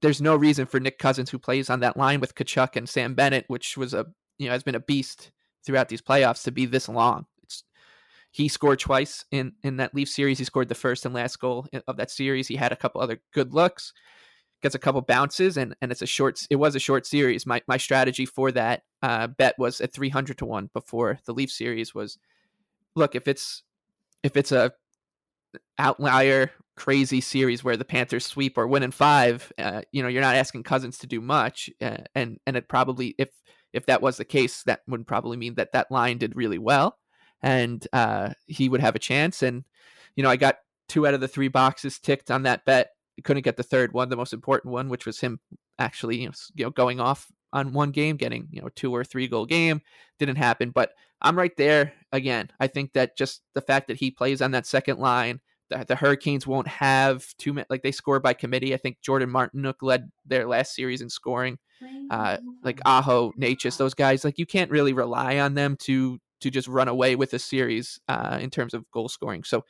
there's 0.00 0.20
no 0.20 0.34
reason 0.34 0.66
for 0.66 0.80
Nick 0.80 0.98
Cousins, 0.98 1.30
who 1.30 1.38
plays 1.38 1.70
on 1.70 1.80
that 1.80 1.96
line 1.96 2.20
with 2.20 2.34
Tkachuk 2.34 2.76
and 2.76 2.88
Sam 2.88 3.14
Bennett, 3.14 3.44
which 3.48 3.76
was 3.76 3.94
a 3.94 4.06
you 4.38 4.46
know 4.46 4.52
has 4.52 4.62
been 4.62 4.74
a 4.74 4.80
beast 4.80 5.30
throughout 5.64 5.88
these 5.88 6.02
playoffs, 6.02 6.42
to 6.44 6.50
be 6.50 6.66
this 6.66 6.88
long. 6.88 7.26
He 8.32 8.48
scored 8.48 8.80
twice 8.80 9.24
in 9.30 9.52
in 9.62 9.76
that 9.76 9.94
Leaf 9.94 10.08
series. 10.08 10.38
He 10.38 10.44
scored 10.44 10.68
the 10.68 10.74
first 10.74 11.04
and 11.04 11.14
last 11.14 11.38
goal 11.38 11.66
of 11.86 11.98
that 11.98 12.10
series. 12.10 12.48
He 12.48 12.56
had 12.56 12.72
a 12.72 12.76
couple 12.76 13.00
other 13.00 13.20
good 13.32 13.52
looks, 13.52 13.92
gets 14.62 14.74
a 14.74 14.78
couple 14.78 15.02
bounces, 15.02 15.58
and 15.58 15.76
and 15.82 15.92
it's 15.92 16.02
a 16.02 16.06
short. 16.06 16.40
It 16.48 16.56
was 16.56 16.74
a 16.74 16.80
short 16.80 17.06
series. 17.06 17.46
My 17.46 17.62
my 17.68 17.76
strategy 17.76 18.24
for 18.24 18.50
that 18.52 18.82
uh, 19.02 19.26
bet 19.26 19.58
was 19.58 19.82
at 19.82 19.92
three 19.92 20.08
hundred 20.08 20.38
to 20.38 20.46
one 20.46 20.70
before 20.72 21.18
the 21.26 21.34
Leaf 21.34 21.50
series 21.50 21.94
was. 21.94 22.18
Look, 22.96 23.14
if 23.14 23.28
it's 23.28 23.62
if 24.22 24.36
it's 24.36 24.52
a 24.52 24.72
outlier 25.78 26.50
crazy 26.74 27.20
series 27.20 27.62
where 27.62 27.76
the 27.76 27.84
Panthers 27.84 28.24
sweep 28.24 28.56
or 28.56 28.66
win 28.66 28.82
in 28.82 28.90
five, 28.90 29.52
uh, 29.58 29.82
you 29.92 30.02
know, 30.02 30.08
you're 30.08 30.22
not 30.22 30.36
asking 30.36 30.62
Cousins 30.62 30.96
to 30.98 31.06
do 31.06 31.20
much, 31.20 31.68
uh, 31.82 31.98
and 32.14 32.38
and 32.46 32.56
it 32.56 32.68
probably 32.68 33.14
if 33.18 33.28
if 33.72 33.86
that 33.86 34.02
was 34.02 34.16
the 34.16 34.24
case, 34.24 34.62
that 34.64 34.80
would 34.86 35.06
probably 35.06 35.36
mean 35.36 35.54
that 35.56 35.72
that 35.72 35.90
line 35.90 36.18
did 36.18 36.36
really 36.36 36.58
well, 36.58 36.98
and 37.42 37.86
uh, 37.92 38.30
he 38.46 38.68
would 38.68 38.80
have 38.80 38.94
a 38.94 39.00
chance. 39.00 39.42
And 39.42 39.64
you 40.16 40.22
know, 40.22 40.30
I 40.30 40.36
got 40.36 40.56
two 40.88 41.06
out 41.06 41.14
of 41.14 41.20
the 41.20 41.28
three 41.28 41.48
boxes 41.48 41.98
ticked 41.98 42.30
on 42.30 42.42
that 42.44 42.64
bet. 42.64 42.90
I 43.18 43.22
couldn't 43.22 43.42
get 43.42 43.56
the 43.56 43.62
third 43.62 43.92
one, 43.92 44.08
the 44.08 44.16
most 44.16 44.32
important 44.32 44.72
one, 44.72 44.88
which 44.88 45.06
was 45.06 45.20
him 45.20 45.40
actually 45.78 46.18
you 46.18 46.28
know, 46.28 46.34
you 46.54 46.64
know 46.64 46.70
going 46.70 47.00
off 47.00 47.30
on 47.52 47.72
one 47.72 47.90
game, 47.90 48.16
getting 48.16 48.48
you 48.50 48.62
know 48.62 48.68
two 48.74 48.94
or 48.94 49.04
three 49.04 49.28
goal 49.28 49.46
game. 49.46 49.80
Didn't 50.18 50.36
happen, 50.36 50.70
but 50.70 50.92
I'm 51.20 51.36
right 51.36 51.56
there 51.56 51.92
again. 52.12 52.50
I 52.60 52.66
think 52.66 52.92
that 52.94 53.16
just 53.16 53.42
the 53.54 53.60
fact 53.60 53.88
that 53.88 53.96
he 53.96 54.10
plays 54.10 54.42
on 54.42 54.52
that 54.52 54.66
second 54.66 54.98
line 54.98 55.40
the, 55.72 55.84
the 55.86 55.96
Hurricanes 55.96 56.46
won't 56.46 56.68
have 56.68 57.26
too 57.38 57.52
many. 57.52 57.66
Like 57.70 57.82
they 57.82 57.92
score 57.92 58.20
by 58.20 58.34
committee. 58.34 58.74
I 58.74 58.76
think 58.76 59.00
Jordan 59.00 59.30
Martinook 59.30 59.76
led 59.82 60.10
their 60.26 60.46
last 60.46 60.74
series 60.74 61.00
in 61.00 61.08
scoring. 61.08 61.58
Uh, 62.10 62.36
like 62.62 62.80
Aho, 62.84 63.32
Necas, 63.32 63.76
those 63.76 63.94
guys. 63.94 64.24
Like 64.24 64.38
you 64.38 64.46
can't 64.46 64.70
really 64.70 64.92
rely 64.92 65.38
on 65.38 65.54
them 65.54 65.76
to 65.80 66.20
to 66.42 66.50
just 66.50 66.68
run 66.68 66.88
away 66.88 67.16
with 67.16 67.32
a 67.34 67.38
series 67.38 68.00
uh, 68.08 68.38
in 68.40 68.50
terms 68.50 68.74
of 68.74 68.90
goal 68.90 69.08
scoring. 69.08 69.44
So 69.44 69.64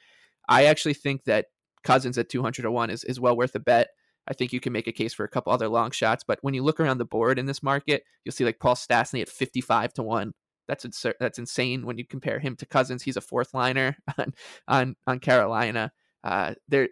I 0.48 0.64
actually 0.66 0.94
think 0.94 1.24
that 1.24 1.46
Cousins 1.84 2.18
at 2.18 2.28
200 2.28 2.62
to 2.62 2.70
one 2.70 2.90
is 2.90 3.04
is 3.04 3.20
well 3.20 3.36
worth 3.36 3.54
a 3.54 3.60
bet. 3.60 3.88
I 4.28 4.34
think 4.34 4.52
you 4.52 4.60
can 4.60 4.72
make 4.72 4.86
a 4.86 4.92
case 4.92 5.12
for 5.12 5.24
a 5.24 5.28
couple 5.28 5.52
other 5.52 5.68
long 5.68 5.90
shots, 5.90 6.22
but 6.26 6.38
when 6.42 6.54
you 6.54 6.62
look 6.62 6.78
around 6.78 6.98
the 6.98 7.04
board 7.04 7.38
in 7.38 7.46
this 7.46 7.62
market, 7.62 8.04
you'll 8.24 8.32
see 8.32 8.44
like 8.44 8.60
Paul 8.60 8.76
Stastny 8.76 9.20
at 9.20 9.28
55 9.28 9.94
to 9.94 10.02
one. 10.02 10.32
That's 10.68 10.84
ins- 10.84 11.06
that's 11.18 11.40
insane 11.40 11.84
when 11.84 11.98
you 11.98 12.06
compare 12.06 12.38
him 12.38 12.54
to 12.56 12.66
Cousins. 12.66 13.02
He's 13.02 13.16
a 13.16 13.20
fourth 13.20 13.52
liner 13.52 13.96
on 14.18 14.32
on, 14.68 14.96
on 15.06 15.18
Carolina. 15.18 15.92
Uh, 16.22 16.54
there 16.68 16.88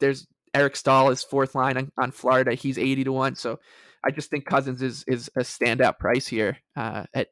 there's 0.00 0.26
Eric 0.54 0.76
Staal 0.76 1.10
is 1.10 1.22
fourth 1.22 1.54
line 1.54 1.76
on, 1.76 1.90
on, 1.98 2.10
Florida. 2.10 2.54
He's 2.54 2.78
eighty 2.78 3.04
to 3.04 3.12
one. 3.12 3.34
So 3.36 3.58
I 4.04 4.10
just 4.10 4.30
think 4.30 4.44
Cousins 4.44 4.82
is 4.82 5.04
is 5.06 5.30
a 5.36 5.40
standout 5.40 5.98
price 5.98 6.26
here 6.26 6.58
uh, 6.76 7.04
at 7.14 7.28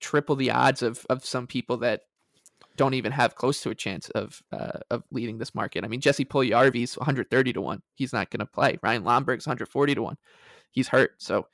triple 0.00 0.36
the 0.36 0.50
odds 0.50 0.82
of 0.82 1.06
of 1.10 1.24
some 1.24 1.46
people 1.46 1.78
that 1.78 2.02
don't 2.76 2.94
even 2.94 3.12
have 3.12 3.34
close 3.34 3.60
to 3.62 3.70
a 3.70 3.74
chance 3.74 4.10
of 4.10 4.42
uh, 4.52 4.78
of 4.90 5.02
leading 5.10 5.38
this 5.38 5.54
market. 5.54 5.84
I 5.84 5.88
mean, 5.88 6.00
Jesse 6.00 6.24
Puljujarvi's 6.24 6.96
130 6.96 7.52
to 7.54 7.60
one. 7.60 7.82
He's 7.94 8.12
not 8.12 8.30
going 8.30 8.40
to 8.40 8.46
play. 8.46 8.78
Ryan 8.82 9.04
Lomberg's 9.04 9.46
140 9.46 9.94
to 9.94 10.02
one. 10.02 10.16
He's 10.70 10.88
hurt. 10.88 11.12
So 11.18 11.46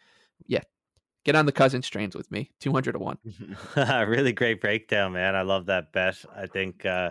yeah, 0.47 0.63
get 1.25 1.37
on 1.37 1.47
the 1.47 1.53
Cousins 1.53 1.89
train 1.89 2.11
with 2.15 2.31
me 2.31 2.51
200 2.61 2.93
to 2.93 2.99
1 2.99 3.19
really 4.09 4.33
great 4.33 4.61
breakdown 4.61 5.13
man 5.13 5.35
i 5.35 5.43
love 5.43 5.67
that 5.67 5.93
bet 5.93 6.17
i 6.37 6.47
think 6.47 6.85
uh 6.85 7.11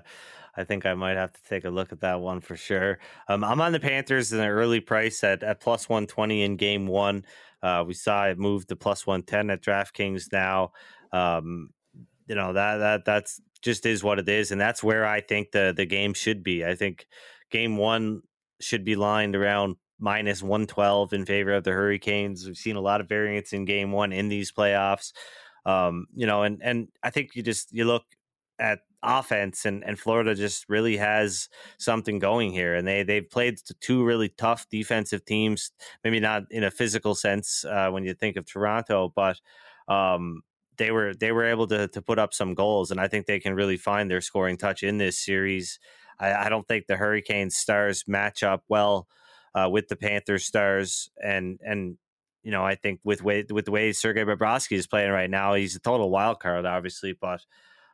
i 0.55 0.63
think 0.63 0.85
i 0.85 0.93
might 0.93 1.17
have 1.17 1.31
to 1.31 1.41
take 1.43 1.65
a 1.65 1.69
look 1.69 1.91
at 1.91 2.01
that 2.01 2.19
one 2.19 2.41
for 2.41 2.55
sure 2.55 2.99
um 3.27 3.43
i'm 3.43 3.61
on 3.61 3.71
the 3.71 3.79
panthers 3.79 4.33
in 4.33 4.39
an 4.39 4.47
early 4.47 4.79
price 4.79 5.23
at, 5.23 5.43
at 5.43 5.59
plus 5.59 5.87
120 5.87 6.43
in 6.43 6.55
game 6.55 6.87
one 6.87 7.23
uh 7.63 7.83
we 7.85 7.93
saw 7.93 8.27
it 8.27 8.37
move 8.37 8.67
to 8.67 8.75
plus 8.75 9.07
110 9.07 9.49
at 9.49 9.61
draftkings 9.61 10.31
now 10.31 10.71
um 11.13 11.69
you 12.27 12.35
know 12.35 12.53
that 12.53 12.77
that 12.77 13.05
that's 13.05 13.41
just 13.61 13.85
is 13.85 14.03
what 14.03 14.19
it 14.19 14.27
is 14.27 14.51
and 14.51 14.59
that's 14.59 14.83
where 14.83 15.05
i 15.05 15.21
think 15.21 15.51
the 15.51 15.73
the 15.75 15.85
game 15.85 16.13
should 16.13 16.43
be 16.43 16.65
i 16.65 16.75
think 16.75 17.07
game 17.51 17.77
one 17.77 18.21
should 18.59 18.85
be 18.85 18.95
lined 18.95 19.35
around 19.35 19.75
minus 20.01 20.41
112 20.41 21.13
in 21.13 21.25
favor 21.25 21.53
of 21.53 21.63
the 21.63 21.71
Hurricanes. 21.71 22.45
We've 22.45 22.57
seen 22.57 22.75
a 22.75 22.81
lot 22.81 22.99
of 22.99 23.07
variance 23.07 23.53
in 23.53 23.65
game 23.65 23.91
one 23.91 24.11
in 24.11 24.27
these 24.27 24.51
playoffs. 24.51 25.13
Um, 25.65 26.07
you 26.15 26.25
know, 26.25 26.41
and 26.41 26.59
and 26.63 26.87
I 27.03 27.11
think 27.11 27.35
you 27.35 27.43
just 27.43 27.71
you 27.71 27.85
look 27.85 28.03
at 28.59 28.79
offense 29.03 29.65
and, 29.65 29.83
and 29.83 29.99
Florida 29.99 30.35
just 30.35 30.65
really 30.69 30.97
has 30.97 31.49
something 31.79 32.19
going 32.19 32.51
here 32.51 32.75
and 32.75 32.87
they 32.87 33.01
they've 33.01 33.29
played 33.29 33.59
two 33.79 34.03
really 34.03 34.29
tough 34.29 34.67
defensive 34.69 35.25
teams 35.25 35.71
maybe 36.03 36.19
not 36.19 36.43
in 36.51 36.63
a 36.63 36.69
physical 36.69 37.15
sense 37.15 37.65
uh, 37.65 37.89
when 37.89 38.03
you 38.03 38.13
think 38.13 38.35
of 38.35 38.45
Toronto 38.45 39.11
but 39.15 39.39
um, 39.87 40.43
they 40.81 40.91
were 40.91 41.13
they 41.13 41.31
were 41.31 41.45
able 41.45 41.67
to 41.67 41.87
to 41.87 42.01
put 42.01 42.19
up 42.19 42.33
some 42.33 42.53
goals 42.53 42.91
and 42.91 42.99
I 42.99 43.07
think 43.07 43.25
they 43.25 43.39
can 43.39 43.53
really 43.53 43.77
find 43.77 44.09
their 44.09 44.21
scoring 44.21 44.57
touch 44.57 44.83
in 44.83 44.97
this 44.97 45.17
series 45.17 45.79
I, 46.21 46.45
I 46.45 46.49
don't 46.49 46.67
think 46.67 46.87
the 46.87 46.95
Hurricanes 46.95 47.57
stars 47.57 48.05
match 48.07 48.43
up 48.43 48.63
well 48.69 49.07
uh, 49.55 49.67
with 49.69 49.87
the 49.87 49.95
Panthers 49.95 50.45
stars, 50.45 51.09
and 51.21 51.59
and 51.61 51.97
you 52.43 52.51
know 52.51 52.63
I 52.63 52.75
think 52.75 53.01
with 53.03 53.23
way 53.23 53.43
with 53.49 53.65
the 53.65 53.71
way 53.71 53.91
Sergei 53.91 54.23
Bobrovsky 54.23 54.77
is 54.77 54.87
playing 54.87 55.11
right 55.11 55.29
now, 55.29 55.55
he's 55.55 55.75
a 55.75 55.79
total 55.79 56.09
wild 56.09 56.39
card, 56.39 56.65
obviously, 56.65 57.13
but. 57.19 57.41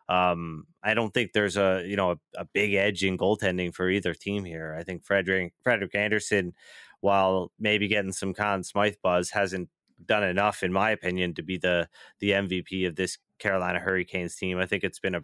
Um, 0.09 0.67
I 0.81 0.93
don't 0.93 1.13
think 1.13 1.33
there's 1.33 1.57
a 1.57 1.83
you 1.85 1.97
know 1.97 2.11
a, 2.11 2.17
a, 2.37 2.45
big 2.53 2.75
edge 2.75 3.03
in 3.03 3.17
goaltending 3.17 3.75
for 3.75 3.89
either 3.89 4.13
team 4.13 4.45
here. 4.45 4.73
I 4.73 4.83
think 4.83 5.03
Frederik 5.03 5.51
Frederik 5.63 5.93
Andersen, 5.95 6.53
while 7.01 7.51
maybe 7.59 7.89
getting 7.89 8.13
some 8.13 8.33
Conn 8.33 8.63
Smythe 8.63 8.95
buzz, 9.03 9.31
hasn't 9.31 9.67
done 10.05 10.23
enough, 10.23 10.63
in 10.63 10.71
my 10.71 10.91
opinion, 10.91 11.33
to 11.35 11.43
be 11.43 11.57
the 11.57 11.89
the 12.19 12.31
MVP 12.31 12.87
of 12.87 12.95
this 12.95 13.17
Carolina 13.39 13.79
Hurricanes 13.79 14.35
team. 14.35 14.57
I 14.57 14.65
think 14.65 14.83
it's 14.83 14.99
been 14.99 15.15
a 15.15 15.21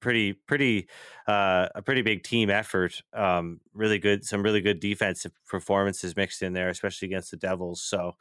pretty 0.00 0.32
pretty 0.32 0.88
uh, 1.26 1.68
a 1.74 1.82
pretty 1.82 2.02
big 2.02 2.22
team 2.22 2.50
effort. 2.50 3.02
Um, 3.12 3.60
really 3.74 3.98
good, 3.98 4.24
some 4.24 4.42
really 4.42 4.60
good 4.60 4.80
defensive 4.80 5.32
performances 5.46 6.16
mixed 6.16 6.42
in 6.42 6.52
there, 6.52 6.68
especially 6.68 7.06
against 7.06 7.30
the 7.30 7.36
Devils. 7.36 7.82
So 7.82 8.16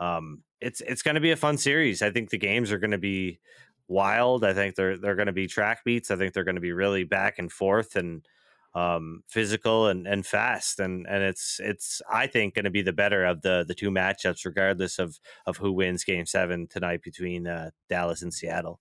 um, 0.00 0.42
it's 0.60 0.80
it's 0.82 1.02
going 1.02 1.16
to 1.16 1.20
be 1.20 1.30
a 1.30 1.36
fun 1.36 1.58
series. 1.58 2.02
I 2.02 2.10
think 2.10 2.30
the 2.30 2.38
games 2.38 2.72
are 2.72 2.78
going 2.78 2.90
to 2.90 2.98
be 2.98 3.40
wild. 3.88 4.44
I 4.44 4.54
think 4.54 4.74
they're 4.76 4.96
they're 4.96 5.16
going 5.16 5.26
to 5.26 5.32
be 5.32 5.46
track 5.46 5.84
beats. 5.84 6.10
I 6.10 6.16
think 6.16 6.32
they're 6.32 6.44
going 6.44 6.54
to 6.56 6.60
be 6.60 6.72
really 6.72 7.04
back 7.04 7.38
and 7.38 7.50
forth 7.50 7.96
and 7.96 8.26
um, 8.74 9.22
physical 9.28 9.88
and, 9.88 10.06
and 10.06 10.26
fast. 10.26 10.80
And 10.80 11.06
and 11.08 11.22
it's 11.22 11.60
it's 11.62 12.02
I 12.10 12.26
think 12.26 12.54
going 12.54 12.64
to 12.64 12.70
be 12.70 12.82
the 12.82 12.92
better 12.92 13.24
of 13.24 13.42
the 13.42 13.64
the 13.66 13.74
two 13.74 13.90
matchups, 13.90 14.44
regardless 14.44 14.98
of 14.98 15.18
of 15.46 15.56
who 15.58 15.72
wins 15.72 16.04
Game 16.04 16.26
Seven 16.26 16.66
tonight 16.68 17.02
between 17.02 17.46
uh, 17.46 17.70
Dallas 17.88 18.22
and 18.22 18.32
Seattle 18.32 18.80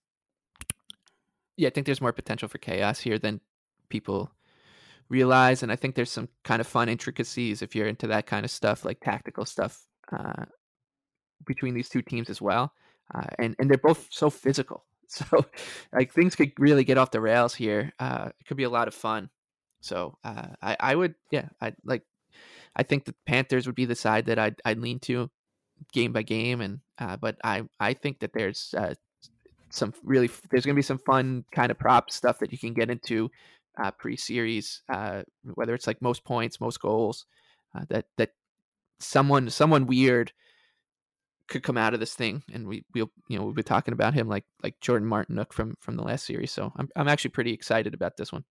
yeah, 1.57 1.67
I 1.67 1.71
think 1.71 1.85
there's 1.85 2.01
more 2.01 2.13
potential 2.13 2.47
for 2.47 2.57
chaos 2.57 2.99
here 2.99 3.19
than 3.19 3.41
people 3.89 4.31
realize, 5.09 5.63
and 5.63 5.71
I 5.71 5.75
think 5.75 5.95
there's 5.95 6.11
some 6.11 6.29
kind 6.43 6.59
of 6.59 6.67
fun 6.67 6.89
intricacies 6.89 7.61
if 7.61 7.75
you're 7.75 7.87
into 7.87 8.07
that 8.07 8.25
kind 8.25 8.45
of 8.45 8.51
stuff, 8.51 8.85
like 8.85 8.99
tactical 9.01 9.45
stuff, 9.45 9.85
uh, 10.11 10.45
between 11.45 11.73
these 11.73 11.89
two 11.89 12.01
teams 12.01 12.29
as 12.29 12.41
well. 12.41 12.73
Uh, 13.13 13.27
and 13.39 13.55
and 13.59 13.69
they're 13.69 13.77
both 13.77 14.07
so 14.09 14.29
physical, 14.29 14.85
so 15.07 15.45
like 15.93 16.11
things 16.11 16.35
could 16.35 16.51
really 16.57 16.83
get 16.83 16.97
off 16.97 17.11
the 17.11 17.21
rails 17.21 17.53
here. 17.53 17.93
Uh, 17.99 18.29
it 18.39 18.45
could 18.47 18.57
be 18.57 18.63
a 18.63 18.69
lot 18.69 18.87
of 18.87 18.93
fun. 18.93 19.29
So 19.83 20.17
uh, 20.23 20.47
I 20.61 20.77
I 20.79 20.95
would 20.95 21.15
yeah 21.29 21.49
I 21.61 21.73
like 21.83 22.03
I 22.75 22.83
think 22.83 23.05
the 23.05 23.15
Panthers 23.25 23.65
would 23.67 23.75
be 23.75 23.85
the 23.85 23.95
side 23.95 24.25
that 24.25 24.39
I'd 24.39 24.55
I'd 24.65 24.79
lean 24.79 24.99
to 25.01 25.29
game 25.91 26.13
by 26.13 26.23
game, 26.23 26.61
and 26.61 26.79
uh, 26.97 27.17
but 27.17 27.37
I 27.43 27.63
I 27.79 27.93
think 27.93 28.19
that 28.19 28.31
there's 28.33 28.73
uh, 28.77 28.95
some 29.69 29.93
really 30.03 30.29
there's 30.49 30.65
going 30.65 30.75
to 30.75 30.79
be 30.79 30.83
some 30.83 30.99
fun 30.99 31.43
kind 31.51 31.69
of 31.69 31.77
prop 31.77 32.11
stuff 32.11 32.39
that 32.39 32.51
you 32.51 32.57
can 32.57 32.73
get 32.73 32.89
into 32.89 33.29
uh, 33.81 33.91
pre-series, 33.91 34.83
uh, 34.89 35.23
whether 35.55 35.73
it's 35.73 35.87
like 35.87 36.01
most 36.01 36.23
points, 36.23 36.61
most 36.61 36.79
goals, 36.79 37.25
uh, 37.75 37.83
that 37.89 38.05
that 38.17 38.31
someone 38.99 39.49
someone 39.49 39.85
weird 39.85 40.31
could 41.49 41.63
come 41.63 41.77
out 41.77 41.93
of 41.93 41.99
this 41.99 42.15
thing, 42.15 42.43
and 42.53 42.67
we 42.67 42.85
we'll 42.93 43.11
you 43.27 43.37
know 43.37 43.43
we'll 43.43 43.53
be 43.53 43.63
talking 43.63 43.93
about 43.93 44.13
him 44.13 44.29
like 44.29 44.45
like 44.63 44.79
Jordan 44.79 45.09
Martinook 45.09 45.51
from 45.51 45.75
from 45.81 45.97
the 45.97 46.03
last 46.03 46.25
series. 46.25 46.51
So 46.51 46.71
I'm 46.77 46.89
I'm 46.95 47.09
actually 47.09 47.31
pretty 47.31 47.51
excited 47.53 47.93
about 47.93 48.15
this 48.17 48.31
one. 48.31 48.45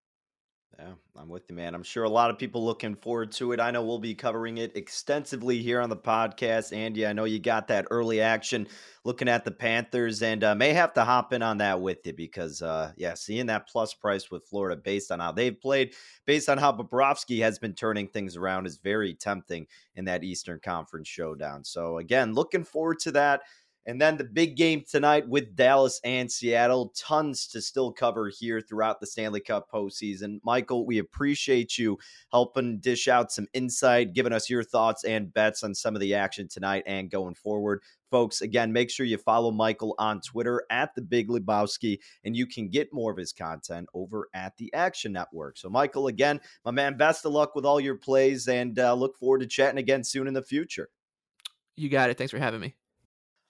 Yeah, 0.79 0.93
I'm 1.15 1.29
with 1.29 1.43
you, 1.47 1.55
man. 1.55 1.75
I'm 1.75 1.83
sure 1.83 2.05
a 2.05 2.09
lot 2.09 2.31
of 2.31 2.39
people 2.39 2.65
looking 2.65 2.95
forward 2.95 3.31
to 3.33 3.51
it. 3.51 3.59
I 3.59 3.69
know 3.69 3.83
we'll 3.83 3.99
be 3.99 4.15
covering 4.15 4.57
it 4.57 4.75
extensively 4.75 5.61
here 5.61 5.79
on 5.79 5.89
the 5.89 5.97
podcast. 5.97 6.75
Andy, 6.75 7.05
I 7.05 7.13
know 7.13 7.25
you 7.25 7.39
got 7.39 7.67
that 7.67 7.85
early 7.91 8.19
action 8.21 8.67
looking 9.03 9.27
at 9.27 9.43
the 9.45 9.51
Panthers 9.51 10.23
and 10.23 10.43
uh, 10.43 10.55
may 10.55 10.73
have 10.73 10.93
to 10.93 11.03
hop 11.03 11.33
in 11.33 11.43
on 11.43 11.59
that 11.59 11.81
with 11.81 11.99
you 12.05 12.13
because, 12.13 12.63
uh, 12.63 12.93
yeah, 12.97 13.13
seeing 13.13 13.45
that 13.47 13.67
plus 13.67 13.93
price 13.93 14.31
with 14.31 14.47
Florida 14.47 14.75
based 14.75 15.11
on 15.11 15.19
how 15.19 15.31
they've 15.31 15.59
played, 15.59 15.93
based 16.25 16.49
on 16.49 16.57
how 16.57 16.71
Bobrovsky 16.71 17.41
has 17.41 17.59
been 17.59 17.73
turning 17.73 18.07
things 18.07 18.35
around, 18.35 18.65
is 18.65 18.77
very 18.77 19.13
tempting 19.13 19.67
in 19.95 20.05
that 20.05 20.23
Eastern 20.23 20.59
Conference 20.63 21.07
showdown. 21.07 21.63
So, 21.63 21.97
again, 21.97 22.33
looking 22.33 22.63
forward 22.63 22.99
to 22.99 23.11
that 23.11 23.41
And 23.85 23.99
then 23.99 24.17
the 24.17 24.23
big 24.23 24.55
game 24.55 24.83
tonight 24.87 25.27
with 25.27 25.55
Dallas 25.55 25.99
and 26.03 26.31
Seattle. 26.31 26.93
Tons 26.95 27.47
to 27.47 27.61
still 27.61 27.91
cover 27.91 28.29
here 28.29 28.61
throughout 28.61 28.99
the 28.99 29.07
Stanley 29.07 29.39
Cup 29.39 29.71
postseason. 29.71 30.39
Michael, 30.43 30.85
we 30.85 30.99
appreciate 30.99 31.77
you 31.77 31.97
helping 32.31 32.77
dish 32.79 33.07
out 33.07 33.31
some 33.31 33.47
insight, 33.53 34.13
giving 34.13 34.33
us 34.33 34.49
your 34.49 34.63
thoughts 34.63 35.03
and 35.03 35.33
bets 35.33 35.63
on 35.63 35.73
some 35.73 35.95
of 35.95 36.01
the 36.01 36.13
action 36.13 36.47
tonight 36.47 36.83
and 36.85 37.09
going 37.09 37.33
forward. 37.33 37.81
Folks, 38.11 38.41
again, 38.41 38.73
make 38.73 38.89
sure 38.89 39.05
you 39.05 39.17
follow 39.17 39.51
Michael 39.51 39.95
on 39.97 40.19
Twitter 40.19 40.63
at 40.69 40.93
the 40.93 41.01
Big 41.01 41.29
Lebowski, 41.29 41.97
and 42.25 42.35
you 42.35 42.45
can 42.45 42.67
get 42.67 42.93
more 42.93 43.09
of 43.09 43.17
his 43.17 43.31
content 43.31 43.87
over 43.93 44.27
at 44.33 44.55
the 44.57 44.71
Action 44.73 45.13
Network. 45.13 45.57
So, 45.57 45.69
Michael, 45.69 46.07
again, 46.07 46.41
my 46.65 46.71
man, 46.71 46.97
best 46.97 47.25
of 47.25 47.31
luck 47.31 47.55
with 47.55 47.65
all 47.65 47.79
your 47.79 47.95
plays, 47.95 48.49
and 48.49 48.77
uh, 48.77 48.93
look 48.93 49.17
forward 49.17 49.39
to 49.39 49.47
chatting 49.47 49.79
again 49.79 50.03
soon 50.03 50.27
in 50.27 50.33
the 50.33 50.41
future. 50.43 50.89
You 51.77 51.87
got 51.87 52.09
it. 52.09 52.17
Thanks 52.17 52.31
for 52.31 52.37
having 52.37 52.59
me. 52.59 52.75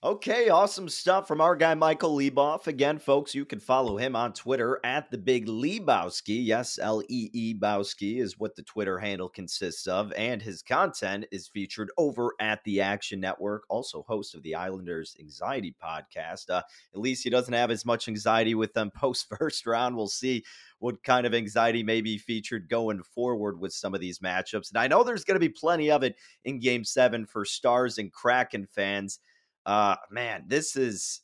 Okay, 0.04 0.50
awesome 0.50 0.90
stuff 0.90 1.28
from 1.28 1.42
our 1.42 1.56
guy 1.56 1.76
Michael 1.76 2.18
Leboff. 2.18 2.66
Again, 2.66 2.98
folks, 2.98 3.36
you 3.36 3.46
can 3.46 3.60
follow 3.60 3.98
him 3.98 4.16
on 4.16 4.34
Twitter 4.34 4.80
at 4.84 5.12
the 5.12 5.18
Big 5.20 5.46
Lebowski. 5.46 6.44
Yes, 6.44 6.80
L 6.82 7.04
E 7.08 7.30
E 7.34 7.54
Bowski 7.54 8.20
is 8.20 8.40
what 8.40 8.56
the 8.56 8.64
Twitter 8.64 8.98
handle 8.98 9.30
consists 9.30 9.86
of, 9.86 10.12
and 10.14 10.42
his 10.42 10.64
content 10.64 11.26
is 11.32 11.48
featured 11.48 11.92
over 12.00 12.34
at 12.40 12.64
the 12.64 12.82
Action 12.82 13.20
Network. 13.20 13.62
Also, 13.70 14.04
host 14.08 14.34
of 14.34 14.42
the 14.42 14.56
Islanders 14.56 15.16
Anxiety 15.20 15.76
Podcast. 15.80 16.50
Uh, 16.50 16.64
at 16.96 17.00
least 17.00 17.24
he 17.24 17.30
doesn't 17.30 17.54
have 17.54 17.70
as 17.70 17.86
much 17.86 18.08
anxiety 18.08 18.56
with 18.56 18.74
them 18.74 18.90
post 18.96 19.28
first 19.38 19.68
round. 19.68 19.96
We'll 19.96 20.08
see 20.08 20.44
what 20.80 21.04
kind 21.04 21.28
of 21.28 21.36
anxiety 21.36 21.84
may 21.84 22.02
be 22.02 22.18
featured 22.18 22.70
going 22.70 23.04
forward 23.04 23.60
with 23.60 23.72
some 23.72 23.94
of 23.94 24.02
these 24.02 24.18
matchups. 24.18 24.70
And 24.72 24.80
I 24.80 24.88
know 24.88 25.04
there's 25.04 25.26
going 25.26 25.36
to 25.36 25.40
be 25.40 25.48
plenty 25.48 25.92
of 25.92 26.02
it 26.02 26.16
in 26.44 26.60
Game 26.60 26.84
Seven 26.84 27.28
for 27.28 27.46
Stars 27.46 28.00
and 28.00 28.12
Kraken 28.12 28.66
fans. 28.66 29.20
Uh 29.66 29.96
man, 30.10 30.46
this 30.48 30.76
is 30.76 31.22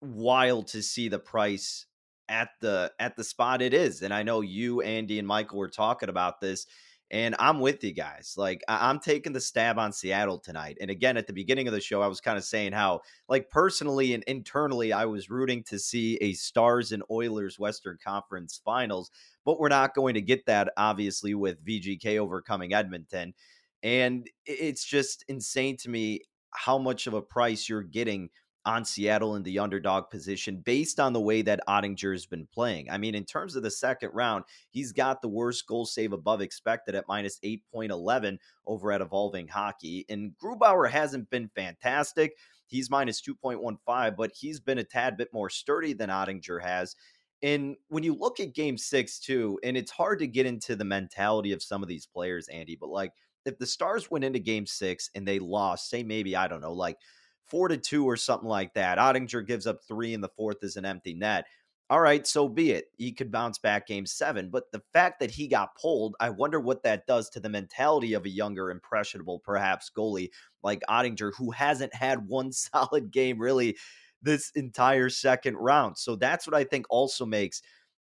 wild 0.00 0.68
to 0.68 0.82
see 0.82 1.08
the 1.08 1.18
price 1.18 1.86
at 2.28 2.50
the 2.60 2.92
at 2.98 3.16
the 3.16 3.24
spot 3.24 3.60
it 3.62 3.74
is. 3.74 4.02
And 4.02 4.14
I 4.14 4.22
know 4.22 4.40
you, 4.40 4.80
Andy, 4.82 5.18
and 5.18 5.28
Michael 5.28 5.58
were 5.58 5.68
talking 5.68 6.08
about 6.08 6.40
this. 6.40 6.66
And 7.12 7.34
I'm 7.40 7.58
with 7.58 7.82
you 7.82 7.92
guys. 7.92 8.34
Like, 8.36 8.62
I- 8.68 8.88
am 8.88 9.00
taking 9.00 9.32
the 9.32 9.40
stab 9.40 9.80
on 9.80 9.92
Seattle 9.92 10.38
tonight. 10.38 10.78
And 10.80 10.90
again, 10.92 11.16
at 11.16 11.26
the 11.26 11.32
beginning 11.32 11.66
of 11.66 11.74
the 11.74 11.80
show, 11.80 12.02
I 12.02 12.06
was 12.06 12.20
kind 12.20 12.38
of 12.38 12.44
saying 12.44 12.70
how, 12.72 13.00
like, 13.28 13.50
personally 13.50 14.14
and 14.14 14.22
internally, 14.24 14.92
I 14.92 15.06
was 15.06 15.28
rooting 15.28 15.64
to 15.64 15.78
see 15.78 16.16
a 16.20 16.34
Stars 16.34 16.92
and 16.92 17.02
Oilers 17.10 17.58
Western 17.58 17.98
Conference 18.04 18.60
finals. 18.64 19.10
But 19.44 19.58
we're 19.58 19.68
not 19.68 19.94
going 19.94 20.14
to 20.14 20.20
get 20.20 20.46
that, 20.46 20.72
obviously, 20.76 21.34
with 21.34 21.64
VGK 21.64 22.18
overcoming 22.18 22.74
Edmonton. 22.74 23.34
And 23.82 24.28
it's 24.46 24.84
just 24.84 25.24
insane 25.26 25.78
to 25.78 25.90
me 25.90 26.20
how 26.52 26.78
much 26.78 27.06
of 27.06 27.14
a 27.14 27.22
price 27.22 27.68
you're 27.68 27.82
getting 27.82 28.30
on 28.66 28.84
Seattle 28.84 29.36
in 29.36 29.42
the 29.42 29.58
underdog 29.58 30.10
position 30.10 30.62
based 30.64 31.00
on 31.00 31.12
the 31.12 31.20
way 31.20 31.42
that 31.42 31.60
Oettinger 31.66 32.12
has 32.12 32.26
been 32.26 32.46
playing. 32.52 32.90
I 32.90 32.98
mean, 32.98 33.14
in 33.14 33.24
terms 33.24 33.56
of 33.56 33.62
the 33.62 33.70
second 33.70 34.10
round, 34.12 34.44
he's 34.70 34.92
got 34.92 35.22
the 35.22 35.28
worst 35.28 35.66
goal 35.66 35.86
save 35.86 36.12
above 36.12 36.42
expected 36.42 36.94
at 36.94 37.08
minus 37.08 37.38
8.11 37.42 38.38
over 38.66 38.92
at 38.92 39.00
Evolving 39.00 39.48
Hockey. 39.48 40.04
And 40.08 40.32
Grubauer 40.42 40.90
hasn't 40.90 41.30
been 41.30 41.50
fantastic. 41.54 42.36
He's 42.66 42.90
minus 42.90 43.22
2.15, 43.22 44.16
but 44.16 44.30
he's 44.34 44.60
been 44.60 44.78
a 44.78 44.84
tad 44.84 45.16
bit 45.16 45.28
more 45.32 45.48
sturdy 45.48 45.94
than 45.94 46.10
Oettinger 46.10 46.62
has. 46.62 46.96
And 47.42 47.76
when 47.88 48.02
you 48.02 48.14
look 48.14 48.38
at 48.38 48.54
game 48.54 48.76
six, 48.76 49.18
too, 49.18 49.58
and 49.64 49.76
it's 49.76 49.90
hard 49.90 50.18
to 50.18 50.26
get 50.26 50.44
into 50.44 50.76
the 50.76 50.84
mentality 50.84 51.52
of 51.52 51.62
some 51.62 51.82
of 51.82 51.88
these 51.88 52.06
players, 52.06 52.48
Andy, 52.48 52.76
but 52.78 52.90
like 52.90 53.12
if 53.44 53.58
the 53.58 53.66
Stars 53.66 54.10
went 54.10 54.24
into 54.24 54.38
game 54.38 54.66
six 54.66 55.10
and 55.14 55.26
they 55.26 55.38
lost, 55.38 55.90
say 55.90 56.02
maybe, 56.02 56.36
I 56.36 56.48
don't 56.48 56.60
know, 56.60 56.72
like 56.72 56.98
four 57.46 57.68
to 57.68 57.76
two 57.76 58.04
or 58.04 58.16
something 58.16 58.48
like 58.48 58.74
that, 58.74 58.98
Oettinger 58.98 59.46
gives 59.46 59.66
up 59.66 59.78
three 59.86 60.14
and 60.14 60.22
the 60.22 60.30
fourth 60.36 60.62
is 60.62 60.76
an 60.76 60.84
empty 60.84 61.14
net. 61.14 61.44
All 61.90 62.00
right, 62.00 62.24
so 62.24 62.48
be 62.48 62.70
it. 62.70 62.84
He 62.98 63.10
could 63.10 63.32
bounce 63.32 63.58
back 63.58 63.88
game 63.88 64.06
seven. 64.06 64.48
But 64.48 64.70
the 64.70 64.82
fact 64.92 65.18
that 65.18 65.30
he 65.32 65.48
got 65.48 65.74
pulled, 65.74 66.14
I 66.20 66.30
wonder 66.30 66.60
what 66.60 66.84
that 66.84 67.04
does 67.08 67.28
to 67.30 67.40
the 67.40 67.48
mentality 67.48 68.12
of 68.14 68.24
a 68.24 68.30
younger, 68.30 68.70
impressionable, 68.70 69.40
perhaps 69.40 69.90
goalie 69.96 70.30
like 70.62 70.82
Oettinger, 70.88 71.32
who 71.36 71.50
hasn't 71.50 71.92
had 71.92 72.28
one 72.28 72.52
solid 72.52 73.10
game 73.10 73.40
really 73.40 73.76
this 74.22 74.52
entire 74.54 75.08
second 75.08 75.56
round. 75.56 75.98
So 75.98 76.14
that's 76.14 76.46
what 76.46 76.54
I 76.54 76.62
think 76.62 76.86
also 76.90 77.26
makes 77.26 77.60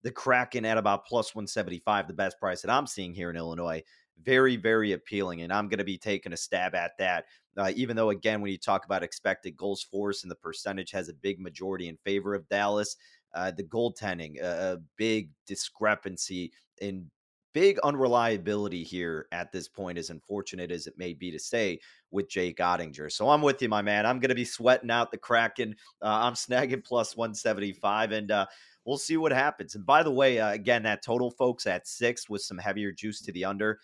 the 0.04 0.12
Kraken 0.12 0.66
at 0.66 0.78
about 0.78 1.06
plus 1.06 1.34
175 1.34 2.08
the 2.08 2.14
best 2.14 2.40
price 2.40 2.62
that 2.62 2.72
I'm 2.72 2.88
seeing 2.88 3.14
here 3.14 3.30
in 3.30 3.36
Illinois 3.36 3.84
very, 4.22 4.56
very 4.56 4.94
appealing. 4.94 5.42
And 5.42 5.52
I'm 5.52 5.68
going 5.68 5.80
to 5.80 5.84
be 5.84 5.98
taking 5.98 6.34
a 6.34 6.38
stab 6.38 6.76
at 6.76 6.98
that. 7.00 7.26
Uh, 7.58 7.72
even 7.76 7.96
though, 7.96 8.10
again, 8.10 8.42
when 8.42 8.52
you 8.52 8.58
talk 8.58 8.86
about 8.86 9.04
expected 9.04 9.56
goals 9.56 9.84
force 9.84 10.24
and 10.24 10.32
the 10.32 10.36
percentage 10.36 10.92
has 10.92 11.10
a 11.10 11.14
big 11.14 11.40
majority 11.40 11.88
in 11.88 11.98
favor 11.98 12.34
of 12.34 12.48
Dallas, 12.50 12.96
uh, 13.36 13.52
the 13.52 13.64
goaltending, 13.64 14.42
a, 14.42 14.74
a 14.74 14.78
big 14.98 15.30
discrepancy 15.46 16.52
in 16.82 17.10
big 17.54 17.78
unreliability 17.84 18.84
here 18.84 19.28
at 19.32 19.52
this 19.52 19.68
point, 19.68 19.98
as 19.98 20.10
unfortunate 20.10 20.72
as 20.72 20.88
it 20.88 20.98
may 20.98 21.14
be 21.14 21.32
to 21.32 21.40
say 21.40 21.80
with 22.12 22.30
Jake 22.30 22.58
Oettinger. 22.58 23.12
So 23.12 23.30
I'm 23.30 23.42
with 23.42 23.62
you, 23.62 23.70
my 23.70 23.82
man. 23.82 24.06
I'm 24.06 24.20
going 24.20 24.30
to 24.30 24.36
be 24.36 24.46
sweating 24.46 24.92
out 24.92 25.12
the 25.12 25.18
Kraken. 25.18 25.76
Uh, 26.02 26.20
I'm 26.24 26.34
snagging 26.34 26.84
plus 26.84 27.16
175, 27.16 28.12
and 28.12 28.32
uh, 28.32 28.46
we'll 28.86 28.98
see 28.98 29.18
what 29.18 29.32
happens. 29.32 29.76
And 29.76 29.86
by 29.86 30.04
the 30.04 30.12
way, 30.12 30.40
uh, 30.40 30.52
again, 30.52 30.84
that 30.84 31.04
total, 31.04 31.32
folks, 31.32 31.68
at 31.68 31.88
six 31.88 32.30
with 32.30 32.42
some 32.42 32.58
heavier 32.58 32.92
juice 32.92 33.22
to 33.22 33.32
the 33.32 33.46
under. 33.46 33.80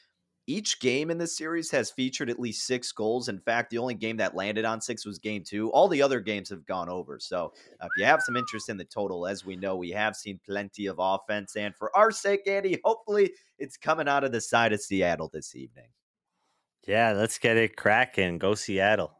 Each 0.50 0.80
game 0.80 1.12
in 1.12 1.20
this 1.20 1.38
series 1.38 1.70
has 1.70 1.92
featured 1.92 2.28
at 2.28 2.40
least 2.40 2.66
six 2.66 2.92
goals. 2.92 3.30
In 3.30 3.38
fact, 3.38 3.70
the 3.70 3.78
only 3.78 3.94
game 3.94 4.18
that 4.18 4.34
landed 4.34 4.66
on 4.66 4.82
six 4.82 5.06
was 5.06 5.20
game 5.20 5.44
two. 5.44 5.70
All 5.70 5.88
the 5.88 6.02
other 6.02 6.20
games 6.20 6.50
have 6.50 6.66
gone 6.66 6.90
over. 6.90 7.20
So 7.20 7.54
uh, 7.80 7.86
if 7.86 7.92
you 8.00 8.06
have 8.06 8.24
some 8.24 8.36
interest 8.36 8.68
in 8.68 8.76
the 8.76 8.84
total, 8.84 9.28
as 9.28 9.46
we 9.46 9.56
know, 9.56 9.76
we 9.76 9.92
have 9.92 10.16
seen 10.16 10.40
plenty 10.44 10.88
of 10.88 10.96
offense. 10.98 11.56
And 11.56 11.76
for 11.76 11.96
our 11.96 12.10
sake, 12.10 12.48
Andy, 12.48 12.82
hopefully 12.84 13.32
it's 13.60 13.78
coming 13.78 14.08
out 14.08 14.24
of 14.24 14.32
the 14.32 14.42
side 14.42 14.74
of 14.74 14.82
Seattle 14.82 15.30
this 15.32 15.56
evening. 15.56 15.90
Yeah, 16.88 17.12
let's 17.12 17.38
get 17.38 17.56
it 17.56 17.76
cracking. 17.76 18.40
Go 18.40 18.56
Seattle. 18.56 19.12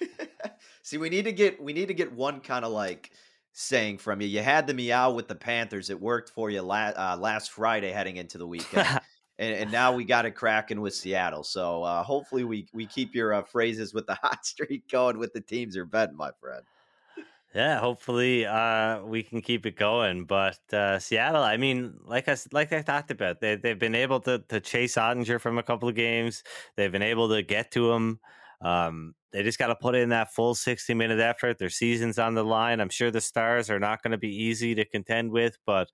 See, 0.82 0.98
we 0.98 1.10
need 1.10 1.26
to 1.26 1.32
get 1.32 1.62
we 1.62 1.74
need 1.74 1.86
to 1.86 1.94
get 1.94 2.12
one 2.12 2.40
kind 2.40 2.64
of 2.64 2.72
like 2.72 3.12
saying 3.52 3.98
from 3.98 4.20
you. 4.20 4.26
You 4.26 4.42
had 4.42 4.66
the 4.66 4.74
meow 4.74 5.12
with 5.12 5.28
the 5.28 5.36
Panthers. 5.36 5.90
It 5.90 6.00
worked 6.00 6.30
for 6.30 6.50
you 6.50 6.62
la- 6.62 6.92
uh, 6.96 7.16
last 7.20 7.52
Friday 7.52 7.92
heading 7.92 8.16
into 8.16 8.36
the 8.36 8.48
weekend. 8.48 9.00
and, 9.38 9.54
and 9.54 9.72
now 9.72 9.92
we 9.92 10.04
got 10.04 10.26
it 10.26 10.32
cracking 10.32 10.80
with 10.80 10.94
Seattle. 10.94 11.44
So 11.44 11.82
uh, 11.82 12.02
hopefully 12.02 12.44
we 12.44 12.66
we 12.72 12.86
keep 12.86 13.14
your 13.14 13.34
uh, 13.34 13.42
phrases 13.42 13.92
with 13.92 14.06
the 14.06 14.14
hot 14.22 14.46
streak 14.46 14.88
going 14.88 15.18
with 15.18 15.32
the 15.32 15.40
teams 15.40 15.76
you're 15.76 15.84
betting, 15.84 16.16
my 16.16 16.30
friend. 16.40 16.62
Yeah, 17.54 17.78
hopefully 17.80 18.44
uh, 18.44 19.02
we 19.02 19.22
can 19.22 19.40
keep 19.40 19.64
it 19.64 19.76
going. 19.76 20.24
But 20.24 20.58
uh, 20.72 20.98
Seattle, 20.98 21.42
I 21.42 21.56
mean, 21.56 21.94
like 22.04 22.28
I 22.28 22.36
like 22.52 22.72
I 22.72 22.82
talked 22.82 23.10
about, 23.10 23.40
they 23.40 23.56
they've 23.56 23.78
been 23.78 23.94
able 23.94 24.20
to 24.20 24.40
to 24.48 24.60
chase 24.60 24.96
Oettinger 24.96 25.40
from 25.40 25.58
a 25.58 25.62
couple 25.62 25.88
of 25.88 25.94
games. 25.94 26.42
They've 26.76 26.92
been 26.92 27.02
able 27.02 27.30
to 27.30 27.42
get 27.42 27.70
to 27.72 27.92
him. 27.92 28.20
Um, 28.60 29.14
they 29.32 29.42
just 29.42 29.58
got 29.58 29.66
to 29.66 29.74
put 29.74 29.94
in 29.94 30.10
that 30.10 30.32
full 30.32 30.54
60 30.54 30.94
minute 30.94 31.20
effort. 31.20 31.58
Their 31.58 31.70
season's 31.70 32.18
on 32.18 32.34
the 32.34 32.44
line. 32.44 32.80
I'm 32.80 32.88
sure 32.88 33.10
the 33.10 33.20
Stars 33.20 33.70
are 33.70 33.80
not 33.80 34.02
going 34.02 34.12
to 34.12 34.18
be 34.18 34.34
easy 34.34 34.74
to 34.74 34.84
contend 34.84 35.30
with, 35.30 35.58
but 35.66 35.90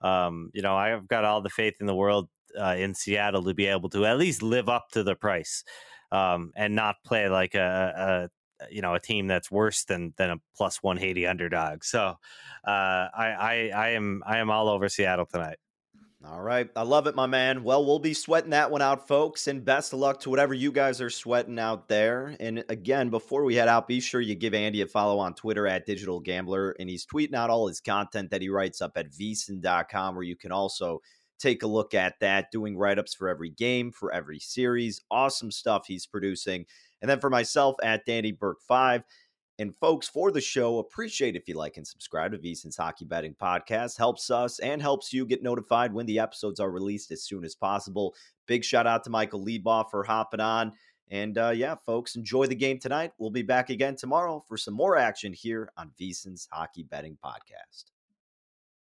um, 0.00 0.50
you 0.54 0.62
know, 0.62 0.76
I've 0.76 1.06
got 1.08 1.24
all 1.24 1.42
the 1.42 1.50
faith 1.50 1.74
in 1.80 1.86
the 1.86 1.94
world 1.94 2.28
uh, 2.58 2.76
in 2.78 2.94
Seattle 2.94 3.44
to 3.44 3.54
be 3.54 3.66
able 3.66 3.88
to 3.90 4.06
at 4.06 4.18
least 4.18 4.42
live 4.42 4.68
up 4.68 4.88
to 4.92 5.02
the 5.02 5.14
price 5.14 5.64
um, 6.12 6.52
and 6.56 6.74
not 6.74 6.96
play 7.04 7.28
like 7.28 7.54
a, 7.54 8.28
a, 8.60 8.66
you 8.70 8.82
know 8.82 8.94
a 8.94 9.00
team 9.00 9.26
that's 9.26 9.50
worse 9.50 9.84
than 9.84 10.14
than 10.16 10.30
a 10.30 10.36
plus 10.56 10.82
180 10.82 11.26
underdog. 11.26 11.84
So 11.84 12.00
uh, 12.00 12.16
I, 12.66 13.10
I 13.16 13.70
I 13.74 13.88
am 13.90 14.22
I 14.26 14.38
am 14.38 14.50
all 14.50 14.68
over 14.68 14.88
Seattle 14.88 15.26
tonight. 15.26 15.58
All 16.26 16.42
right. 16.42 16.68
I 16.74 16.82
love 16.82 17.06
it, 17.06 17.14
my 17.14 17.26
man. 17.26 17.62
Well, 17.62 17.86
we'll 17.86 18.00
be 18.00 18.12
sweating 18.12 18.50
that 18.50 18.72
one 18.72 18.82
out, 18.82 19.06
folks. 19.06 19.46
And 19.46 19.64
best 19.64 19.92
of 19.92 20.00
luck 20.00 20.18
to 20.20 20.30
whatever 20.30 20.52
you 20.52 20.72
guys 20.72 21.00
are 21.00 21.10
sweating 21.10 21.60
out 21.60 21.88
there. 21.88 22.34
And 22.40 22.64
again, 22.68 23.08
before 23.08 23.44
we 23.44 23.54
head 23.54 23.68
out, 23.68 23.86
be 23.86 24.00
sure 24.00 24.20
you 24.20 24.34
give 24.34 24.52
Andy 24.52 24.82
a 24.82 24.86
follow 24.88 25.20
on 25.20 25.34
Twitter 25.34 25.68
at 25.68 25.86
Digital 25.86 26.18
Gambler. 26.18 26.74
And 26.80 26.90
he's 26.90 27.06
tweeting 27.06 27.34
out 27.34 27.50
all 27.50 27.68
his 27.68 27.80
content 27.80 28.30
that 28.32 28.42
he 28.42 28.48
writes 28.48 28.82
up 28.82 28.92
at 28.96 29.12
VSiN.com, 29.12 30.16
where 30.16 30.24
you 30.24 30.34
can 30.34 30.50
also 30.50 31.00
take 31.38 31.62
a 31.62 31.66
look 31.66 31.94
at 31.94 32.18
that, 32.20 32.50
doing 32.50 32.76
write 32.76 32.98
ups 32.98 33.14
for 33.14 33.28
every 33.28 33.50
game, 33.50 33.90
for 33.90 34.12
every 34.12 34.38
series. 34.38 35.00
Awesome 35.10 35.50
stuff 35.50 35.86
he's 35.86 36.06
producing. 36.06 36.66
And 37.00 37.10
then 37.10 37.20
for 37.20 37.30
myself 37.30 37.76
at 37.82 38.04
Danny 38.06 38.32
Burke 38.32 38.60
5. 38.62 39.02
And 39.60 39.74
folks, 39.76 40.06
for 40.06 40.30
the 40.30 40.40
show, 40.40 40.78
appreciate 40.78 41.34
if 41.34 41.48
you 41.48 41.54
like 41.54 41.76
and 41.78 41.86
subscribe 41.86 42.30
to 42.30 42.38
VSiN's 42.38 42.76
Hockey 42.76 43.04
Betting 43.04 43.34
Podcast. 43.34 43.98
Helps 43.98 44.30
us 44.30 44.60
and 44.60 44.80
helps 44.80 45.12
you 45.12 45.26
get 45.26 45.42
notified 45.42 45.92
when 45.92 46.06
the 46.06 46.20
episodes 46.20 46.60
are 46.60 46.70
released 46.70 47.10
as 47.10 47.24
soon 47.24 47.44
as 47.44 47.56
possible. 47.56 48.14
Big 48.46 48.64
shout 48.64 48.86
out 48.86 49.02
to 49.04 49.10
Michael 49.10 49.44
Leboff 49.44 49.90
for 49.90 50.04
hopping 50.04 50.40
on. 50.40 50.72
And 51.10 51.38
uh, 51.38 51.50
yeah, 51.50 51.74
folks, 51.86 52.14
enjoy 52.14 52.46
the 52.46 52.54
game 52.54 52.78
tonight. 52.78 53.12
We'll 53.18 53.30
be 53.30 53.42
back 53.42 53.70
again 53.70 53.96
tomorrow 53.96 54.44
for 54.46 54.56
some 54.56 54.74
more 54.74 54.96
action 54.96 55.32
here 55.32 55.70
on 55.76 55.90
VSiN's 56.00 56.46
Hockey 56.52 56.84
Betting 56.84 57.18
Podcast. 57.24 57.97